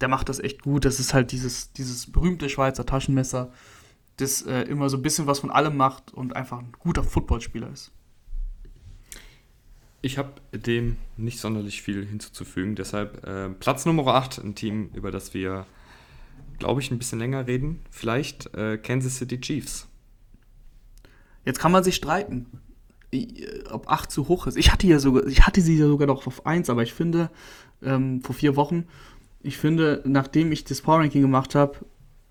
[0.00, 0.84] der macht das echt gut.
[0.84, 3.52] Das ist halt dieses, dieses berühmte Schweizer Taschenmesser
[4.16, 7.70] das äh, immer so ein bisschen was von allem macht und einfach ein guter Footballspieler
[7.70, 7.92] ist.
[10.00, 12.74] Ich habe dem nicht sonderlich viel hinzuzufügen.
[12.74, 15.66] Deshalb äh, Platz Nummer 8, ein Team, über das wir,
[16.58, 17.80] glaube ich, ein bisschen länger reden.
[17.90, 19.88] Vielleicht äh, Kansas City Chiefs.
[21.44, 22.46] Jetzt kann man sich streiten,
[23.70, 24.56] ob 8 zu hoch ist.
[24.56, 27.30] Ich hatte, ja sogar, ich hatte sie ja sogar noch auf 1, aber ich finde,
[27.82, 28.86] ähm, vor vier Wochen,
[29.42, 31.78] ich finde, nachdem ich das Power Ranking gemacht habe,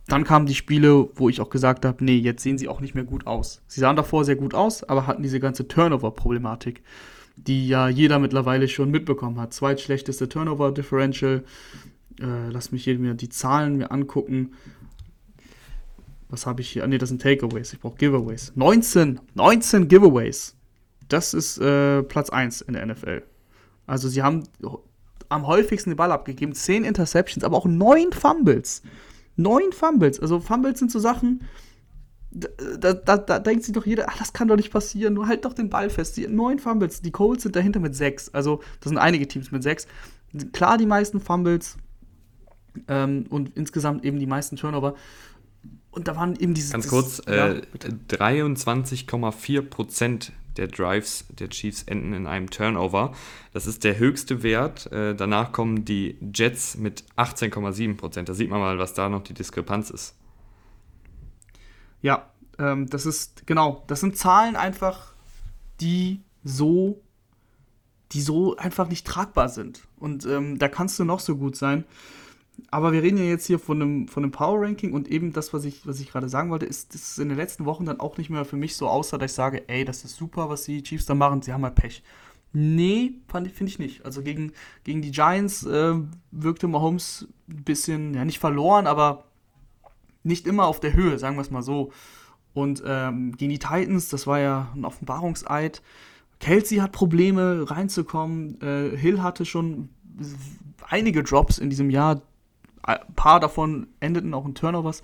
[0.07, 2.95] dann kamen die Spiele, wo ich auch gesagt habe, nee, jetzt sehen sie auch nicht
[2.95, 3.61] mehr gut aus.
[3.68, 6.81] Sie sahen davor sehr gut aus, aber hatten diese ganze Turnover-Problematik,
[7.35, 9.53] die ja jeder mittlerweile schon mitbekommen hat.
[9.53, 11.43] Zweitschlechteste Turnover-Differential.
[12.22, 14.53] Äh, lass mich hier mir die Zahlen mir angucken.
[16.30, 16.84] Was habe ich hier?
[16.84, 17.73] Ah, nee, das sind Takeaways.
[17.73, 18.53] Ich brauche Giveaways.
[18.56, 20.56] 19, 19 Giveaways.
[21.10, 23.23] Das ist äh, Platz 1 in der NFL.
[23.85, 24.43] Also sie haben
[25.27, 28.81] am häufigsten den Ball abgegeben, 10 Interceptions, aber auch 9 Fumbles.
[29.35, 30.19] 9 Fumbles.
[30.19, 31.41] Also Fumbles sind so Sachen,
[32.31, 35.43] da, da, da, denkt sich doch jeder, ach, das kann doch nicht passieren, nur halt
[35.43, 36.15] doch den Ball fest.
[36.15, 38.30] Die, neun Fumbles, die Colts sind dahinter mit sechs.
[38.30, 39.85] Also, das sind einige Teams mit sechs.
[40.53, 41.77] Klar, die meisten Fumbles
[42.88, 44.95] ähm, und insgesamt eben die meisten Turnover.
[45.91, 46.72] Und da waren eben diese.
[46.72, 47.61] Ganz kurz, ja, äh,
[48.10, 53.14] 23,4 Prozent der Drives der Chiefs enden in einem Turnover.
[53.53, 54.91] Das ist der höchste Wert.
[54.91, 58.30] Äh, danach kommen die Jets mit 18,7 Prozent.
[58.30, 60.15] Da sieht man mal, was da noch die Diskrepanz ist.
[62.02, 65.14] Ja, ähm, das ist, genau, das sind Zahlen einfach,
[65.80, 67.02] die so,
[68.11, 69.88] die so einfach nicht tragbar sind.
[69.98, 71.85] Und ähm, da kannst du noch so gut sein.
[72.70, 75.54] Aber wir reden ja jetzt hier von einem, von einem Power Ranking und eben das,
[75.54, 78.00] was ich, was ich gerade sagen wollte, ist, dass es in den letzten Wochen dann
[78.00, 80.64] auch nicht mehr für mich so aussah, dass ich sage, ey, das ist super, was
[80.64, 82.04] die Chiefs da machen, sie haben halt Pech.
[82.54, 84.06] Nee, finde ich nicht.
[84.06, 84.52] Also gegen,
[84.84, 85.96] gegen die Giants äh,
[86.32, 89.26] wirkte Mahomes ein bisschen, ja, nicht verloren, aber
[90.24, 91.92] nicht immer auf der Höhe, sagen wir es mal so.
[92.54, 95.82] Und ähm, gegen die Titans, das war ja ein Offenbarungseid.
[96.40, 98.60] Kelsey hat Probleme reinzukommen.
[98.62, 99.90] Äh, Hill hatte schon
[100.90, 102.22] einige Drops in diesem Jahr.
[102.84, 105.03] Ein paar davon endeten auch in Turnovers.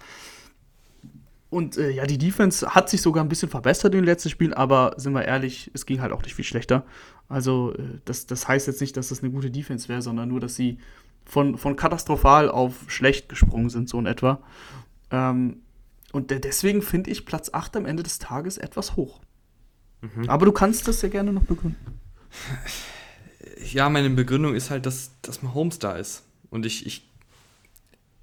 [1.49, 4.53] Und äh, ja, die Defense hat sich sogar ein bisschen verbessert in den letzten Spielen,
[4.53, 6.83] aber sind wir ehrlich, es ging halt auch nicht viel schlechter.
[7.29, 10.41] Also, äh, das, das heißt jetzt nicht, dass das eine gute Defense wäre, sondern nur,
[10.41, 10.77] dass sie
[11.25, 14.41] von, von katastrophal auf schlecht gesprungen sind, so in etwa.
[15.11, 15.61] Ähm,
[16.11, 19.21] und deswegen finde ich Platz 8 am Ende des Tages etwas hoch.
[20.01, 20.29] Mhm.
[20.29, 21.99] Aber du kannst das ja gerne noch begründen.
[23.71, 26.23] Ja, meine Begründung ist halt, dass, dass Mahomes da ist.
[26.49, 27.06] Und ich, ich,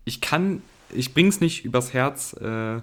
[0.04, 2.80] ich kann, ich bring's nicht übers Herz, äh,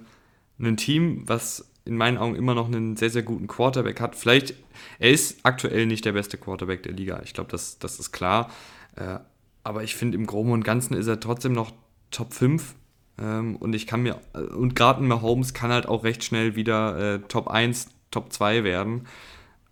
[0.59, 4.15] ein Team, was in meinen Augen immer noch einen sehr, sehr guten Quarterback hat.
[4.15, 4.53] Vielleicht,
[4.99, 7.21] er ist aktuell nicht der beste Quarterback der Liga.
[7.23, 8.51] Ich glaube, das, das ist klar.
[8.95, 9.17] Äh,
[9.63, 11.71] aber ich finde, im Groben und Ganzen ist er trotzdem noch
[12.11, 12.75] Top 5
[13.19, 17.19] ähm, und ich kann mir, und gerade Mahomes kann halt auch recht schnell wieder äh,
[17.27, 19.07] Top 1, Top 2 werden.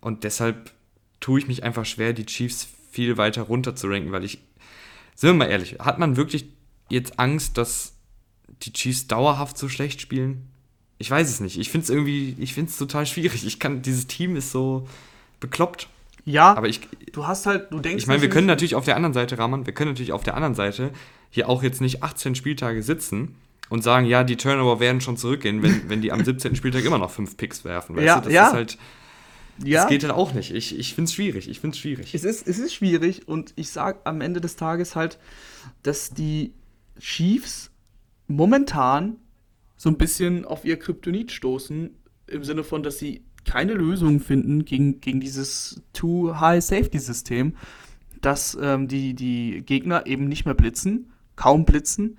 [0.00, 0.72] Und deshalb
[1.20, 4.38] tue ich mich einfach schwer, die Chiefs viel weiter runter zu ranken, weil ich,
[5.14, 6.46] sind wir mal ehrlich, hat man wirklich
[6.90, 7.94] jetzt Angst, dass
[8.62, 10.48] die Chiefs dauerhaft so schlecht spielen?
[10.98, 11.58] Ich weiß es nicht.
[11.58, 13.46] Ich finde es irgendwie, ich finde es total schwierig.
[13.46, 14.86] Ich kann, dieses Team ist so
[15.40, 15.88] bekloppt.
[16.26, 16.80] Ja, aber ich,
[17.12, 18.02] du hast halt, du denkst.
[18.02, 20.34] Ich meine, wir können natürlich auf der anderen Seite, Rahman, wir können natürlich auf der
[20.34, 20.90] anderen Seite
[21.30, 23.36] hier auch jetzt nicht 18 Spieltage sitzen
[23.70, 26.56] und sagen, ja, die Turnover werden schon zurückgehen, wenn, wenn die am 17.
[26.56, 27.96] Spieltag immer noch fünf Picks werfen.
[27.96, 28.24] Weißt ja, du?
[28.24, 28.46] Das ja.
[28.48, 28.78] ist halt.
[29.64, 29.82] Ja.
[29.82, 30.54] Das geht halt auch nicht.
[30.54, 31.48] Ich, ich finde es schwierig.
[31.48, 32.14] Ich finde es schwierig.
[32.14, 35.18] Es ist, es ist schwierig und ich sage am Ende des Tages halt,
[35.82, 36.54] dass die
[37.00, 37.70] Chiefs
[38.26, 39.16] momentan
[39.76, 41.90] so ein bisschen auf ihr Kryptonit stoßen,
[42.26, 47.56] im Sinne von, dass sie keine Lösung finden gegen, gegen dieses Too-High-Safety-System,
[48.20, 52.18] dass ähm, die, die Gegner eben nicht mehr blitzen, kaum blitzen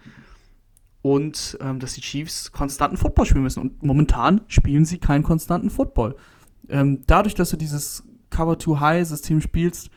[1.02, 3.62] und ähm, dass die Chiefs konstanten Football spielen müssen.
[3.62, 6.16] Und momentan spielen sie keinen konstanten Football.
[6.70, 9.90] Ähm, dadurch, dass du dieses Cover-Too-High-System spielst,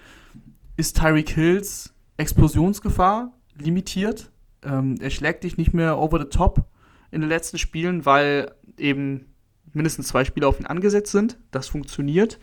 [0.77, 4.31] ist Tyreek Hills Explosionsgefahr limitiert.
[4.65, 6.65] Ähm, er schlägt dich nicht mehr over the top
[7.11, 9.27] in den letzten Spielen, weil eben
[9.73, 11.39] mindestens zwei Spieler auf ihn angesetzt sind.
[11.51, 12.39] Das funktioniert.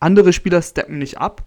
[0.00, 1.46] Andere Spieler steppen nicht ab.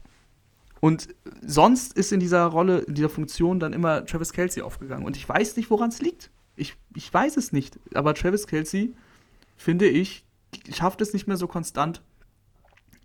[0.79, 1.09] Und
[1.41, 5.05] sonst ist in dieser Rolle, in dieser Funktion dann immer Travis Kelsey aufgegangen.
[5.05, 6.29] Und ich weiß nicht, woran es liegt.
[6.55, 7.79] Ich, ich weiß es nicht.
[7.93, 8.93] Aber Travis Kelsey,
[9.55, 10.25] finde ich,
[10.73, 12.01] schafft es nicht mehr so konstant,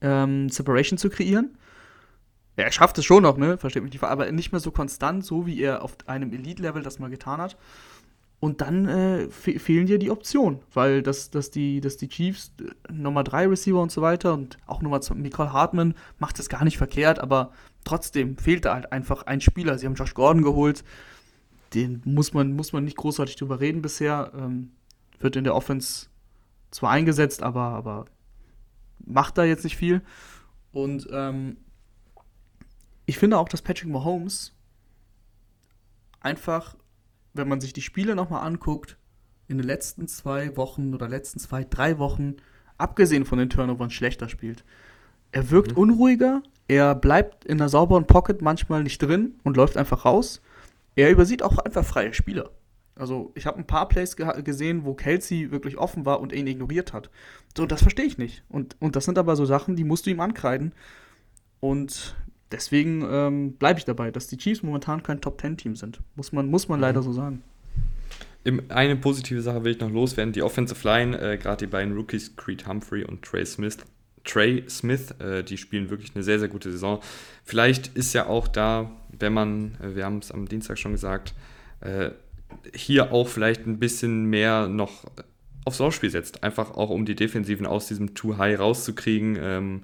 [0.00, 1.56] ähm, Separation zu kreieren.
[2.58, 3.56] Ja, er schafft es schon noch, ne?
[3.56, 6.98] Versteht mich nicht, aber nicht mehr so konstant, so wie er auf einem Elite-Level das
[6.98, 7.56] mal getan hat.
[8.40, 12.52] Und dann äh, fe fehlen dir die Optionen, weil dass, dass, die, dass die Chiefs
[12.60, 16.48] äh, Nummer 3 Receiver und so weiter und auch Nummer 2, Nicole Hartman macht das
[16.48, 17.52] gar nicht verkehrt, aber
[17.84, 19.78] trotzdem fehlt da halt einfach ein Spieler.
[19.78, 20.82] Sie haben Josh Gordon geholt,
[21.74, 24.32] den muss man, muss man nicht großartig drüber reden bisher.
[24.36, 24.72] Ähm,
[25.20, 26.08] wird in der Offense
[26.72, 28.06] zwar eingesetzt, aber, aber
[29.04, 30.02] macht da jetzt nicht viel.
[30.72, 31.56] Und ähm,
[33.08, 34.52] ich finde auch, dass Patrick Mahomes
[36.20, 36.76] einfach,
[37.32, 38.98] wenn man sich die Spiele nochmal anguckt,
[39.48, 42.36] in den letzten zwei Wochen oder letzten zwei, drei Wochen,
[42.76, 44.62] abgesehen von den Turnovern, schlechter spielt.
[45.32, 45.78] Er wirkt mhm.
[45.78, 50.42] unruhiger, er bleibt in der sauberen Pocket manchmal nicht drin und läuft einfach raus.
[50.94, 52.50] Er übersieht auch einfach freie Spieler.
[52.94, 56.46] Also ich habe ein paar Plays ge gesehen, wo Kelsey wirklich offen war und ihn
[56.46, 57.08] ignoriert hat.
[57.56, 58.44] So, das verstehe ich nicht.
[58.50, 60.74] Und, und das sind aber so Sachen, die musst du ihm ankreiden.
[61.60, 62.14] Und
[62.52, 66.00] deswegen ähm, bleibe ich dabei, dass die Chiefs momentan kein Top-10-Team sind.
[66.14, 66.82] Muss man, muss man mhm.
[66.82, 67.42] leider so sagen.
[68.68, 70.32] Eine positive Sache will ich noch loswerden.
[70.32, 73.78] Die Offensive Line, äh, gerade die beiden Rookies, Creed Humphrey und Trey Smith,
[74.24, 77.00] Trey Smith, äh, die spielen wirklich eine sehr, sehr gute Saison.
[77.44, 81.34] Vielleicht ist ja auch da, wenn man, äh, wir haben es am Dienstag schon gesagt,
[81.80, 82.10] äh,
[82.74, 85.04] hier auch vielleicht ein bisschen mehr noch
[85.64, 86.42] aufs Laufspiel setzt.
[86.42, 89.82] Einfach auch, um die Defensiven aus diesem Too High rauszukriegen, ähm,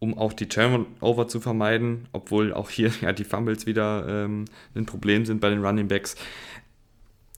[0.00, 4.86] um auch die Turnover zu vermeiden, obwohl auch hier ja die Fumbles wieder ähm, ein
[4.86, 6.16] Problem sind bei den Running Backs.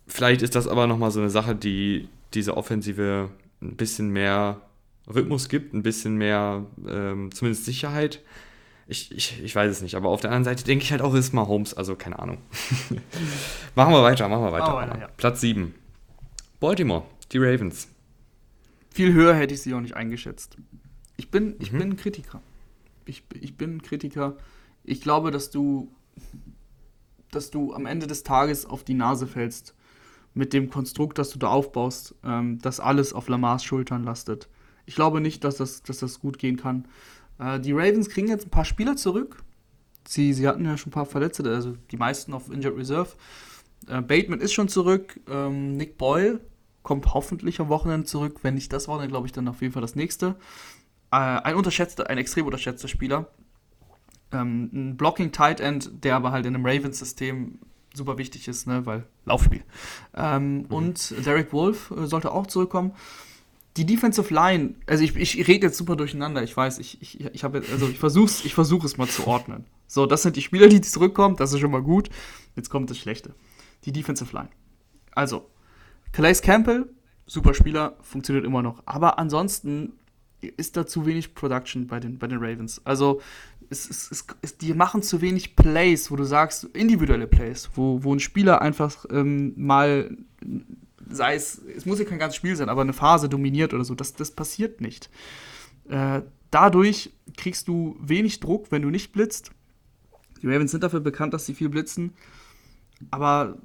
[0.07, 3.31] Vielleicht ist das aber nochmal so eine Sache, die diese Offensive
[3.61, 4.61] ein bisschen mehr
[5.13, 8.21] Rhythmus gibt, ein bisschen mehr ähm, zumindest Sicherheit.
[8.89, 11.15] Ich, ich, ich weiß es nicht, aber auf der anderen Seite denke ich halt auch,
[11.15, 12.39] ist mal Holmes, also keine Ahnung.
[13.75, 14.75] machen wir weiter, machen wir weiter.
[14.75, 15.09] Oh, weiter ja.
[15.17, 15.75] Platz 7.
[16.61, 17.89] Baltimore, die Ravens.
[18.91, 20.57] Viel höher hätte ich sie auch nicht eingeschätzt.
[21.17, 21.79] Ich bin, ich mhm.
[21.79, 22.43] bin ein Kritiker.
[23.05, 24.37] Ich, ich bin Kritiker.
[24.85, 25.93] Ich glaube, dass du,
[27.31, 29.75] dass du am Ende des Tages auf die Nase fällst
[30.35, 34.49] mit dem Konstrukt, das du da aufbaust, ähm, dass alles auf Lamars Schultern lastet.
[34.87, 36.87] Ich glaube nicht, dass das, dass das gut gehen kann.
[37.39, 39.43] Äh, die Ravens kriegen jetzt ein paar Spieler zurück.
[40.07, 43.11] Sie, sie hatten ja schon ein paar Verletzte, also die meisten auf Injured Reserve.
[43.87, 45.21] Äh, Bateman ist schon zurück.
[45.29, 46.41] Ähm, Nick Boyle
[46.83, 48.41] kommt hoffentlich am Wochenende zurück.
[48.43, 50.37] Wenn nicht das Wochenende, glaube ich, dann auf jeden Fall das nächste.
[51.13, 53.29] Äh, ein unterschätzter, ein extrem unterschätzter Spieler.
[54.33, 57.59] Ähm, ein Blocking Tight End, der aber halt in einem Ravens-System
[57.95, 59.63] super wichtig ist, ne, weil Laufspiel.
[60.15, 60.65] Ähm, mhm.
[60.67, 62.93] Und Derek Wolf äh, sollte auch zurückkommen.
[63.77, 67.45] Die Defensive Line, also ich, ich rede jetzt super durcheinander, ich weiß, ich, ich, ich
[67.45, 69.65] habe also ich versuch's, ich versuche es mal zu ordnen.
[69.87, 72.11] So, das sind die Spieler, die zurückkommen, das ist schon mal gut.
[72.57, 73.35] Jetzt kommt das Schlechte.
[73.85, 74.51] Die Defensive Line.
[75.13, 75.51] Also,
[76.13, 76.89] Calais Campbell,
[77.27, 78.83] super Spieler, funktioniert immer noch.
[78.85, 79.95] Aber ansonsten
[80.49, 82.81] ist da zu wenig Production bei den, bei den Ravens.
[82.85, 83.21] Also,
[83.71, 88.15] es, es, es, die machen zu wenig Plays, wo du sagst, individuelle Plays, wo, wo
[88.15, 90.17] ein Spieler einfach ähm, mal,
[91.09, 93.95] sei es, es muss ja kein ganzes Spiel sein, aber eine Phase dominiert oder so,
[93.95, 95.11] das, das passiert nicht.
[95.89, 99.51] Äh, dadurch kriegst du wenig Druck, wenn du nicht blitzt.
[100.43, 102.13] Die Ravens sind dafür bekannt, dass sie viel blitzen,
[103.11, 103.59] aber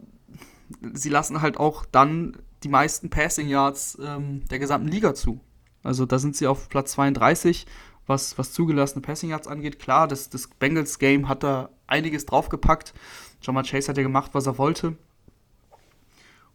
[0.93, 5.39] sie lassen halt auch dann die meisten Passing Yards ähm, der gesamten Liga zu.
[5.87, 7.65] Also da sind sie auf Platz 32
[8.07, 9.79] was, was zugelassene Passing Yards angeht.
[9.79, 12.93] Klar, das, das Bengals Game hat da einiges draufgepackt.
[13.41, 14.95] Jamar Chase hat ja gemacht, was er wollte.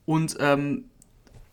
[0.04, 0.86] Und ähm,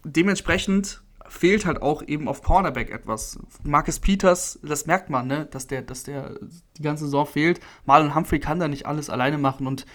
[0.04, 3.38] dementsprechend fehlt halt auch eben auf Cornerback etwas.
[3.64, 6.40] Marcus Peters, das merkt man, ne, dass der, dass der
[6.78, 7.60] die ganze Saison fehlt.
[7.86, 9.86] Marlon Humphrey kann da nicht alles alleine machen und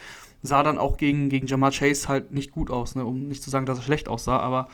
[0.43, 3.51] sah dann auch gegen, gegen Jamar Chase halt nicht gut aus, ne, um nicht zu
[3.51, 4.69] sagen, dass er schlecht aussah, aber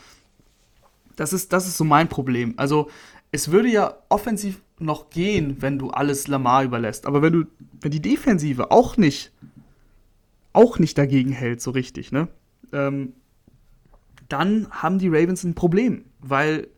[1.21, 2.55] das ist, das ist so mein Problem.
[2.57, 2.89] Also,
[3.31, 7.05] es würde ja offensiv noch gehen, wenn du alles Lamar überlässt.
[7.05, 7.45] Aber wenn du,
[7.83, 9.31] wenn die Defensive auch nicht,
[10.55, 12.29] auch nicht dagegen hält, so richtig, ne?
[12.73, 13.13] Ähm,
[14.31, 16.69] dann haben die Ravens ein Problem, weil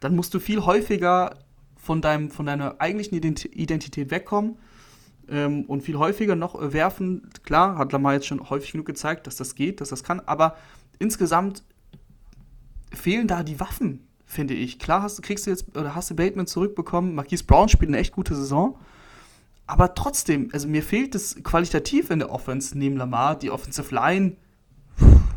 [0.00, 1.34] dann musst du viel häufiger
[1.76, 4.56] von, deinem, von deiner eigentlichen Identität wegkommen
[5.28, 7.28] ähm, und viel häufiger noch werfen.
[7.44, 10.56] Klar, hat Lamar jetzt schon häufig genug gezeigt, dass das geht, dass das kann, aber
[10.98, 11.62] insgesamt
[12.92, 14.78] fehlen da die Waffen finde ich.
[14.78, 18.14] Klar hast, kriegst du jetzt, oder hast du Bateman zurückbekommen, Marquise Brown spielt eine echt
[18.14, 18.78] gute Saison,
[19.66, 24.36] aber trotzdem, also mir fehlt es qualitativ in der Offense neben Lamar, die Offensive Line,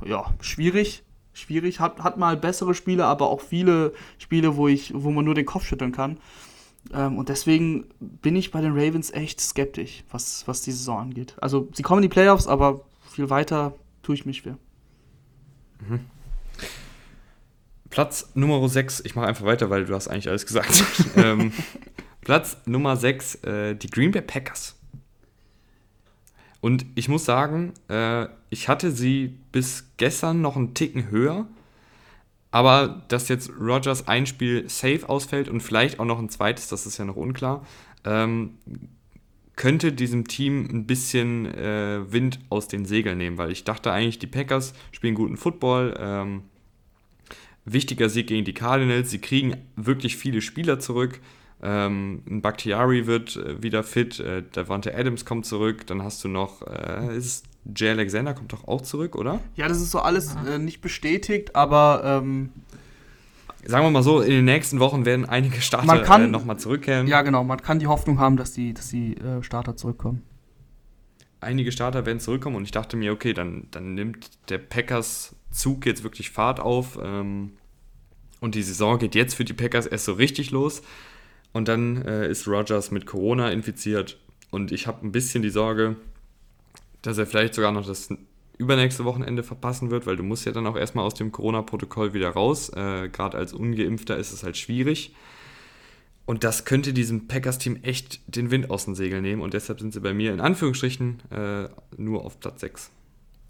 [0.05, 1.03] ja, schwierig,
[1.33, 5.35] schwierig, hat, hat mal bessere Spiele, aber auch viele Spiele, wo, ich, wo man nur
[5.35, 6.17] den Kopf schütteln kann.
[6.93, 11.35] Ähm, und deswegen bin ich bei den Ravens echt skeptisch, was, was die Saison angeht.
[11.41, 13.73] Also sie kommen in die Playoffs, aber viel weiter
[14.03, 14.57] tue ich mich schwer.
[15.87, 16.01] Mhm.
[17.89, 20.83] Platz Nummer 6, ich mache einfach weiter, weil du hast eigentlich alles gesagt.
[21.15, 21.51] ähm,
[22.21, 24.75] Platz Nummer 6, äh, die Green Bay Packers.
[26.61, 31.45] Und ich muss sagen, äh, ich hatte sie bis gestern noch einen Ticken höher.
[32.55, 36.85] Aber dass jetzt Rogers ein Spiel safe ausfällt und vielleicht auch noch ein zweites, das
[36.85, 37.65] ist ja noch unklar,
[38.05, 38.57] ähm,
[39.57, 44.19] könnte diesem Team ein bisschen äh, Wind aus den Segeln nehmen, weil ich dachte eigentlich,
[44.19, 45.95] die Packers spielen guten Football.
[45.99, 46.43] Ähm,
[47.65, 49.09] wichtiger Sieg gegen die Cardinals.
[49.09, 51.19] Sie kriegen wirklich viele Spieler zurück.
[51.61, 56.61] Ähm, Bakhtiari wird äh, wieder fit, äh, Davante Adams kommt zurück, dann hast du noch,
[56.61, 59.39] äh, ist Jay Alexander kommt doch auch zurück, oder?
[59.55, 62.51] Ja, das ist so alles äh, nicht bestätigt, aber ähm,
[63.65, 67.07] sagen wir mal so, in den nächsten Wochen werden einige Starter äh, nochmal zurückkehren.
[67.07, 70.21] Ja, genau, man kann die Hoffnung haben, dass die, dass die äh, Starter zurückkommen.
[71.39, 75.85] Einige Starter werden zurückkommen und ich dachte mir, okay, dann, dann nimmt der Packers Zug
[75.85, 77.53] jetzt wirklich Fahrt auf ähm,
[78.39, 80.81] und die Saison geht jetzt für die Packers erst so richtig los.
[81.53, 84.19] Und dann äh, ist Rogers mit Corona infiziert
[84.51, 85.95] und ich habe ein bisschen die Sorge,
[87.01, 88.09] dass er vielleicht sogar noch das
[88.57, 92.29] übernächste Wochenende verpassen wird, weil du musst ja dann auch erstmal aus dem Corona-Protokoll wieder
[92.29, 92.69] raus.
[92.69, 95.15] Äh, Gerade als Ungeimpfter ist es halt schwierig.
[96.25, 99.41] Und das könnte diesem Packers-Team echt den Wind aus den Segeln nehmen.
[99.41, 102.91] Und deshalb sind sie bei mir in Anführungsstrichen äh, nur auf Platz 6.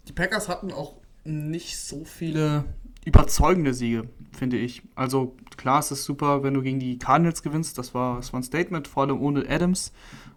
[0.08, 0.96] Die Packers hatten auch
[1.26, 2.64] nicht so viele
[3.04, 4.82] überzeugende Siege, finde ich.
[4.94, 7.78] Also klar, es ist super, wenn du gegen die Cardinals gewinnst.
[7.78, 9.92] Das war, das war ein Statement, vor allem ohne Adams.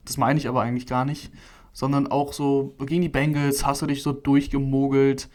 [0.06, 1.32] Das meine ich aber eigentlich gar nicht
[1.80, 5.30] sondern auch so gegen die Bengals hast du dich so durchgemogelt.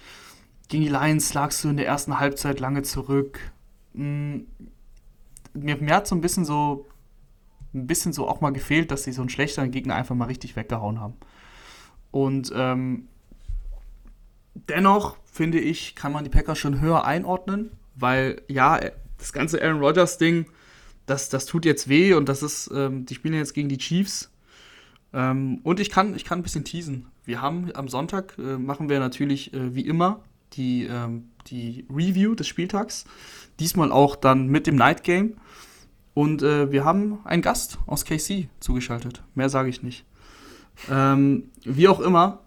[0.69, 3.41] Gegen die Lions lagst du in der ersten Halbzeit lange zurück.
[3.95, 4.47] Hm,
[5.55, 6.87] mir, mir hat so ein bisschen so
[7.73, 10.55] ein bisschen so auch mal gefehlt, dass sie so einen schlechteren Gegner einfach mal richtig
[10.55, 11.15] weggehauen haben.
[12.11, 13.09] Und ähm,
[14.55, 18.81] dennoch finde ich, kann man die Packers schon höher einordnen, weil ja,
[19.19, 20.47] das ganze Aaron Rodgers-Ding,
[21.07, 24.31] das, das tut jetzt weh und das ist, ähm, die spielen jetzt gegen die Chiefs
[25.15, 27.07] ähm, und ich kann, ich kann ein bisschen teasen.
[27.25, 30.25] Wir haben am Sonntag, äh, machen wir natürlich äh, wie immer
[30.55, 33.05] die, ähm, die Review des Spieltags.
[33.61, 35.35] Diesmal auch dann mit dem Night Game.
[36.15, 39.23] Und äh, wir haben einen Gast aus KC zugeschaltet.
[39.35, 40.05] Mehr sage ich nicht.
[40.91, 42.44] Ähm, wie auch immer.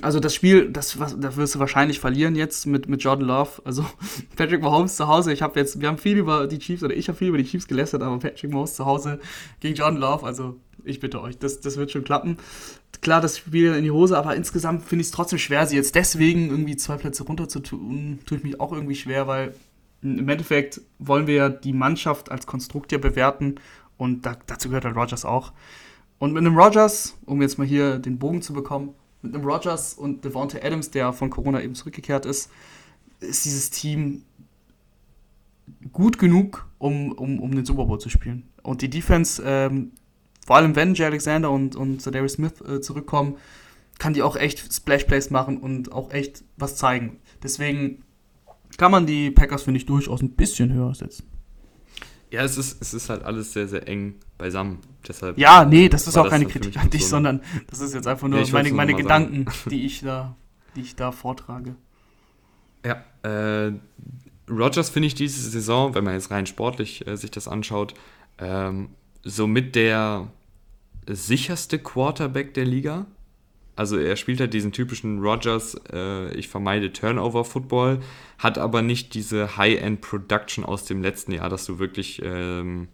[0.00, 3.62] Also das Spiel, das, was, da wirst du wahrscheinlich verlieren jetzt mit, mit Jordan Love.
[3.64, 3.86] Also
[4.36, 5.32] Patrick Mahomes zu Hause.
[5.32, 7.44] Ich habe jetzt, wir haben viel über die Chiefs oder ich habe viel über die
[7.44, 9.20] Chiefs gelästert, aber Patrick Mahomes zu Hause
[9.60, 10.26] gegen Jordan Love.
[10.26, 12.38] Also ich bitte euch, das, das wird schon klappen.
[13.00, 15.94] Klar, das Spiel in die Hose, aber insgesamt finde ich es trotzdem schwer, sie jetzt
[15.94, 19.54] deswegen irgendwie zwei Plätze runter zu tun, tue ich mich auch irgendwie schwer, weil
[20.02, 23.56] im Endeffekt wollen wir ja die Mannschaft als Konstrukt ja bewerten
[23.96, 25.52] und da, dazu gehört halt Rogers auch.
[26.18, 28.94] Und mit einem Rogers, um jetzt mal hier den Bogen zu bekommen,
[29.24, 32.50] mit einem Rogers und Devonta Adams, der von Corona eben zurückgekehrt ist,
[33.20, 34.22] ist dieses Team
[35.92, 38.48] gut genug, um, um, um den Super Bowl zu spielen.
[38.62, 39.92] Und die Defense ähm,
[40.44, 43.36] vor allem wenn Jay Alexander und, und Darius Smith äh, zurückkommen,
[43.98, 47.18] kann die auch echt Splash Plays machen und auch echt was zeigen.
[47.42, 48.02] Deswegen
[48.76, 51.26] kann man die Packers, finde ich, durchaus ein bisschen höher setzen.
[52.34, 54.80] Ja, es ist, es ist halt alles sehr, sehr eng beisammen.
[55.06, 58.08] Deshalb ja, nee, das ist auch keine Kritik an dich, so sondern das ist jetzt
[58.08, 60.34] einfach nur nee, meine, meine Gedanken, die ich, da,
[60.74, 61.76] die ich da vortrage.
[62.84, 63.72] Ja, äh,
[64.50, 67.94] Rogers finde ich diese Saison, wenn man jetzt rein sportlich äh, sich das anschaut,
[68.38, 68.90] ähm,
[69.22, 70.28] somit der
[71.08, 73.06] sicherste Quarterback der Liga.
[73.76, 78.00] Also er spielt halt diesen typischen Rogers, äh, ich vermeide Turnover-Football,
[78.38, 82.88] hat aber nicht diese High-End-Production aus dem letzten Jahr, dass du wirklich ähm,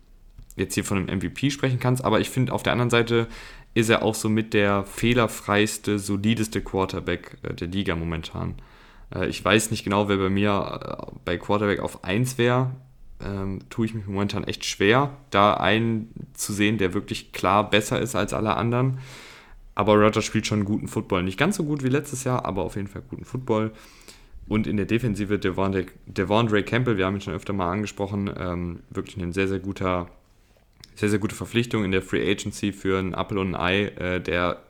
[0.56, 2.04] jetzt hier von einem MVP sprechen kannst.
[2.04, 3.28] Aber ich finde, auf der anderen Seite
[3.74, 8.54] ist er auch somit der fehlerfreiste, solideste Quarterback äh, der Liga momentan.
[9.14, 12.70] Äh, ich weiß nicht genau, wer bei mir äh, bei Quarterback auf 1 wäre
[13.24, 18.00] ähm, tue ich mich momentan echt schwer, da einen zu sehen, der wirklich klar besser
[18.00, 18.98] ist als alle anderen.
[19.74, 21.22] Aber Roger spielt schon guten Football.
[21.22, 23.72] Nicht ganz so gut wie letztes Jahr, aber auf jeden Fall guten Football.
[24.48, 28.80] Und in der Defensive Devondre, Devondre Campbell, wir haben ihn schon öfter mal angesprochen, ähm,
[28.90, 30.08] wirklich eine sehr, sehr guter,
[30.96, 33.84] sehr, sehr gute Verpflichtung in der Free Agency für einen Apple und ein Ei.
[33.96, 34.60] Äh, der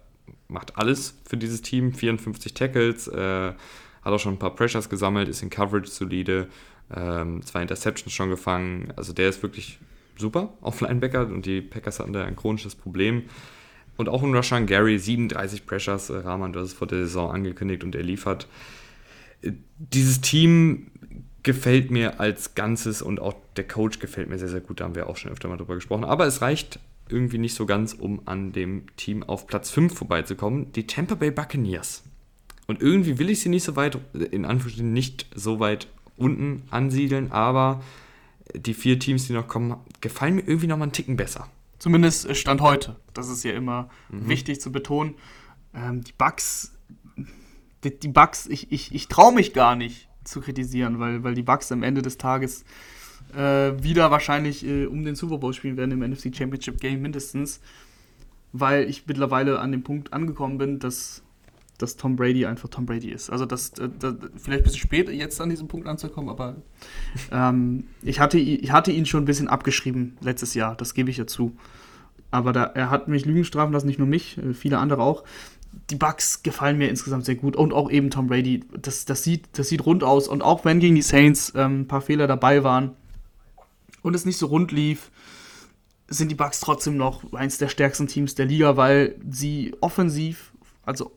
[0.48, 3.52] macht alles für dieses Team, 54 Tackles, äh,
[4.02, 6.48] hat auch schon ein paar Pressures gesammelt, ist in Coverage solide
[6.94, 8.92] ähm, zwei Interceptions schon gefangen.
[8.96, 9.78] Also der ist wirklich
[10.16, 13.24] super auf Linebacker und die Packers hatten da ein chronisches Problem.
[14.00, 16.08] Und auch in Rashan Gary, 37 Pressures.
[16.08, 18.48] Äh, Rahman, du hast es vor der Saison angekündigt und er liefert.
[19.42, 20.86] Äh, dieses Team
[21.42, 24.80] gefällt mir als Ganzes und auch der Coach gefällt mir sehr, sehr gut.
[24.80, 26.04] Da haben wir auch schon öfter mal drüber gesprochen.
[26.04, 26.78] Aber es reicht
[27.10, 30.72] irgendwie nicht so ganz, um an dem Team auf Platz 5 vorbeizukommen.
[30.72, 32.02] Die Tampa Bay Buccaneers.
[32.68, 37.32] Und irgendwie will ich sie nicht so weit, in Anführungsstrichen nicht so weit unten ansiedeln,
[37.32, 37.82] aber
[38.54, 41.50] die vier Teams, die noch kommen, gefallen mir irgendwie noch mal einen Ticken besser.
[41.80, 42.96] Zumindest äh, Stand heute.
[43.14, 44.28] Das ist ja immer mhm.
[44.28, 45.16] wichtig zu betonen.
[45.74, 46.78] Ähm, die Bugs,
[47.82, 51.42] die, die Bugs, ich, ich, ich traue mich gar nicht zu kritisieren, weil, weil die
[51.42, 52.64] Bugs am Ende des Tages
[53.34, 57.60] äh, wieder wahrscheinlich äh, um den Super Bowl spielen werden im NFC Championship Game mindestens,
[58.52, 61.22] weil ich mittlerweile an dem Punkt angekommen bin, dass
[61.82, 63.30] dass Tom Brady einfach Tom Brady ist.
[63.30, 66.56] Also das, das, das vielleicht ein bisschen spät jetzt an diesen Punkt anzukommen, aber
[67.32, 71.16] ähm, ich, hatte, ich hatte ihn schon ein bisschen abgeschrieben letztes Jahr, das gebe ich
[71.16, 71.56] ja zu.
[72.30, 75.24] Aber da, er hat mich Lügen strafen lassen, nicht nur mich, äh, viele andere auch.
[75.90, 78.64] Die Bugs gefallen mir insgesamt sehr gut und auch eben Tom Brady.
[78.80, 80.28] Das, das, sieht, das sieht rund aus.
[80.28, 82.92] Und auch wenn gegen die Saints ähm, ein paar Fehler dabei waren
[84.02, 85.10] und es nicht so rund lief,
[86.08, 90.52] sind die Bucks trotzdem noch eins der stärksten Teams der Liga, weil sie offensiv,
[90.84, 91.12] also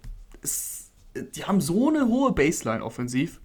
[1.15, 3.39] die haben so eine hohe Baseline offensiv.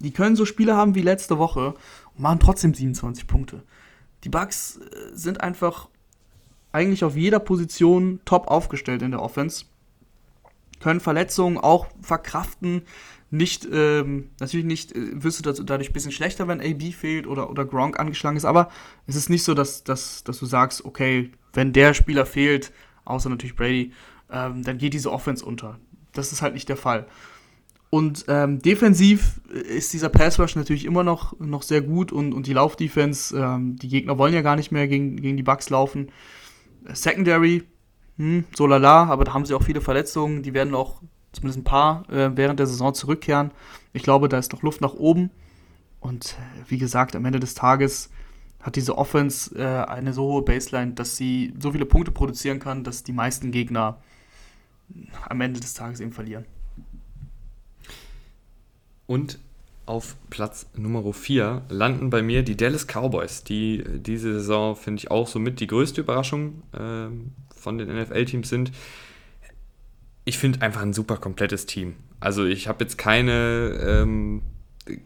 [0.00, 1.74] Die können so Spiele haben wie letzte Woche
[2.14, 3.62] und machen trotzdem 27 Punkte.
[4.24, 4.80] Die Bucks äh,
[5.12, 5.88] sind einfach
[6.72, 9.64] eigentlich auf jeder Position top aufgestellt in der Offense.
[10.80, 12.82] Können Verletzungen auch verkraften.
[13.30, 17.50] Nicht, ähm, natürlich nicht, äh, wirst du dadurch ein bisschen schlechter, wenn AB fehlt oder,
[17.50, 18.70] oder Gronk angeschlagen ist, aber
[19.06, 22.72] es ist nicht so, dass, dass, dass du sagst, okay, wenn der Spieler fehlt,
[23.04, 23.92] außer natürlich Brady,
[24.30, 25.78] ähm, dann geht diese Offense unter.
[26.12, 27.06] Das ist halt nicht der Fall.
[27.90, 32.46] Und ähm, defensiv ist dieser Pass Rush natürlich immer noch, noch sehr gut und, und
[32.46, 36.10] die Laufdefense, ähm, die Gegner wollen ja gar nicht mehr gegen, gegen die Bucks laufen.
[36.92, 37.62] Secondary,
[38.18, 40.42] hm, so lala, aber da haben sie auch viele Verletzungen.
[40.42, 41.00] Die werden auch
[41.32, 43.52] zumindest ein paar äh, während der Saison zurückkehren.
[43.94, 45.30] Ich glaube, da ist noch Luft nach oben.
[46.00, 48.10] Und äh, wie gesagt, am Ende des Tages
[48.60, 52.84] hat diese Offense äh, eine so hohe Baseline, dass sie so viele Punkte produzieren kann,
[52.84, 53.98] dass die meisten Gegner
[55.28, 56.44] am Ende des Tages eben verlieren.
[59.06, 59.38] Und
[59.88, 65.10] auf Platz Nummer 4 landen bei mir die Dallas Cowboys, die diese Saison, finde ich,
[65.10, 67.08] auch somit die größte Überraschung äh,
[67.54, 68.70] von den NFL-Teams sind.
[70.26, 71.94] Ich finde einfach ein super komplettes Team.
[72.20, 74.42] Also ich habe jetzt keine, ähm,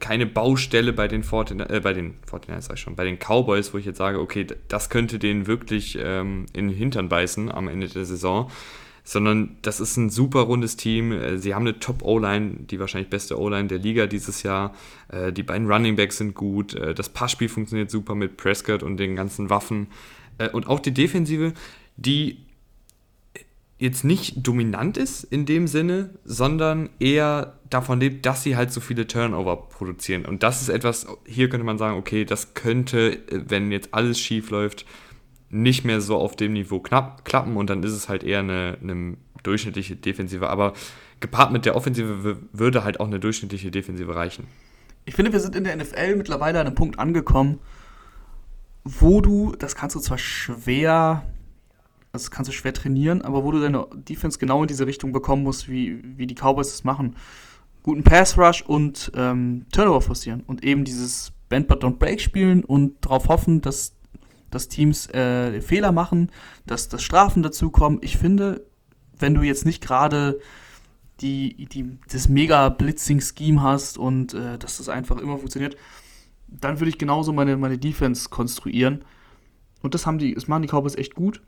[0.01, 3.73] keine Baustelle bei den, Fortin äh, bei den Fortiners, sag ich schon, bei den Cowboys,
[3.73, 7.69] wo ich jetzt sage, okay, das könnte denen wirklich ähm, in den Hintern beißen am
[7.69, 8.51] Ende der Saison
[9.05, 11.13] sondern das ist ein super rundes Team.
[11.13, 14.75] Äh, sie haben eine Top-O-Line, die wahrscheinlich beste O-Line der Liga dieses Jahr.
[15.09, 16.75] Äh, die beiden Running Backs sind gut.
[16.75, 19.89] Äh, das Passspiel funktioniert super mit Prescott und den ganzen Waffen.
[20.53, 21.53] Und auch die Defensive,
[21.97, 22.39] die
[23.79, 28.81] jetzt nicht dominant ist in dem Sinne, sondern eher davon lebt, dass sie halt so
[28.81, 30.25] viele Turnover produzieren.
[30.25, 34.51] Und das ist etwas, hier könnte man sagen, okay, das könnte, wenn jetzt alles schief
[34.51, 34.87] läuft,
[35.53, 38.79] nicht mehr so auf dem Niveau knapp, klappen und dann ist es halt eher eine,
[38.83, 40.49] eine durchschnittliche Defensive.
[40.49, 40.73] Aber
[41.21, 44.47] gepaart mit der Offensive würde halt auch eine durchschnittliche Defensive reichen.
[45.05, 47.59] Ich finde, wir sind in der NFL mittlerweile an einem Punkt angekommen,
[48.83, 51.25] wo du, das kannst du zwar schwer,
[52.13, 55.43] das kannst du schwer trainieren, aber wo du deine Defense genau in diese Richtung bekommen
[55.43, 57.17] musst, wie, wie die Cowboys es machen.
[57.83, 62.65] Guten Pass Rush und ähm, Turnover forcieren und eben dieses Bend but don't break spielen
[62.65, 63.95] und darauf hoffen, dass
[64.53, 66.31] dass Teams äh, Fehler machen,
[66.67, 67.99] dass, dass Strafen dazukommen.
[68.03, 68.65] Ich finde,
[69.19, 70.39] wenn du jetzt nicht gerade
[71.21, 75.77] die, die, das mega Blitzing-Scheme hast und äh, dass das einfach immer funktioniert,
[76.49, 79.05] dann würde ich genauso meine, meine Defense konstruieren.
[79.81, 81.43] Und das haben die, das machen die Cowboys echt gut.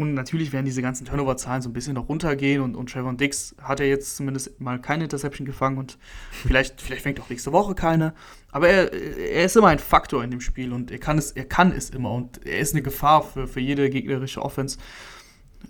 [0.00, 3.54] Und natürlich werden diese ganzen Turnover-Zahlen so ein bisschen noch runtergehen und, und Trevor Dix
[3.60, 5.98] hat ja jetzt zumindest mal keine Interception gefangen und
[6.30, 8.14] vielleicht, vielleicht fängt auch nächste Woche keine.
[8.50, 11.44] Aber er, er ist immer ein Faktor in dem Spiel und er kann es, er
[11.44, 14.78] kann es immer und er ist eine Gefahr für, für jede gegnerische Offense.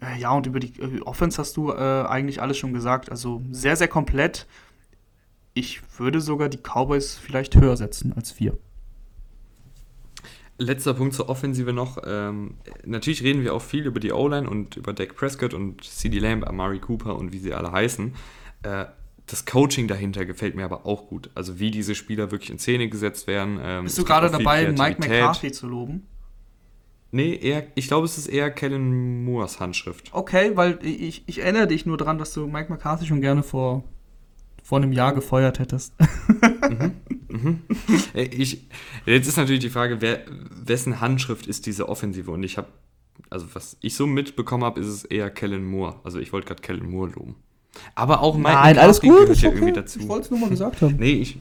[0.01, 1.75] Äh, ja, und über die äh, Offense hast du äh,
[2.07, 3.11] eigentlich alles schon gesagt.
[3.11, 4.47] Also sehr, sehr komplett.
[5.55, 8.57] Ich würde sogar die Cowboys vielleicht höher setzen als vier.
[10.61, 11.99] Letzter Punkt zur Offensive noch.
[12.07, 12.55] Ähm,
[12.85, 16.47] natürlich reden wir auch viel über die O-Line und über Dak Prescott und CD Lamb,
[16.47, 18.15] Amari Cooper und wie sie alle heißen.
[18.63, 18.85] Äh,
[19.27, 21.31] das Coaching dahinter gefällt mir aber auch gut.
[21.35, 23.59] Also wie diese Spieler wirklich in Szene gesetzt werden.
[23.63, 26.07] Ähm, Bist du gerade dabei, Mike McCarthy zu loben?
[27.13, 30.11] Nee, eher, ich glaube, es ist eher Kellen Moores Handschrift.
[30.13, 33.83] Okay, weil ich, ich erinnere dich nur daran, dass du Mike McCarthy schon gerne vor,
[34.63, 35.95] vor einem Jahr gefeuert hättest.
[36.69, 36.93] mhm.
[37.31, 37.61] Mhm.
[38.15, 38.67] Äh, ich,
[39.07, 42.31] jetzt ist natürlich die Frage, wer, wessen Handschrift ist diese Offensive?
[42.31, 42.69] Und ich habe,
[43.29, 45.97] also was ich so mitbekommen habe, ist es eher Kellen Moore.
[46.03, 47.37] Also ich wollte gerade Kellen Moore loben.
[47.95, 50.01] Aber auch Mike Nein, alles gut, gehört ja irgendwie dazu.
[50.01, 50.97] Ich wollte es nur mal gesagt haben.
[50.97, 51.39] Nee, ich,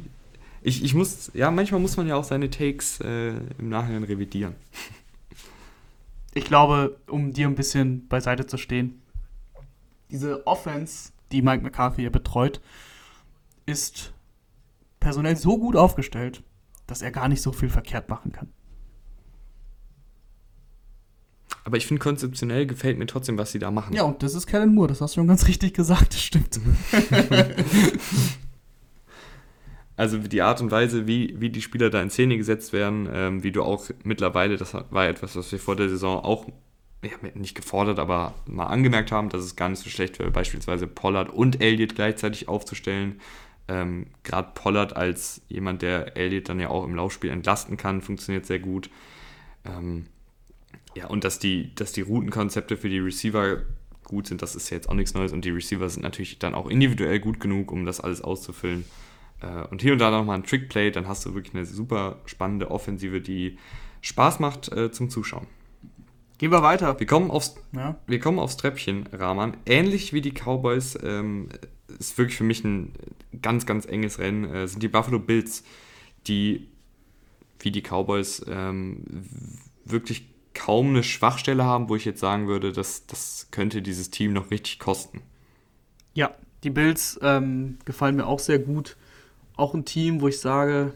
[0.61, 4.55] ich, ich muss, ja, manchmal muss man ja auch seine Takes äh, im Nachhinein revidieren.
[6.35, 9.01] Ich glaube, um dir ein bisschen beiseite zu stehen,
[10.11, 12.61] diese Offense, die Mike McCarthy hier betreut,
[13.65, 14.13] ist
[14.99, 16.43] personell so gut aufgestellt,
[16.87, 18.49] dass er gar nicht so viel verkehrt machen kann.
[21.63, 23.93] Aber ich finde, konzeptionell gefällt mir trotzdem, was sie da machen.
[23.93, 26.59] Ja, und das ist Kellen Moore, das hast du schon ganz richtig gesagt, das stimmt.
[29.95, 33.43] also die Art und Weise, wie, wie die Spieler da in Szene gesetzt werden, ähm,
[33.43, 36.47] wie du auch mittlerweile, das war etwas, was wir vor der Saison auch
[37.03, 40.87] ja, nicht gefordert, aber mal angemerkt haben, dass es gar nicht so schlecht wäre, beispielsweise
[40.87, 43.21] Pollard und Elliott gleichzeitig aufzustellen.
[43.69, 48.47] Ähm, Gerade Pollard als jemand, der Elliott dann ja auch im Laufspiel entlasten kann, funktioniert
[48.47, 48.89] sehr gut.
[49.63, 50.07] Ähm,
[50.95, 53.61] ja, und dass die, dass die Routenkonzepte für die Receiver
[54.03, 55.31] gut sind, das ist ja jetzt auch nichts Neues.
[55.31, 58.85] Und die Receiver sind natürlich dann auch individuell gut genug, um das alles auszufüllen.
[59.41, 62.71] Äh, und hier und da nochmal ein Trickplay, dann hast du wirklich eine super spannende
[62.71, 63.59] Offensive, die
[64.01, 65.45] Spaß macht äh, zum Zuschauen.
[66.39, 66.99] Gehen wir weiter.
[66.99, 67.97] Wir kommen aufs, ja.
[68.07, 69.57] wir kommen aufs Treppchen, Rahman.
[69.65, 71.49] Ähnlich wie die Cowboys, ähm,
[71.97, 72.93] ist wirklich für mich ein
[73.41, 75.63] ganz, ganz enges Rennen, äh, sind die Buffalo Bills,
[76.27, 76.67] die
[77.59, 79.03] wie die Cowboys ähm,
[79.85, 84.33] wirklich kaum eine Schwachstelle haben, wo ich jetzt sagen würde, dass das könnte dieses Team
[84.33, 85.21] noch richtig kosten.
[86.13, 86.31] Ja,
[86.63, 88.97] die Bills ähm, gefallen mir auch sehr gut.
[89.55, 90.93] Auch ein Team, wo ich sage,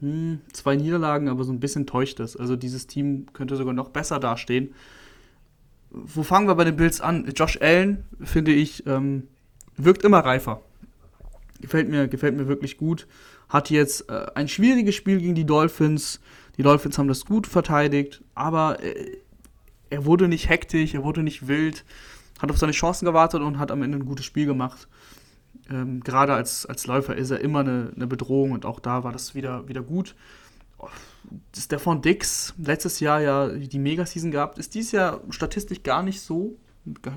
[0.00, 2.36] hm, zwei Niederlagen, aber so ein bisschen täuscht es.
[2.36, 4.74] Also dieses Team könnte sogar noch besser dastehen.
[5.90, 7.30] Wo fangen wir bei den Bills an?
[7.34, 9.28] Josh Allen, finde ich, ähm,
[9.76, 10.60] wirkt immer reifer.
[11.60, 13.06] Gefällt mir, gefällt mir wirklich gut.
[13.48, 16.20] Hat jetzt äh, ein schwieriges Spiel gegen die Dolphins.
[16.56, 19.18] Die Dolphins haben das gut verteidigt, aber äh,
[19.90, 21.84] er wurde nicht hektisch, er wurde nicht wild,
[22.40, 24.88] hat auf seine Chancen gewartet und hat am Ende ein gutes Spiel gemacht.
[25.70, 29.12] Ähm, gerade als, als Läufer ist er immer eine, eine Bedrohung und auch da war
[29.12, 30.14] das wieder, wieder gut.
[31.56, 36.56] Stefan Dix, letztes Jahr ja die Megaseason gehabt, ist dieses Jahr statistisch gar nicht so,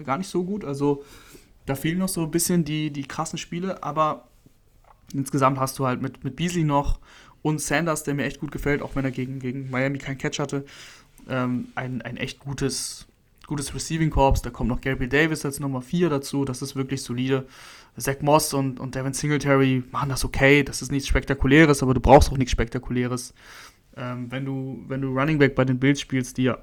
[0.05, 0.63] gar nicht so gut.
[0.65, 1.03] Also
[1.69, 4.27] da fehlen noch so ein bisschen die, die krassen Spiele, aber
[5.13, 6.99] insgesamt hast du halt mit, mit Beasley noch
[7.41, 10.39] und Sanders, der mir echt gut gefällt, auch wenn er gegen, gegen Miami keinen Catch
[10.39, 10.65] hatte,
[11.27, 13.07] ähm, ein, ein echt gutes,
[13.47, 14.41] gutes Receiving Corps.
[14.41, 17.47] Da kommt noch Gabriel Davis als Nummer 4 dazu, das ist wirklich solide.
[17.97, 21.99] Zach Moss und, und Devin Singletary machen das okay, das ist nichts Spektakuläres, aber du
[21.99, 23.33] brauchst auch nichts Spektakuläres.
[23.95, 26.57] Ähm, wenn, du, wenn du Running Back bei den Bills spielst, die ja,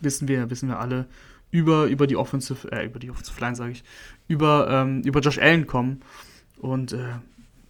[0.00, 1.06] wissen wir, wissen wir alle,
[1.52, 3.84] über, über die Offensive, äh, über die Offensive Line, sage ich,
[4.26, 6.00] über, ähm, über Josh Allen kommen.
[6.58, 7.04] Und äh,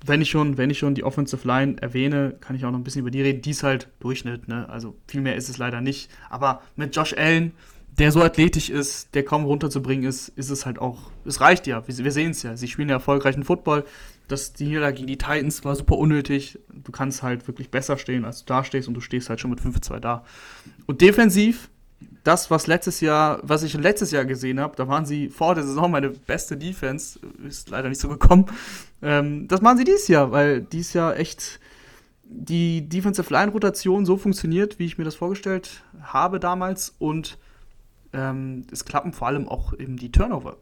[0.06, 2.84] wenn ich schon, wenn ich schon die Offensive Line erwähne, kann ich auch noch ein
[2.84, 3.42] bisschen über die reden.
[3.42, 4.68] Die ist halt Durchschnitt, ne?
[4.68, 6.10] Also viel mehr ist es leider nicht.
[6.30, 7.52] Aber mit Josh Allen,
[7.98, 11.86] der so athletisch ist, der kaum runterzubringen ist, ist es halt auch, es reicht ja.
[11.86, 12.56] Wir, wir sehen es ja.
[12.56, 13.84] Sie spielen ja erfolgreichen Football.
[14.28, 16.58] Das, die Niederlage gegen die Titans war super unnötig.
[16.72, 19.50] Du kannst halt wirklich besser stehen, als du da stehst und du stehst halt schon
[19.50, 20.24] mit 5-2 da.
[20.86, 21.68] Und defensiv
[22.24, 25.64] das, was letztes Jahr, was ich letztes Jahr gesehen habe, da waren sie vor der
[25.64, 28.46] Saison meine beste Defense, ist leider nicht so gekommen.
[29.02, 31.60] Ähm, das machen sie dieses Jahr, weil dieses Jahr echt
[32.24, 37.38] die Defensive Line Rotation so funktioniert, wie ich mir das vorgestellt habe damals und
[38.12, 40.56] ähm, es klappen vor allem auch eben die Turnover.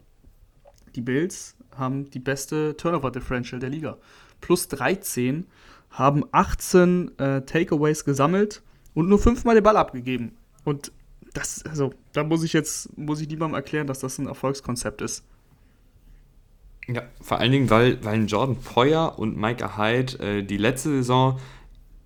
[0.94, 3.98] Die Bills haben die beste Turnover Differential der Liga.
[4.40, 5.46] Plus 13
[5.90, 8.62] haben 18 äh, Takeaways gesammelt
[8.94, 10.36] und nur fünfmal den Ball abgegeben.
[10.64, 10.92] Und
[11.32, 15.24] das, also, da muss ich jetzt, muss ich niemandem erklären, dass das ein Erfolgskonzept ist.
[16.88, 21.38] Ja, vor allen Dingen, weil, weil Jordan Poyer und Micah Hyde äh, die letzte Saison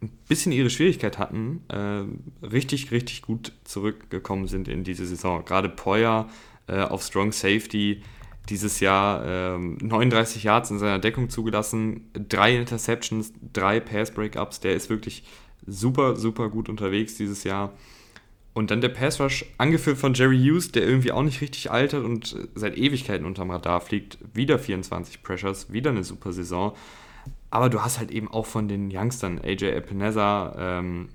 [0.02, 5.44] ein bisschen ihre Schwierigkeit hatten, äh, richtig, richtig gut zurückgekommen sind in diese Saison.
[5.44, 6.28] Gerade Poyer
[6.66, 8.02] äh, auf Strong Safety
[8.50, 14.60] dieses Jahr 39 ähm, Yards in seiner Deckung zugelassen, drei Interceptions, drei Pass-Breakups.
[14.60, 15.24] Der ist wirklich
[15.66, 17.72] super, super gut unterwegs dieses Jahr.
[18.54, 22.04] Und dann der Pass Rush, angeführt von Jerry Hughes, der irgendwie auch nicht richtig altert
[22.04, 24.18] und seit Ewigkeiten unterm Radar fliegt.
[24.32, 26.72] Wieder 24 Pressures, wieder eine super Saison.
[27.50, 31.08] Aber du hast halt eben auch von den Youngstern, AJ Epineza, ähm,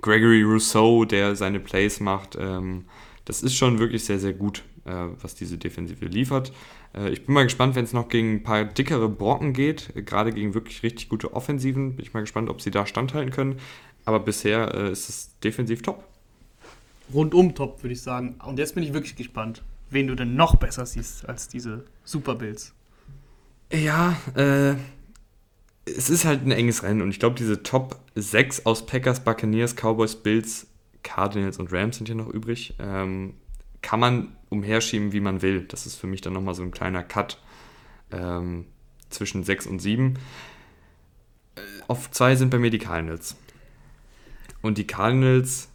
[0.00, 2.36] Gregory Rousseau, der seine Plays macht.
[2.40, 2.86] Ähm,
[3.26, 6.50] das ist schon wirklich sehr, sehr gut, äh, was diese Defensive liefert.
[6.94, 10.32] Äh, ich bin mal gespannt, wenn es noch gegen ein paar dickere Brocken geht, gerade
[10.32, 11.96] gegen wirklich richtig gute Offensiven.
[11.96, 13.58] Bin ich mal gespannt, ob sie da standhalten können.
[14.06, 16.09] Aber bisher äh, ist es defensiv top
[17.12, 18.36] rundum top, würde ich sagen.
[18.44, 22.34] Und jetzt bin ich wirklich gespannt, wen du denn noch besser siehst als diese Super
[22.34, 22.72] Bills.
[23.72, 24.74] Ja, äh,
[25.84, 29.74] es ist halt ein enges Rennen und ich glaube, diese Top 6 aus Packers, Buccaneers,
[29.74, 30.66] Cowboys, Bills,
[31.02, 32.74] Cardinals und Rams sind hier noch übrig.
[32.78, 33.34] Ähm,
[33.82, 35.62] kann man umherschieben, wie man will.
[35.62, 37.40] Das ist für mich dann nochmal so ein kleiner Cut
[38.10, 38.66] ähm,
[39.08, 40.18] zwischen 6 und 7.
[41.56, 43.36] Äh, auf 2 sind bei mir die Cardinals.
[44.62, 45.68] Und die Cardinals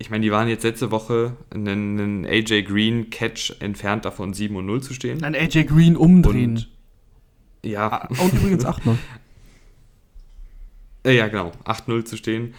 [0.00, 4.56] ich meine, die waren jetzt letzte Woche einen, einen AJ Green Catch entfernt davon 7
[4.56, 5.22] und 0 zu stehen.
[5.22, 6.56] Ein AJ Green umdrehen.
[6.56, 6.68] Und,
[7.62, 7.90] ja.
[7.90, 8.96] Ah, und übrigens 8-0.
[11.12, 11.52] ja, genau.
[11.66, 12.54] 8-0 zu stehen.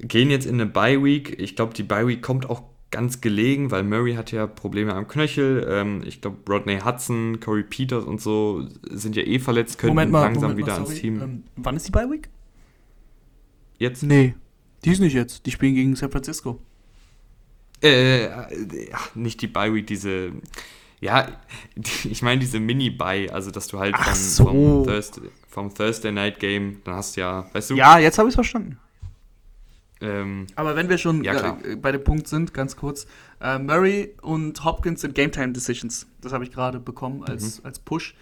[0.00, 1.38] Gehen jetzt in eine Bye Week.
[1.38, 5.06] Ich glaube, die Bye Week kommt auch ganz gelegen, weil Murray hat ja Probleme am
[5.06, 5.64] Knöchel.
[5.70, 10.10] Ähm, ich glaube, Rodney Hudson, Corey Peters und so sind ja eh verletzt, können Moment
[10.10, 11.22] mal, langsam Moment wieder mal, ans Team.
[11.22, 12.28] Ähm, wann ist die Bye Week?
[13.78, 14.02] Jetzt?
[14.02, 14.34] Nee.
[14.84, 15.46] Die ist nicht jetzt.
[15.46, 16.60] Die spielen gegen San Francisco.
[17.80, 18.28] Äh,
[19.14, 20.32] nicht die Bye Week, diese.
[21.00, 21.28] Ja,
[22.04, 24.44] ich meine diese Mini-Buy, also dass du halt vom, so.
[24.44, 27.76] vom, Thursday, vom, Thursday, Night Game, dann hast du ja, weißt du?
[27.76, 28.78] Ja, jetzt habe ich es verstanden.
[30.00, 33.06] Ähm, Aber wenn wir schon ja, äh, bei dem Punkt sind, ganz kurz,
[33.40, 36.06] äh, Murray und Hopkins sind Game Time Decisions.
[36.20, 37.66] Das habe ich gerade bekommen als, mhm.
[37.66, 38.14] als Push.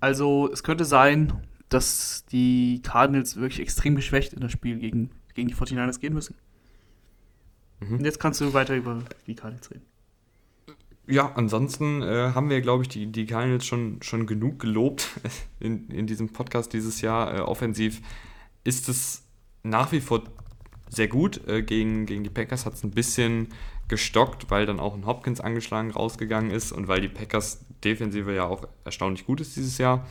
[0.00, 1.32] Also es könnte sein,
[1.68, 6.34] dass die Cardinals wirklich extrem geschwächt in das Spiel gegen, gegen die 49ers gehen müssen.
[7.78, 7.98] Mhm.
[7.98, 9.84] Und jetzt kannst du weiter über die Cardinals reden.
[11.06, 15.08] Ja, ansonsten äh, haben wir, glaube ich, die, die Cardinals schon, schon genug gelobt
[15.60, 17.38] in, in diesem Podcast dieses Jahr.
[17.38, 18.02] Äh, offensiv
[18.64, 19.22] ist es
[19.62, 20.24] nach wie vor
[20.90, 21.46] sehr gut.
[21.46, 23.48] Äh, gegen, gegen die Packers hat es ein bisschen
[23.86, 28.44] gestockt, weil dann auch ein Hopkins angeschlagen rausgegangen ist und weil die Packers Defensive ja
[28.44, 30.04] auch erstaunlich gut ist dieses Jahr.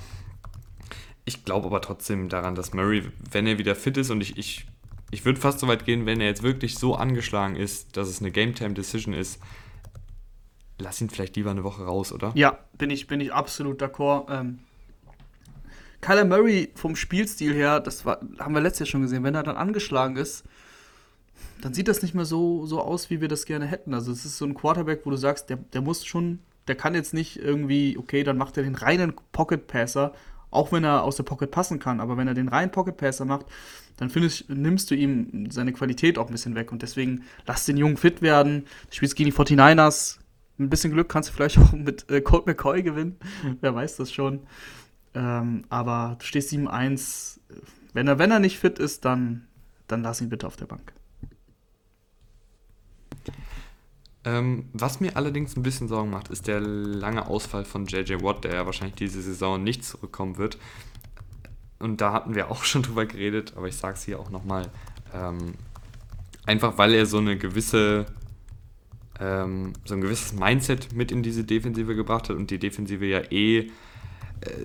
[1.26, 4.66] Ich glaube aber trotzdem daran, dass Murray, wenn er wieder fit ist und ich, ich,
[5.12, 8.20] ich würde fast so weit gehen, wenn er jetzt wirklich so angeschlagen ist, dass es
[8.20, 9.40] eine Game-Time-Decision ist,
[10.80, 12.32] lass ihn vielleicht lieber eine Woche raus, oder?
[12.36, 14.30] Ja, bin ich, bin ich absolut d'accord.
[14.30, 14.60] Ähm,
[16.02, 19.44] Kyler Murray vom Spielstil her, das war, haben wir letztes Jahr schon gesehen, wenn er
[19.44, 20.44] dann angeschlagen ist,
[21.62, 23.94] dann sieht das nicht mehr so, so aus, wie wir das gerne hätten.
[23.94, 26.94] Also es ist so ein Quarterback, wo du sagst, der, der muss schon, der kann
[26.94, 30.14] jetzt nicht irgendwie, okay, dann macht er den reinen Pocket Passer,
[30.52, 33.26] auch wenn er aus der Pocket passen kann, aber wenn er den reinen Pocket Passer
[33.26, 33.46] macht,
[33.98, 37.78] dann findest, nimmst du ihm seine Qualität auch ein bisschen weg und deswegen lass den
[37.78, 38.66] Jungen fit werden.
[38.90, 40.20] Du spielst gegen die 49ers,
[40.60, 43.18] ein bisschen Glück kannst du vielleicht auch mit äh, Colt McCoy gewinnen,
[43.62, 44.42] wer weiß das schon.
[45.14, 47.40] Ähm, aber du stehst 7-1,
[47.94, 49.48] wenn er, wenn er nicht fit ist, dann,
[49.88, 50.94] dann lass ihn bitte auf der Bank.
[54.28, 58.44] Ähm, was mir allerdings ein bisschen Sorgen macht, ist der lange Ausfall von JJ Watt,
[58.44, 60.58] der ja wahrscheinlich diese Saison nicht zurückkommen wird.
[61.80, 64.70] Und da hatten wir auch schon drüber geredet, aber ich sage es hier auch nochmal.
[65.14, 65.54] Ähm,
[66.46, 68.06] einfach weil er so eine gewisse,
[69.18, 73.22] ähm, so ein gewisses Mindset mit in diese Defensive gebracht hat und die Defensive ja
[73.32, 73.72] eh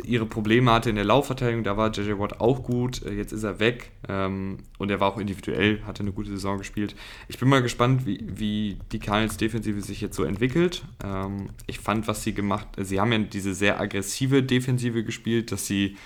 [0.04, 1.64] ihre Probleme hatte in der Laufverteidigung.
[1.64, 3.02] Da war JJ Watt auch gut.
[3.04, 3.90] Äh, jetzt ist er weg.
[4.08, 6.94] Ähm, und er war auch individuell, hatte eine gute Saison gespielt.
[7.28, 10.84] Ich bin mal gespannt, wie, wie die Cardinals Defensive sich jetzt so entwickelt.
[11.04, 15.66] Ähm, ich fand, was sie gemacht sie haben ja diese sehr aggressive Defensive gespielt, dass
[15.66, 15.96] sie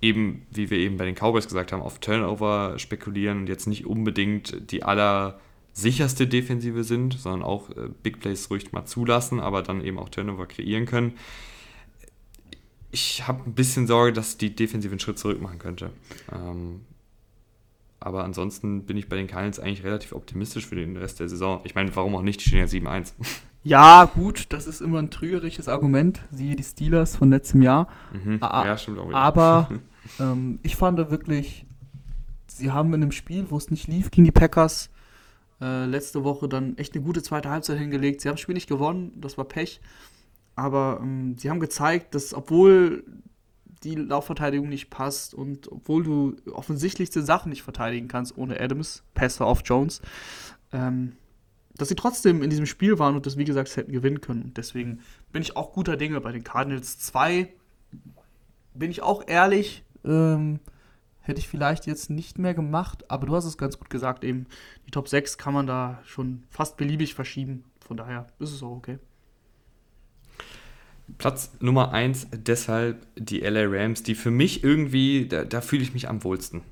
[0.00, 3.86] eben, wie wir eben bei den Cowboys gesagt haben, auf Turnover spekulieren und jetzt nicht
[3.86, 5.40] unbedingt die aller
[5.72, 10.08] sicherste Defensive sind, sondern auch äh, Big Plays ruhig mal zulassen, aber dann eben auch
[10.08, 11.14] Turnover kreieren können
[12.96, 15.90] ich habe ein bisschen Sorge, dass die Defensive einen Schritt zurück machen könnte.
[16.32, 16.80] Ähm,
[18.00, 21.60] aber ansonsten bin ich bei den Cardinals eigentlich relativ optimistisch für den Rest der Saison.
[21.64, 22.42] Ich meine, warum auch nicht?
[22.42, 23.12] Die stehen ja 7-1.
[23.64, 26.20] Ja, gut, das ist immer ein trügerisches Argument.
[26.30, 27.88] Siehe die Steelers von letztem Jahr.
[28.12, 28.38] Mhm.
[28.40, 29.08] Ja, stimmt auch.
[29.08, 29.18] Wieder.
[29.18, 29.68] Aber
[30.20, 31.66] ähm, ich fand wirklich,
[32.46, 34.88] sie haben in einem Spiel, wo es nicht lief gegen die Packers,
[35.60, 38.20] äh, letzte Woche dann echt eine gute zweite Halbzeit hingelegt.
[38.20, 39.80] Sie haben das Spiel nicht gewonnen, das war Pech.
[40.56, 43.04] Aber ähm, sie haben gezeigt, dass obwohl
[43.84, 49.46] die Laufverteidigung nicht passt und obwohl du offensichtlichste Sachen nicht verteidigen kannst ohne Adams, Passer
[49.46, 50.00] auf Jones,
[50.72, 51.12] ähm,
[51.76, 54.52] dass sie trotzdem in diesem Spiel waren und das, wie gesagt, hätten gewinnen können.
[54.56, 55.00] Deswegen
[55.30, 57.52] bin ich auch guter Dinge bei den Cardinals 2.
[58.72, 60.58] Bin ich auch ehrlich, ähm,
[61.20, 64.46] hätte ich vielleicht jetzt nicht mehr gemacht, aber du hast es ganz gut gesagt, eben
[64.86, 67.64] die Top 6 kann man da schon fast beliebig verschieben.
[67.80, 68.98] Von daher ist es auch okay.
[71.18, 75.94] Platz Nummer 1 deshalb die LA Rams, die für mich irgendwie, da, da fühle ich
[75.94, 76.62] mich am wohlsten.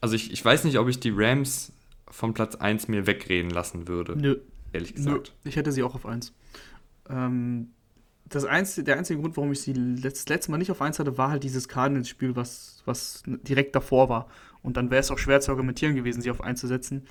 [0.00, 1.72] Also ich, ich weiß nicht, ob ich die Rams
[2.10, 4.16] von Platz 1 mir wegreden lassen würde.
[4.16, 4.36] Nö.
[4.72, 5.32] Ehrlich gesagt.
[5.44, 5.48] Nö.
[5.48, 6.32] Ich hätte sie auch auf 1.
[7.08, 7.68] Ähm,
[8.26, 11.16] das einzige, der einzige Grund, warum ich sie das letzte Mal nicht auf 1 hatte,
[11.16, 14.28] war halt dieses Cardinals-Spiel, was, was direkt davor war.
[14.62, 17.06] Und dann wäre es auch schwer zu argumentieren gewesen, sie auf 1 zu setzen.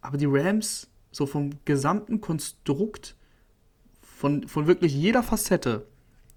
[0.00, 3.16] Aber die Rams, so vom gesamten Konstrukt,
[4.02, 5.86] von, von wirklich jeder Facette,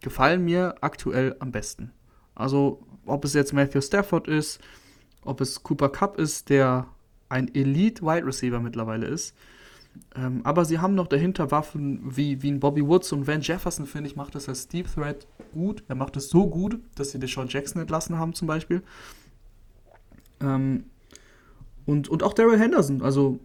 [0.02, 1.92] gefallen mir aktuell am besten.
[2.36, 4.60] Also, ob es jetzt Matthew Stafford ist,
[5.24, 6.88] ob es Cooper Cup ist, der
[7.28, 9.36] ein Elite-Wide Receiver mittlerweile ist.
[10.16, 13.86] Ähm, aber sie haben noch dahinter Waffen wie, wie ein Bobby Woods und Van Jefferson,
[13.86, 15.84] finde ich, macht das als Deep Threat gut.
[15.88, 18.84] Er macht es so gut, dass sie Deshaun Jackson entlassen haben, zum Beispiel.
[20.42, 20.86] Ähm,
[21.86, 23.02] und, und auch Daryl Henderson.
[23.02, 23.40] Also,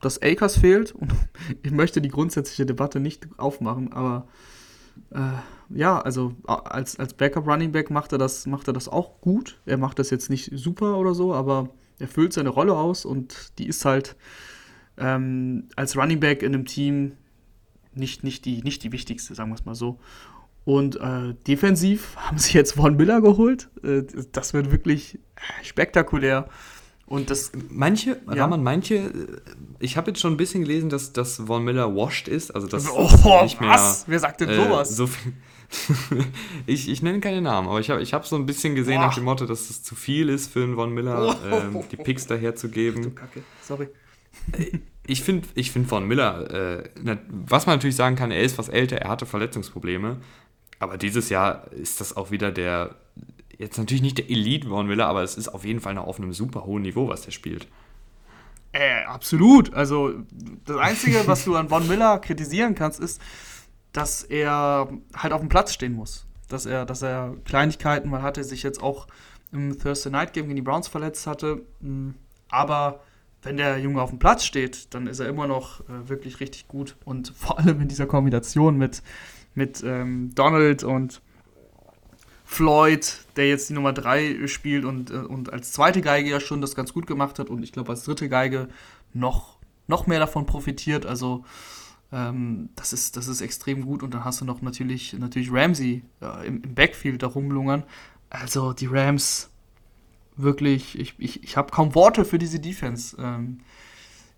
[0.00, 1.12] dass Akers fehlt, und
[1.62, 4.26] ich möchte die grundsätzliche Debatte nicht aufmachen, aber
[5.10, 5.18] äh,
[5.70, 9.60] ja, also als, als Backup Running Back macht er, das, macht er das auch gut.
[9.66, 13.58] Er macht das jetzt nicht super oder so, aber er füllt seine Rolle aus und
[13.58, 14.16] die ist halt
[14.98, 17.12] ähm, als Running Back in einem Team
[17.94, 19.98] nicht, nicht, die, nicht die wichtigste, sagen wir es mal so.
[20.64, 23.68] Und äh, defensiv haben sie jetzt Von Miller geholt.
[23.82, 24.02] Äh,
[24.32, 25.18] das wird wirklich
[25.62, 26.48] spektakulär.
[27.06, 28.44] Und das manche, ja.
[28.44, 29.10] Raman, manche, äh,
[29.80, 32.88] ich habe jetzt schon ein bisschen gelesen, dass, dass Von Miller washed ist, also dass
[32.88, 34.04] oh, nicht mehr, was?
[34.06, 34.92] Wer sagt denn sowas?
[34.92, 35.32] Äh, so viel,
[36.66, 39.06] ich, ich nenne keine Namen, aber ich habe ich hab so ein bisschen gesehen Boah.
[39.06, 41.54] nach dem Motto, dass es zu viel ist für einen Von Miller, oh.
[41.54, 43.14] ähm, die Picks daherzugeben.
[43.14, 43.88] Kacke, sorry.
[44.52, 46.90] Äh, ich finde ich find Von Miller, äh,
[47.28, 50.18] was man natürlich sagen kann, er ist was älter, er hatte Verletzungsprobleme,
[50.80, 52.96] aber dieses Jahr ist das auch wieder der,
[53.56, 56.18] jetzt natürlich nicht der Elite Von Miller, aber es ist auf jeden Fall noch auf
[56.18, 57.68] einem super hohen Niveau, was der spielt.
[58.72, 59.74] Äh, absolut.
[59.74, 60.14] Also
[60.64, 63.20] das Einzige, was du an Von Miller kritisieren kannst, ist,
[63.92, 66.26] dass er halt auf dem Platz stehen muss.
[66.48, 69.06] Dass er, dass er Kleinigkeiten mal hatte, sich jetzt auch
[69.52, 71.62] im Thursday Night Game gegen die Browns verletzt hatte.
[71.80, 72.14] Hm,
[72.48, 73.00] aber
[73.42, 76.68] wenn der Junge auf dem Platz steht, dann ist er immer noch äh, wirklich richtig
[76.68, 76.96] gut.
[77.04, 79.02] Und vor allem in dieser Kombination mit,
[79.54, 81.20] mit ähm, Donald und
[82.44, 86.60] Floyd, der jetzt die Nummer 3 spielt und, äh, und als zweite Geige ja schon
[86.60, 88.68] das ganz gut gemacht hat und ich glaube als dritte Geige
[89.12, 91.06] noch, noch mehr davon profitiert.
[91.06, 91.44] Also
[92.12, 94.02] ähm, das, ist, das ist extrem gut.
[94.02, 97.84] Und dann hast du noch natürlich, natürlich Ramsey äh, im, im, Backfield da rumlungern.
[98.28, 99.50] Also die Rams,
[100.36, 103.16] wirklich, ich, ich, ich habe kaum Worte für diese Defense.
[103.18, 103.60] Ähm,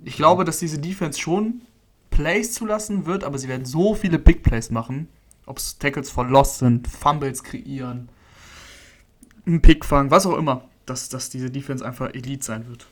[0.04, 1.62] ich glaube, dass diese Defense schon
[2.10, 5.08] Plays zulassen wird, aber sie werden so viele Big Plays machen.
[5.46, 8.08] Ob es Tackles for Lost sind, Fumbles kreieren,
[9.44, 12.86] einen Pick fangen, was auch immer, dass, dass diese Defense einfach Elite sein wird.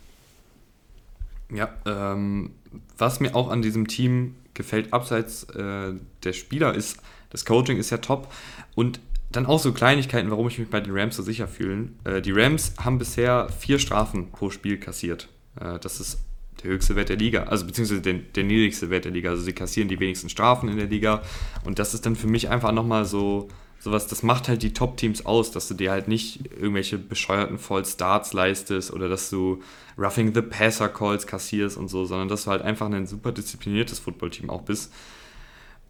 [1.53, 2.53] Ja, ähm,
[2.99, 5.93] was mir auch an diesem Team gefällt, abseits äh,
[6.25, 6.99] der Spieler, ist,
[7.31, 8.33] das Coaching ist ja top
[8.75, 9.01] und
[9.33, 11.89] dann auch so Kleinigkeiten, warum ich mich bei den Rams so sicher fühle.
[12.05, 15.29] Äh, die Rams haben bisher vier Strafen pro Spiel kassiert.
[15.61, 16.21] Äh, das ist
[16.63, 19.31] der höchste Wert der Liga, also beziehungsweise der, der niedrigste Wert der Liga.
[19.31, 21.23] Also sie kassieren die wenigsten Strafen in der Liga
[21.65, 23.49] und das ist dann für mich einfach nochmal so
[23.81, 28.35] sowas, das macht halt die Top-Teams aus, dass du dir halt nicht irgendwelche bescheuerten Voll-Starts
[28.35, 29.63] leistest oder dass du
[29.99, 34.51] Roughing the Passer-Calls kassierst und so, sondern dass du halt einfach ein super diszipliniertes Football-Team
[34.51, 34.93] auch bist.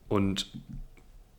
[0.08, 0.50] Und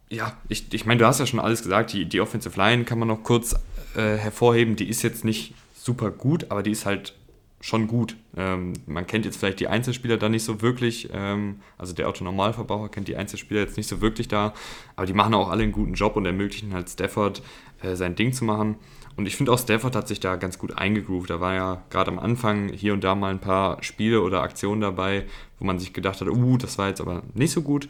[0.09, 2.99] ja, ich, ich meine, du hast ja schon alles gesagt, die, die Offensive Line kann
[2.99, 3.55] man noch kurz
[3.95, 7.15] äh, hervorheben, die ist jetzt nicht super gut, aber die ist halt
[7.61, 8.17] schon gut.
[8.35, 12.89] Ähm, man kennt jetzt vielleicht die Einzelspieler da nicht so wirklich, ähm, also der Autonormalverbraucher
[12.89, 14.53] kennt die Einzelspieler jetzt nicht so wirklich da,
[14.95, 17.41] aber die machen auch alle einen guten Job und ermöglichen halt Stafford
[17.81, 18.75] äh, sein Ding zu machen.
[19.15, 21.29] Und ich finde auch Stafford hat sich da ganz gut eingegroovt.
[21.29, 24.81] Da war ja gerade am Anfang hier und da mal ein paar Spiele oder Aktionen
[24.81, 25.25] dabei,
[25.59, 27.87] wo man sich gedacht hat, uh, das war jetzt aber nicht so gut.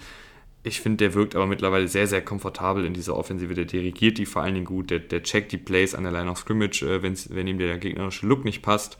[0.63, 3.53] Ich finde, der wirkt aber mittlerweile sehr, sehr komfortabel in dieser Offensive.
[3.53, 4.89] Der dirigiert die vor allen Dingen gut.
[4.89, 8.27] Der, der checkt die Plays an der Line of Scrimmage, äh, wenn ihm der gegnerische
[8.27, 8.97] Look nicht passt.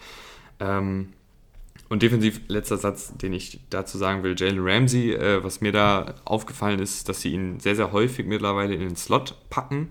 [0.61, 1.09] Ähm,
[1.89, 6.15] und defensiv, letzter Satz, den ich dazu sagen will, Jalen Ramsey, äh, was mir da
[6.23, 9.89] aufgefallen ist, dass sie ihn sehr, sehr häufig mittlerweile in den Slot packen,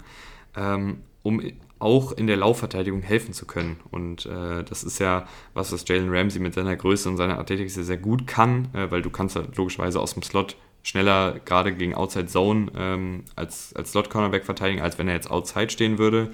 [0.57, 1.43] ähm, um
[1.79, 3.81] auch in der Laufverteidigung helfen zu können.
[3.91, 7.71] Und äh, das ist ja was, was Jalen Ramsey mit seiner Größe und seiner Athletik
[7.71, 11.75] sehr, sehr gut kann, äh, weil du kannst halt logischerweise aus dem Slot schneller gerade
[11.75, 16.31] gegen Outside Zone ähm, als, als Slot-Cornerback verteidigen, als wenn er jetzt Outside stehen würde.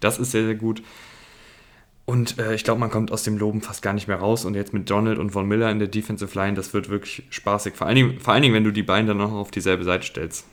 [0.00, 0.82] Das ist sehr, sehr gut.
[2.08, 4.46] Und äh, ich glaube, man kommt aus dem Loben fast gar nicht mehr raus.
[4.46, 7.74] Und jetzt mit Donald und Von Miller in der Defensive Line, das wird wirklich spaßig.
[7.74, 10.06] Vor allen Dingen, vor allen Dingen wenn du die beiden dann noch auf dieselbe Seite
[10.06, 10.46] stellst.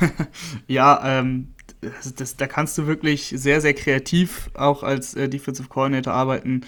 [0.66, 1.48] ja, ähm,
[1.82, 6.62] das, das, da kannst du wirklich sehr, sehr kreativ auch als äh, Defensive Coordinator arbeiten.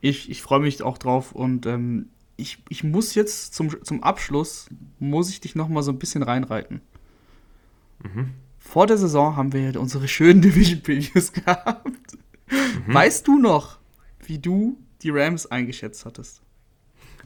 [0.00, 2.08] Ich, ich freue mich auch drauf und ähm,
[2.38, 4.70] ich, ich muss jetzt zum, zum Abschluss,
[5.00, 6.80] muss ich dich noch mal so ein bisschen reinreiten.
[8.02, 8.30] Mhm.
[8.58, 12.16] Vor der Saison haben wir unsere schönen Division Previews gehabt.
[12.50, 12.94] Mhm.
[12.94, 13.78] Weißt du noch,
[14.26, 16.42] wie du die Rams eingeschätzt hattest?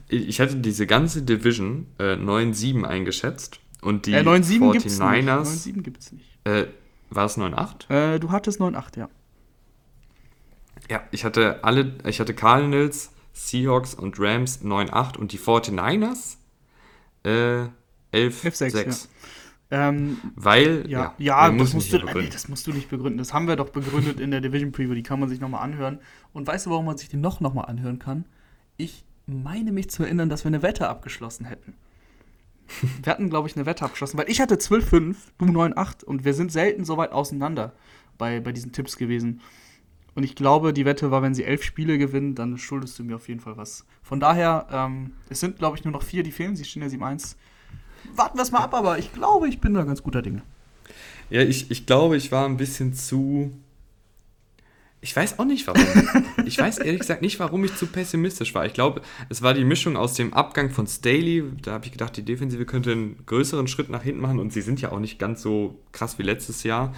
[0.07, 5.65] Ich hatte diese ganze Division äh, 9-7 eingeschätzt und die äh, 49ers.
[5.65, 6.25] 9-7 gibt es nicht.
[6.43, 6.67] Äh,
[7.09, 7.89] war es 9-8?
[8.15, 9.09] Äh, du hattest 9-8, ja.
[10.89, 16.37] Ja, ich hatte alle, ich hatte Cardinals, Seahawks und Rams 9-8 und die 49ers
[17.23, 17.67] äh,
[18.13, 18.85] 11-6.
[18.85, 18.93] Ja.
[19.71, 23.17] Ähm, Weil, ja, ja, ja das, musst du, nee, das musst du nicht begründen.
[23.17, 25.99] Das haben wir doch begründet in der Division Preview, die kann man sich nochmal anhören.
[26.33, 28.25] Und weißt du, warum man sich die noch nochmal anhören kann?
[28.77, 31.73] Ich meine mich zu erinnern, dass wir eine Wette abgeschlossen hätten.
[33.03, 36.33] wir hatten, glaube ich, eine Wette abgeschlossen, weil ich hatte 12,5, du 9,8 und wir
[36.33, 37.73] sind selten so weit auseinander
[38.17, 39.41] bei, bei diesen Tipps gewesen.
[40.13, 43.17] Und ich glaube, die Wette war, wenn sie elf Spiele gewinnen, dann schuldest du mir
[43.17, 43.85] auf jeden Fall was.
[44.01, 46.55] Von daher, ähm, es sind, glaube ich, nur noch vier, die fehlen.
[46.55, 47.35] Sie stehen ja 7-1
[48.15, 50.41] warten wir es mal ab, aber ich glaube, ich bin da ganz guter Dinge.
[51.29, 53.51] Ja, ich, ich glaube, ich war ein bisschen zu.
[55.01, 55.83] Ich weiß auch nicht warum.
[56.45, 58.65] ich weiß ehrlich gesagt nicht, warum ich zu pessimistisch war.
[58.65, 61.43] Ich glaube, es war die Mischung aus dem Abgang von Staley.
[61.61, 64.61] Da habe ich gedacht, die Defensive könnte einen größeren Schritt nach hinten machen und sie
[64.61, 66.93] sind ja auch nicht ganz so krass wie letztes Jahr.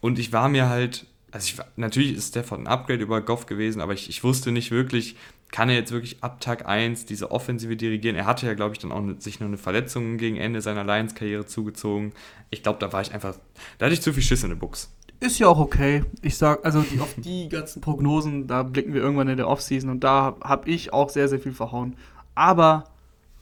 [0.00, 3.80] Und ich war mir halt also ich, natürlich ist Stafford ein Upgrade über Goff gewesen,
[3.80, 5.16] aber ich, ich wusste nicht wirklich,
[5.52, 8.16] kann er jetzt wirklich ab Tag 1 diese Offensive dirigieren?
[8.16, 10.82] Er hatte ja, glaube ich, dann auch eine, sich noch eine Verletzung gegen Ende seiner
[10.82, 12.12] Lions-Karriere zugezogen.
[12.50, 13.36] Ich glaube, da war ich einfach,
[13.78, 14.90] da hatte ich zu viel Schiss in den Buchs.
[15.20, 16.04] Ist ja auch okay.
[16.22, 19.90] Ich sag, also die, auf die ganzen Prognosen, da blicken wir irgendwann in der Offseason
[19.90, 21.96] und da habe ich auch sehr, sehr viel verhauen.
[22.34, 22.84] Aber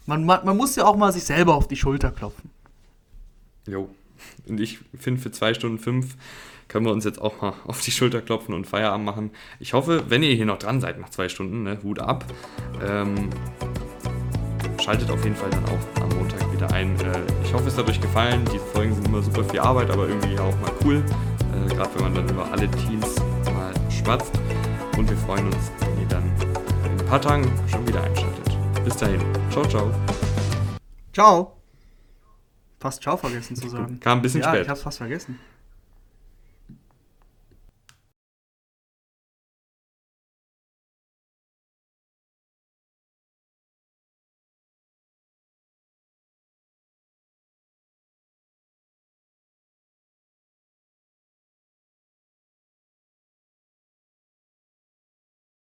[0.05, 2.51] man, man, man muss ja auch mal sich selber auf die Schulter klopfen.
[3.67, 3.89] Jo.
[4.47, 6.17] Und ich finde, für zwei Stunden fünf
[6.71, 9.33] können wir uns jetzt auch mal auf die Schulter klopfen und Feierabend machen.
[9.59, 12.25] Ich hoffe, wenn ihr hier noch dran seid nach zwei Stunden, ne, Hut ab.
[12.83, 13.29] Ähm,
[14.81, 16.95] schaltet auf jeden Fall dann auch am Montag wieder ein.
[17.01, 18.45] Äh, ich hoffe, es hat euch gefallen.
[18.55, 21.05] Die Folgen sind immer super viel Arbeit, aber irgendwie auch mal cool.
[21.53, 23.17] Äh, Gerade wenn man dann über alle Teams
[23.47, 24.33] mal schwatzt.
[24.97, 26.23] Und wir freuen uns, wenn ihr dann
[26.85, 28.57] in ein paar Tagen schon wieder einschaltet.
[28.85, 29.21] Bis dahin.
[29.51, 29.91] Ciao, ciao.
[31.13, 31.57] Ciao.
[32.79, 33.99] Fast ciao vergessen zu sagen.
[33.99, 34.63] Kam ein bisschen ja, spät.
[34.63, 35.39] ich hab's fast vergessen.